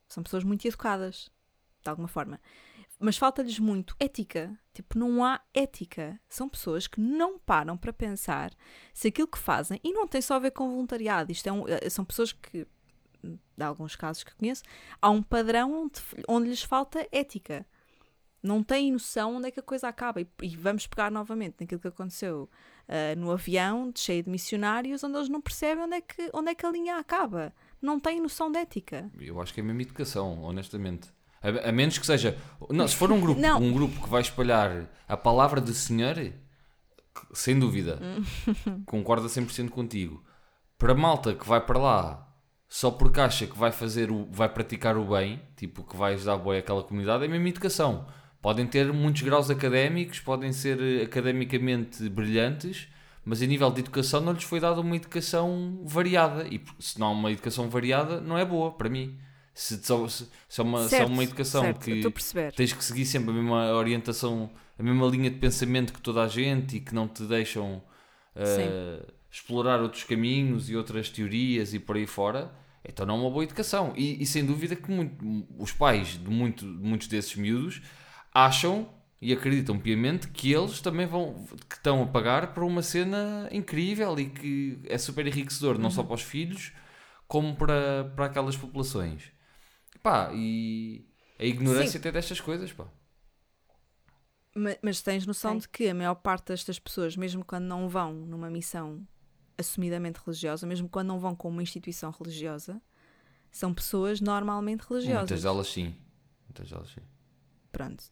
são 0.07 0.23
pessoas 0.23 0.43
muito 0.43 0.65
educadas. 0.67 1.30
de 1.84 1.89
alguma 1.89 2.07
forma. 2.07 2.39
Mas 3.00 3.18
falta-lhes 3.18 3.60
muito 3.60 3.96
ética. 4.00 4.58
Tipo, 4.74 4.98
não 4.98 5.24
há 5.24 5.41
ética. 5.54 6.20
São 6.30 6.48
pessoas 6.48 6.88
que 6.88 7.00
não 7.00 7.38
param 7.38 7.78
para 7.78 7.91
pensar 7.93 8.52
se 8.93 9.10
aquilo 9.10 9.28
que 9.28 9.38
fazem, 9.38 9.80
e 9.84 9.91
não 9.91 10.08
tem 10.08 10.22
só 10.22 10.36
a 10.36 10.39
ver 10.39 10.52
com 10.52 10.70
voluntariado, 10.70 11.32
isto 11.32 11.48
é 11.48 11.52
um- 11.52 11.68
eh, 11.68 11.89
são 11.89 12.06
pessoas 12.06 12.32
que, 12.32 12.66
de 13.24 13.64
alguns 13.64 13.96
casos 13.96 14.24
que 14.24 14.34
conheço, 14.36 14.64
há 15.02 15.10
um 15.10 15.22
padrão 15.24 15.84
onde, 15.84 16.02
onde 16.28 16.50
lhes 16.50 16.62
falta 16.64 17.06
ética. 17.12 17.66
Não 18.41 18.62
têm 18.64 18.91
noção 18.91 19.38
onde 19.38 19.48
é 19.48 19.52
que 19.52 19.60
a 19.60 19.64
coisa 19.64 19.88
acaba. 19.88 20.22
E, 20.22 20.28
e 20.43 20.56
vamos 20.56 20.86
pegar 20.86 21.10
novamente 21.12 21.56
naquilo 21.60 21.82
que 21.82 21.88
aconteceu 21.88 22.48
ah, 22.88 23.16
no 23.18 23.32
avião, 23.32 23.91
cheio 23.96 24.22
de 24.24 24.30
missionários, 24.30 25.04
onde 25.04 25.18
eles 25.18 25.30
não 25.30 25.41
percebem 25.41 25.84
onde 25.86 25.96
é, 25.96 26.02
que, 26.02 26.30
onde 26.32 26.52
é 26.52 26.56
que 26.56 26.64
a 26.66 26.70
linha 26.72 26.98
acaba. 26.98 27.52
Não 27.82 28.00
têm 28.00 28.22
noção 28.22 28.52
de 28.52 28.60
ética. 28.60 29.10
Eu 29.20 29.41
acho 29.41 29.52
que 29.54 29.60
é 29.62 29.64
mesmo 29.64 29.82
educação, 29.82 30.43
honestamente. 30.43 31.12
A, 31.46 31.70
a 31.70 31.72
menos 31.72 31.98
que 31.98 32.06
seja. 32.06 32.38
Não, 32.70 32.88
se 32.88 32.96
for 32.96 33.12
um 33.12 33.20
grupo, 33.20 33.39
Não. 33.39 33.62
um 33.62 33.72
grupo 33.72 34.02
que 34.02 34.10
vai 34.10 34.22
espalhar 34.22 34.89
a 35.08 35.18
palavra 35.18 35.62
do 35.62 35.74
Senhor, 35.74 36.34
sem 37.34 37.58
dúvida, 37.60 38.00
concorda 38.86 39.28
100% 39.28 39.70
contigo. 39.70 40.24
Para 40.78 40.91
a 40.93 40.96
malta 40.96 41.34
que 41.34 41.48
vai 41.48 41.62
para 41.62 41.80
lá 41.80 42.26
só 42.68 42.91
porque 42.91 43.20
acha 43.22 43.48
que 43.48 43.58
vai 43.58 43.72
fazer 43.72 44.12
o, 44.12 44.28
vai 44.32 44.50
praticar 44.50 44.98
o 44.98 45.06
bem, 45.06 45.41
tipo 45.56 45.84
que 45.84 45.96
vai 45.96 46.14
ajudar 46.16 46.38
bem 46.38 46.58
aquela 46.58 46.84
comunidade, 46.84 47.24
é 47.24 47.28
mesmo 47.28 47.48
educação. 47.48 48.06
Podem 48.41 48.68
ter 48.68 48.91
muitos 48.91 49.22
graus 49.22 49.50
académicos, 49.50 50.20
podem 50.20 50.52
ser 50.52 50.80
eh, 50.82 51.04
academicamente 51.04 52.08
brilhantes, 52.10 52.88
mas 53.24 53.41
a 53.41 53.46
nível 53.46 53.72
de 53.72 53.80
educação 53.80 54.22
não 54.22 54.34
lhes 54.34 54.43
foi 54.43 54.60
dada 54.60 54.82
uma 54.82 54.96
educação 54.96 55.82
variada. 55.86 56.48
E 56.48 56.62
se 56.80 57.00
não 57.00 57.08
há 57.08 57.12
uma 57.12 57.32
educação 57.32 57.70
variada, 57.70 58.22
não 58.22 58.38
é 58.38 58.46
boa 58.46 58.72
para 58.72 58.89
mim. 58.89 59.18
Se, 59.56 59.82
só- 59.82 60.06
se, 60.08 60.28
se 60.49 60.60
é 60.62 60.64
uma, 60.64 60.80
se 60.80 60.95
é 60.95 60.97
Certo, 60.99 61.12
uma 61.14 61.24
educação 61.24 61.62
certo, 61.64 61.80
que 61.80 62.51
tens 62.56 62.74
que 62.74 62.84
seguir 62.84 63.06
sempre 63.06 63.32
a 63.32 63.34
mesma 63.34 63.72
orientação, 63.74 64.51
a 64.78 64.84
mesma 64.84 65.08
linha 65.08 65.30
de 65.32 65.38
pensamento 65.38 65.93
que 65.93 66.01
toda 66.01 66.22
a 66.24 66.28
gente 66.28 66.76
e 66.76 66.80
que 66.82 66.93
não 66.93 67.08
te 67.08 67.24
deixam 67.24 67.82
eh, 68.36 69.01
explorar 69.32 69.80
outros 69.82 70.03
caminhos 70.03 70.70
e 70.70 70.76
outras 70.76 71.10
teorias 71.10 71.74
e 71.74 71.80
por 71.80 71.95
aí 71.95 72.06
fora, 72.06 72.51
então 72.88 73.06
não 73.06 73.16
é 73.16 73.22
uma 73.22 73.30
boa 73.32 73.45
educação. 73.45 73.93
E, 73.95 74.22
e 74.22 74.26
sem 74.26 74.45
dúvida 74.45 74.76
que 74.76 74.91
muito- 74.91 75.16
os 75.58 75.72
pais 75.72 76.20
de, 76.22 76.30
muito- 76.30 76.66
muitos 76.66 77.08
desses 77.08 77.36
miúdos 77.38 77.82
acham 78.34 78.89
e 79.22 79.32
acreditam 79.32 79.80
piamente 79.80 80.28
que 80.28 80.51
eles 80.51 80.82
também 80.82 81.08
vão 81.08 81.45
que 81.70 81.76
estão 81.78 82.03
a 82.03 82.08
pagar 82.08 82.53
por 82.53 82.64
uma 82.64 82.82
cena 82.82 83.47
incrível 83.53 84.20
e 84.20 84.26
que 84.26 84.80
é 84.86 84.97
super 84.97 85.26
enriquecedor, 85.26 85.78
não 85.80 85.89
só 85.89 86.01
Uhum. 86.01 86.08
para 86.08 86.16
os 86.16 86.22
filhos, 86.22 86.74
como 87.28 87.56
para, 87.56 88.12
para 88.16 88.26
aquelas 88.26 88.58
populações. 88.58 89.34
Pá, 90.06 90.30
e 90.36 91.03
a 91.39 91.45
ignorância 91.45 91.93
Sim. 91.93 91.97
até 91.97 92.12
destas 92.12 92.39
coisas, 92.39 92.72
pá. 92.72 92.86
Ma- 94.56 94.78
Mas, 94.80 95.01
tens 95.01 95.26
noção 95.26 95.53
Sim. 95.53 95.60
de 95.62 95.70
que 95.70 95.89
a 95.89 95.95
maior 95.95 96.14
parte 96.14 96.49
destas 96.49 96.78
pessoas, 96.78 97.18
mesmo 97.18 97.43
quando 97.43 97.64
não 97.66 97.89
vão 97.89 98.14
numa 98.14 98.47
missão 98.47 99.03
assumidamente 99.58 100.20
religiosa, 100.24 100.68
mesmo 100.68 100.88
quando 100.88 101.08
não 101.08 101.20
vão 101.20 101.36
com 101.36 101.49
uma 101.49 101.64
instituição 101.64 102.12
religiosa, 102.12 102.80
são 103.51 103.74
pessoas 103.74 104.22
normalmente 104.22 104.82
religiosas. 104.88 105.22
Muitas 105.32 105.41
delas 105.41 105.68
sim. 105.70 105.95
Muitas 106.47 106.70
delas 106.70 106.89
sim. 106.89 107.01
Pronto. 107.72 108.03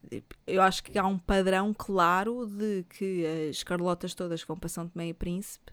Eu 0.48 0.64
acho 0.64 0.84
que 0.84 0.98
há 0.98 1.06
um 1.06 1.20
padrão 1.20 1.76
claro 1.78 2.48
de 2.48 2.86
que 2.90 3.24
as 3.52 3.62
Carlotas 3.62 4.16
todas 4.16 4.42
que 4.42 4.48
vão 4.48 4.58
para 4.58 4.68
São 4.68 4.90
Tomé 4.90 5.10
e 5.10 5.14
Príncipe 5.14 5.72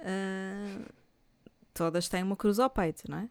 ah, 0.00 0.90
todas 1.72 2.08
têm 2.08 2.24
uma 2.24 2.36
cruz 2.36 2.58
ao 2.58 2.68
peito, 2.68 3.08
não 3.08 3.18
é? 3.18 3.30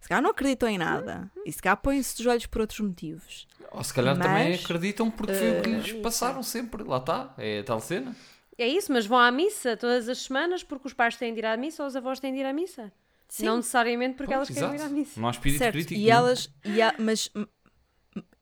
Se 0.00 0.08
calhar 0.08 0.22
não 0.22 0.30
acreditam 0.30 0.68
em 0.68 0.78
nada. 0.78 1.30
E 1.44 1.50
se 1.52 1.60
calhar 1.60 1.76
põem-se 1.78 2.16
de 2.16 2.22
joelhos 2.24 2.46
por 2.46 2.60
outros 2.60 2.78
motivos. 2.80 3.46
Ou 3.72 3.82
se 3.82 3.92
calhar 3.92 4.16
também 4.16 4.50
Mas, 4.52 4.64
acreditam 4.64 5.10
porque 5.10 5.34
foi 5.34 5.58
o 5.58 5.62
que 5.62 5.68
eh, 5.70 5.72
lhes 5.78 5.92
passaram 5.94 6.42
sempre. 6.42 6.84
Lá 6.84 6.98
está. 6.98 7.34
É 7.38 7.60
a 7.60 7.64
tal 7.64 7.80
cena. 7.80 8.14
É 8.58 8.66
isso, 8.68 8.92
mas 8.92 9.04
vão 9.04 9.18
à 9.18 9.30
missa 9.30 9.76
todas 9.76 10.08
as 10.08 10.18
semanas 10.18 10.62
porque 10.62 10.86
os 10.86 10.94
pais 10.94 11.16
têm 11.16 11.32
de 11.34 11.40
ir 11.40 11.46
à 11.46 11.56
missa 11.56 11.82
ou 11.82 11.88
os 11.88 11.96
avós 11.96 12.20
têm 12.20 12.32
de 12.32 12.40
ir 12.40 12.44
à 12.46 12.52
missa. 12.52 12.92
Não 13.40 13.56
necessariamente 13.56 14.16
porque 14.16 14.32
Pois, 14.32 14.48
elas 14.48 14.48
querem 14.48 14.70
ir 14.70 14.74
exato. 14.76 14.90
à 14.90 14.94
missa. 14.96 15.20
Não 15.20 15.28
há 15.28 15.30
espírito 15.32 15.58
certo. 15.58 15.72
crítico. 15.74 15.94
E 15.94 16.04
nenhum. 16.04 16.10
elas. 16.16 16.50
E 16.64 16.80
há- 16.80 16.94
mas. 16.98 17.30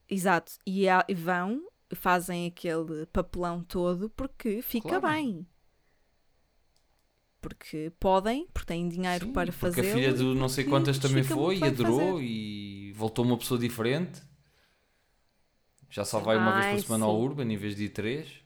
Exato. 0.08 0.52
E, 0.66 0.84
e 1.08 1.14
vão, 1.14 1.62
fazem 1.94 2.46
aquele 2.46 3.06
papelão 3.06 3.62
todo 3.64 4.10
porque 4.10 4.60
fica 4.62 5.00
Claro. 5.00 5.08
bem. 5.08 5.46
Porque 7.44 7.92
podem, 8.00 8.46
porque 8.54 8.66
têm 8.68 8.88
dinheiro 8.88 9.26
Sim, 9.26 9.32
para 9.34 9.52
porque 9.52 9.58
fazer. 9.60 9.90
a 9.90 9.94
filha 9.94 10.14
do 10.14 10.34
não 10.34 10.48
sei 10.48 10.64
quantas 10.64 10.98
também 10.98 11.22
foi 11.22 11.58
e 11.58 11.64
adorou 11.64 12.18
e 12.22 12.90
voltou 12.94 13.22
uma 13.22 13.36
pessoa 13.36 13.60
diferente. 13.60 14.22
Já 15.90 16.06
só 16.06 16.20
vai 16.20 16.38
uma 16.38 16.52
vez 16.54 16.64
Ai, 16.64 16.74
por 16.76 16.82
semana 16.84 17.04
ao 17.04 17.14
sim. 17.14 17.22
Urban 17.22 17.52
em 17.52 17.56
vez 17.58 17.76
de 17.76 17.84
ir 17.84 17.88
três. 17.90 18.42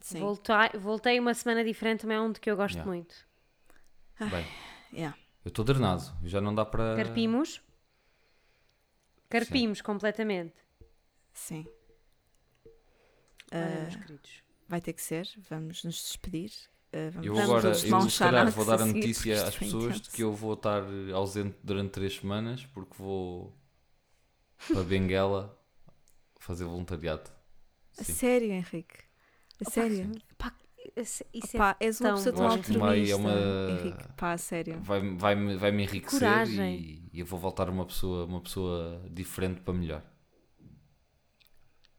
Sim. 0.00 0.20
Voltei, 0.20 0.80
voltei 0.80 1.20
uma 1.20 1.34
semana 1.34 1.62
diferente 1.62 2.00
também 2.00 2.16
é 2.16 2.20
um 2.22 2.32
de 2.32 2.40
que 2.40 2.50
eu 2.50 2.56
gosto 2.56 2.76
Yeah. 2.76 2.90
muito. 2.90 3.14
Bem, 4.18 4.46
Yeah. 4.90 5.16
eu 5.44 5.50
estou 5.50 5.64
drenado. 5.66 6.02
Já 6.24 6.40
não 6.40 6.54
dá 6.54 6.64
para. 6.64 6.96
Carpimos. 6.96 7.60
Carpimos 9.28 9.82
completamente. 9.82 10.54
Sim. 11.34 11.66
Olha, 13.52 13.64
Ah, 13.66 13.80
meus 13.82 13.96
queridos. 13.96 14.42
vai 14.66 14.80
ter 14.80 14.94
que 14.94 15.02
ser. 15.02 15.28
Vamos 15.50 15.84
nos 15.84 15.96
despedir. 15.96 16.50
Vamos 17.12 17.26
Eu 17.26 17.38
agora, 17.38 17.68
eu 17.70 17.74
se 17.74 18.18
calhar 18.18 18.50
vou 18.50 18.64
dar 18.66 18.82
a 18.82 18.86
notícia 18.86 19.34
às 19.48 19.54
é 19.56 19.58
pessoas 19.58 20.00
de 20.00 20.10
que 20.10 20.22
eu 20.22 20.32
vou 20.34 20.52
estar 20.54 20.82
ausente 21.14 21.56
durante 21.64 21.90
três 21.90 22.16
semanas 22.16 22.66
porque 22.66 22.92
vou 22.98 23.56
para 24.68 24.82
Benguela 24.82 25.58
fazer 26.38 26.64
voluntariado. 26.64 27.30
A 27.98 28.04
Sim. 28.04 28.12
sério, 28.12 28.52
Henrique. 28.52 28.96
A 29.64 29.70
sério. 29.70 30.10
Pá, 30.36 30.54
isso 30.96 31.24
é 31.56 31.58
Pá, 31.58 31.76
és 31.80 31.98
uma 32.00 32.08
tão 32.10 32.16
pessoa 32.18 32.32
bom. 32.32 32.38
tão 32.38 32.46
é 32.86 32.90
altruísta. 32.90 33.16
uma- 33.16 33.70
Henrique, 33.70 34.08
pá, 34.16 34.32
a 34.32 34.38
sério. 34.38 34.80
Vai, 34.82 35.00
vai, 35.16 35.34
-me, 35.34 35.56
vai 35.56 35.70
me 35.72 35.84
enriquecer 35.84 36.18
Coragem. 36.20 36.74
e, 36.78 37.08
e 37.12 37.20
eu 37.20 37.26
vou 37.26 37.38
voltar 37.38 37.70
uma 37.70 37.86
pessoa, 37.86 38.26
uma 38.26 38.40
pessoa 38.40 39.02
diferente 39.10 39.60
para 39.62 39.72
melhor. 39.72 40.02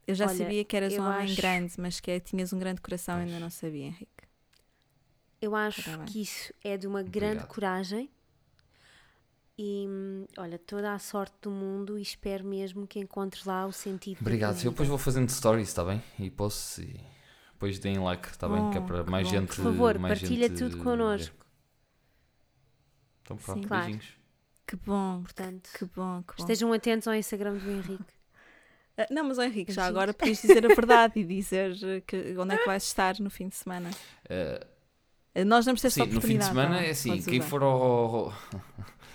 Eu 0.06 0.14
já 0.16 0.26
Olha, 0.28 0.36
sabia 0.36 0.66
que 0.66 0.76
eras 0.76 0.94
um 0.94 1.02
homem 1.02 1.24
acho- 1.26 1.36
grande, 1.38 1.74
mas 1.78 2.00
que 2.00 2.12
é- 2.12 2.20
tinhas 2.20 2.52
um 2.52 2.60
grande 2.60 2.82
coração, 2.82 3.16
Pois. 3.16 3.28
ainda 3.28 3.40
não 3.40 3.50
sabia, 3.50 3.86
Henrique. 3.86 4.13
Eu 5.44 5.56
acho 5.56 5.84
Tá 5.84 6.06
que 6.06 6.22
isso 6.22 6.54
é 6.64 6.78
de 6.78 6.88
uma 6.88 7.04
grande 7.04 7.26
Obrigado. 7.44 7.48
coragem. 7.48 8.10
E 9.58 9.86
olha, 10.38 10.58
toda 10.58 10.94
a 10.94 11.00
sorte 11.00 11.36
do 11.42 11.52
mundo 11.52 11.98
e 12.00 12.02
espero 12.02 12.44
mesmo 12.44 12.88
que 12.88 13.00
encontres 13.00 13.46
lá 13.46 13.66
o 13.66 13.72
sentido. 13.72 14.18
Obrigado. 14.22 14.58
Eu 14.64 14.72
depois 14.72 14.90
vou 14.90 14.98
fazendo 14.98 15.30
stories, 15.30 15.68
está 15.68 15.84
bem? 15.84 16.02
E 16.18 16.30
posso. 16.32 16.82
E 16.82 17.00
depois 17.52 17.78
deem 17.78 18.00
like, 18.00 18.30
está 18.30 18.48
bem? 18.50 18.72
Que 18.72 18.78
é 18.78 18.82
Oh, 18.82 18.86
para 18.86 19.04
que 19.04 19.10
mais 19.12 19.28
bom. 19.28 19.34
gente. 19.34 19.48
Por 19.56 19.64
favor, 19.64 20.00
mais 20.00 20.20
partilha 20.20 20.48
gente 20.48 20.58
tudo 20.58 20.78
connosco. 20.84 21.36
Então 23.22 23.38
pronto, 23.38 23.62
Sim. 23.62 23.68
Claro. 23.68 23.84
beijinhos. 23.86 24.14
Que 24.66 24.76
bom, 24.78 25.22
Portanto, 25.22 25.70
que 25.78 25.86
bom, 25.86 26.24
que 26.24 26.36
bom. 26.36 26.44
estejam 26.44 26.74
atentos 26.74 27.08
ao 27.08 27.14
Instagram 27.14 27.56
do 27.56 27.70
Henrique. 27.70 28.04
Ah, 28.96 29.08
Não, 29.10 29.24
mas 29.24 29.40
Henrique, 29.40 29.72
já 29.74 29.88
agora 29.88 30.14
podias 30.14 30.40
dizer 30.40 30.64
a 30.64 30.76
verdade 30.76 31.20
e 31.20 31.24
dizer 31.24 31.76
eh, 31.84 32.02
que, 32.02 32.38
onde 32.38 32.54
é 32.54 32.58
que 32.60 32.66
vais 32.68 32.84
estar 32.84 33.20
no 33.20 33.28
fim 33.32 33.48
de 33.48 33.56
semana. 33.56 33.90
Ah, 34.30 34.68
Nós 35.46 35.66
damos 35.66 35.84
esta 35.84 35.90
sim, 36.06 36.12
no 36.12 36.22
fim 36.22 36.38
de 36.38 36.44
oportunidade. 36.44 36.50
semana 36.50 36.78
bem? 36.80 36.88
é 36.88 36.92
assim: 36.92 37.22
quem 37.22 37.40
usar. 37.40 37.50
for 37.50 37.64
ao. 37.64 38.34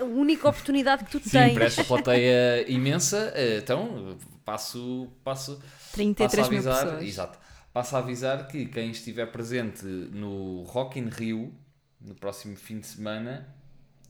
A 0.00 0.04
única 0.04 0.48
oportunidade 0.48 1.04
que 1.04 1.10
tu 1.10 1.20
Sim, 1.20 1.30
tens. 1.30 1.54
para 1.54 1.64
esta 1.64 1.82
plateia 1.84 2.70
imensa, 2.70 3.32
eh, 3.34 3.58
então 3.58 4.16
passo, 4.44 5.08
passo, 5.24 5.56
passo 5.56 5.62
a 5.90 5.92
33 5.92 6.48
mil 6.48 6.58
avisar. 6.58 6.84
pessoas. 6.84 7.02
Exato. 7.04 7.38
Passo 7.72 7.96
a 7.96 7.98
avisar 7.98 8.46
que 8.48 8.66
quem 8.66 8.90
estiver 8.90 9.26
presente 9.26 9.84
no 9.84 10.62
Rock 10.62 10.98
in 10.98 11.08
Rio 11.08 11.52
no 12.00 12.14
próximo 12.14 12.56
fim 12.56 12.78
de 12.78 12.86
semana, 12.86 13.48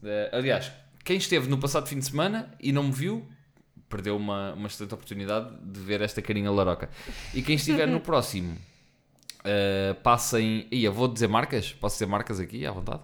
eh, 0.02 0.30
aliás, 0.32 0.70
quem 1.04 1.16
esteve 1.16 1.48
no 1.48 1.58
passado 1.58 1.86
fim 1.88 1.98
de 1.98 2.04
semana 2.04 2.54
e 2.60 2.70
não 2.70 2.84
me 2.84 2.92
viu, 2.92 3.26
perdeu 3.88 4.14
uma, 4.16 4.52
uma 4.52 4.66
excelente 4.68 4.92
oportunidade 4.92 5.54
de 5.62 5.80
ver 5.80 6.02
esta 6.02 6.20
carinha 6.20 6.50
laroca. 6.50 6.90
E 7.32 7.40
quem 7.42 7.56
estiver 7.56 7.86
no 7.88 8.00
próximo, 8.02 8.56
eh, 9.44 9.94
passem. 10.02 10.66
Eu 10.70 10.92
vou 10.92 11.08
dizer 11.08 11.28
marcas? 11.28 11.72
Posso 11.72 11.96
dizer 11.96 12.06
marcas 12.06 12.40
aqui 12.40 12.66
à 12.66 12.70
vontade? 12.72 13.02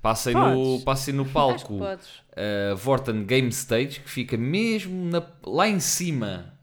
Passem 0.00 0.34
no, 0.34 0.80
passem 0.80 1.14
no 1.14 1.24
palco 1.30 1.74
uh, 1.74 2.76
Vorten 2.76 3.24
Game 3.24 3.48
Stage, 3.50 4.00
que 4.00 4.10
fica 4.10 4.36
mesmo 4.36 5.04
na- 5.04 5.22
lá 5.46 5.68
em 5.68 5.78
cima. 5.78 6.54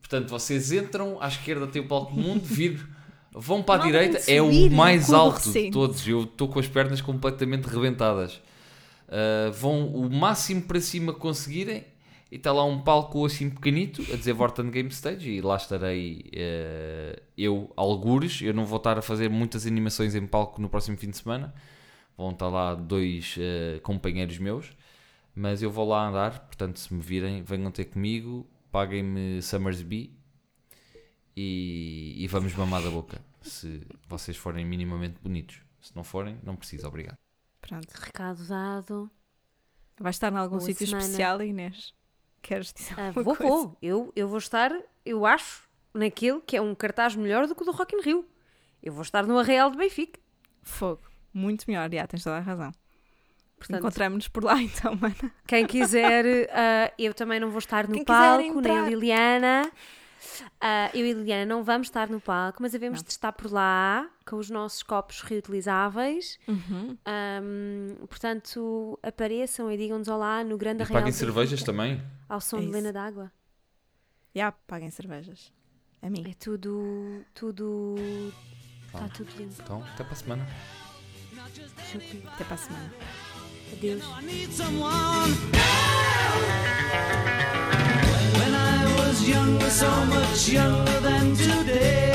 Portanto, 0.00 0.28
vocês 0.28 0.70
entram, 0.70 1.18
à 1.20 1.26
esquerda 1.26 1.66
tem 1.66 1.82
o 1.82 1.88
palco 1.88 2.14
mundo, 2.14 2.42
vir, 2.46 2.86
vão 3.32 3.60
para 3.60 3.82
a 3.82 3.86
direita, 3.86 4.30
é 4.30 4.40
o 4.40 4.70
mais 4.70 5.12
alto 5.12 5.52
de 5.52 5.70
todos. 5.72 6.06
Eu 6.06 6.22
estou 6.22 6.46
com 6.46 6.60
as 6.60 6.68
pernas 6.68 7.00
completamente 7.00 7.64
rebentadas. 7.64 8.40
Uh, 9.08 9.52
vão 9.52 9.86
o 9.88 10.08
máximo 10.08 10.62
para 10.62 10.80
cima 10.80 11.12
que 11.12 11.18
conseguirem 11.18 11.84
e 12.30 12.36
está 12.36 12.52
lá 12.52 12.64
um 12.64 12.80
palco 12.80 13.24
assim 13.24 13.48
pequenito 13.48 14.02
a 14.12 14.16
dizer 14.16 14.32
Vorten 14.32 14.70
Game 14.70 14.88
Stage 14.88 15.30
e 15.30 15.40
lá 15.40 15.56
estarei 15.56 16.30
uh, 16.34 17.22
eu, 17.38 17.72
algures. 17.76 18.42
Eu 18.42 18.52
não 18.52 18.66
vou 18.66 18.78
estar 18.78 18.98
a 18.98 19.02
fazer 19.02 19.30
muitas 19.30 19.64
animações 19.66 20.14
em 20.14 20.26
palco 20.26 20.60
no 20.60 20.68
próximo 20.68 20.96
fim 20.96 21.10
de 21.10 21.18
semana. 21.18 21.54
Vão 22.16 22.30
estar 22.30 22.48
lá 22.48 22.74
dois 22.74 23.36
uh, 23.36 23.80
companheiros 23.82 24.38
meus. 24.38 24.76
Mas 25.34 25.62
eu 25.62 25.70
vou 25.70 25.86
lá 25.86 26.08
andar, 26.08 26.46
portanto, 26.46 26.80
se 26.80 26.92
me 26.92 27.00
virem, 27.00 27.42
venham 27.42 27.70
ter 27.70 27.84
comigo, 27.84 28.46
paguem-me 28.72 29.42
Summersby 29.42 30.18
e, 31.36 32.14
e 32.16 32.26
vamos 32.26 32.54
mamar 32.54 32.82
da 32.82 32.90
boca. 32.90 33.20
Se 33.42 33.86
vocês 34.08 34.36
forem 34.36 34.64
minimamente 34.64 35.20
bonitos. 35.22 35.60
Se 35.80 35.94
não 35.94 36.02
forem, 36.02 36.40
não 36.42 36.56
preciso, 36.56 36.88
obrigado. 36.88 37.18
Pronto. 37.60 37.92
Recado 37.92 38.48
dado. 38.48 39.10
Vai 40.00 40.10
estar 40.10 40.32
em 40.32 40.36
algum 40.36 40.56
Boa 40.56 40.66
sítio 40.66 40.86
semana. 40.86 41.04
especial, 41.04 41.42
Inês? 41.42 41.94
Queres 42.46 42.72
dizer 42.72 42.94
Ah, 42.96 43.06
alguma 43.08 43.24
vou, 43.24 43.36
coisa? 43.36 43.52
vou. 43.52 43.76
Eu, 43.82 44.12
eu 44.14 44.28
vou 44.28 44.38
estar, 44.38 44.70
eu 45.04 45.26
acho, 45.26 45.62
naquele 45.92 46.40
que 46.40 46.56
é 46.56 46.60
um 46.62 46.76
cartaz 46.76 47.16
melhor 47.16 47.46
do 47.48 47.56
que 47.56 47.62
o 47.62 47.64
do 47.64 47.72
Rock 47.72 47.96
in 47.96 48.00
Rio. 48.02 48.24
Eu 48.80 48.92
vou 48.92 49.02
estar 49.02 49.26
no 49.26 49.36
Arreal 49.36 49.68
de 49.70 49.76
Benfica. 49.76 50.20
Fogo. 50.62 51.02
Muito 51.34 51.64
melhor, 51.66 51.90
já, 51.92 52.06
tens 52.06 52.22
toda 52.22 52.36
a 52.36 52.40
razão. 52.40 52.70
Encontramos-nos 53.68 54.28
por 54.28 54.44
lá 54.44 54.62
então, 54.62 54.94
mana. 54.94 55.32
Quem 55.46 55.66
quiser, 55.66 56.24
ah, 56.54 56.92
eu 56.96 57.12
também 57.12 57.40
não 57.40 57.50
vou 57.50 57.58
estar 57.58 57.88
no 57.88 57.94
Quem 57.94 58.04
palco, 58.04 58.60
nem 58.60 58.78
a. 58.78 58.82
Liliana. 58.88 59.72
Ah, 60.60 60.88
eu 60.94 61.04
e 61.04 61.10
a 61.10 61.14
Liliana 61.14 61.46
não 61.46 61.64
vamos 61.64 61.88
estar 61.88 62.08
no 62.08 62.20
palco, 62.20 62.62
mas 62.62 62.74
havemos 62.76 63.00
Não. 63.00 63.04
de 63.06 63.10
estar 63.10 63.32
por 63.32 63.50
lá 63.50 64.08
com 64.26 64.36
os 64.36 64.50
nossos 64.50 64.82
copos 64.82 65.20
reutilizáveis. 65.22 66.38
Uhum. 66.48 66.98
Ahm, 67.04 67.94
portanto, 68.08 68.98
apareçam 69.02 69.70
e 69.70 69.76
digam-nos 69.76 70.08
olá 70.08 70.42
no 70.42 70.58
grande 70.58 70.82
E 70.82 70.84
Arraial 70.84 71.00
paguem 71.02 71.12
cervejas 71.12 71.60
Benfica, 71.60 71.72
também. 71.72 72.02
Ao 72.28 72.40
som 72.40 72.58
É 72.58 72.60
de. 72.62 72.66
Lena 72.72 72.92
d'Água. 72.92 73.32
Já, 74.34 74.52
paguem 74.52 74.90
cervejas. 74.90 75.52
A 76.02 76.10
mim. 76.10 76.24
É 76.28 76.34
tudo, 76.34 77.24
tudo, 77.32 77.94
está 78.86 78.98
Pronto. 78.98 79.14
tudo 79.16 79.30
lindo. 79.38 79.54
Então, 79.62 79.82
até 79.82 80.04
para 80.04 80.12
a 80.12 80.16
semana. 80.16 80.46
Até 82.34 82.44
para 82.44 82.54
a 82.54 82.58
semana. 82.58 82.94
Adeus. 83.72 84.02
Younger, 89.26 89.70
so 89.70 89.90
much 90.06 90.48
younger 90.48 91.00
than 91.00 91.34
today, 91.34 92.12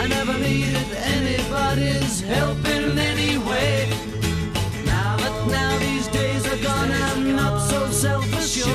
I 0.00 0.06
never, 0.06 0.38
needed 0.38 0.92
anybody's 0.94 2.20
help 2.20 2.58
in 2.66 2.96
any 2.98 3.38
way. 3.38 3.90
Now, 4.84 5.16
but 5.16 5.46
now 5.50 5.78
these 5.78 6.06
days 6.08 6.46
are 6.46 6.62
gone, 6.62 6.92
I'm 6.92 7.34
not 7.34 7.58
so 7.58 7.90
self-assured. 7.90 8.68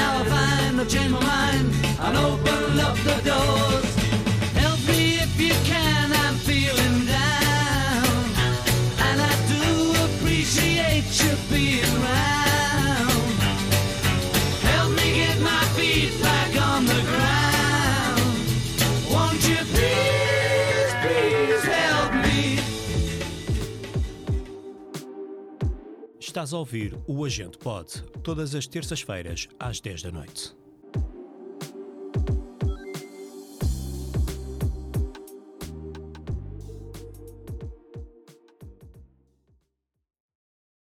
Now 0.00 0.20
I 0.20 0.24
find 0.28 0.80
I've 0.80 0.88
changed 0.88 1.12
my 1.12 1.20
mind 1.20 1.72
and 2.00 2.16
opened 2.18 2.80
up 2.80 2.96
the 2.98 3.22
doors. 3.24 3.61
Estás 26.32 26.54
a 26.54 26.56
ouvir 26.56 26.98
o 27.06 27.26
Agente 27.26 27.58
Pod, 27.58 27.86
todas 28.22 28.54
as 28.54 28.66
terças-feiras, 28.66 29.50
às 29.60 29.80
10 29.80 30.04
da 30.04 30.10
noite. 30.10 30.56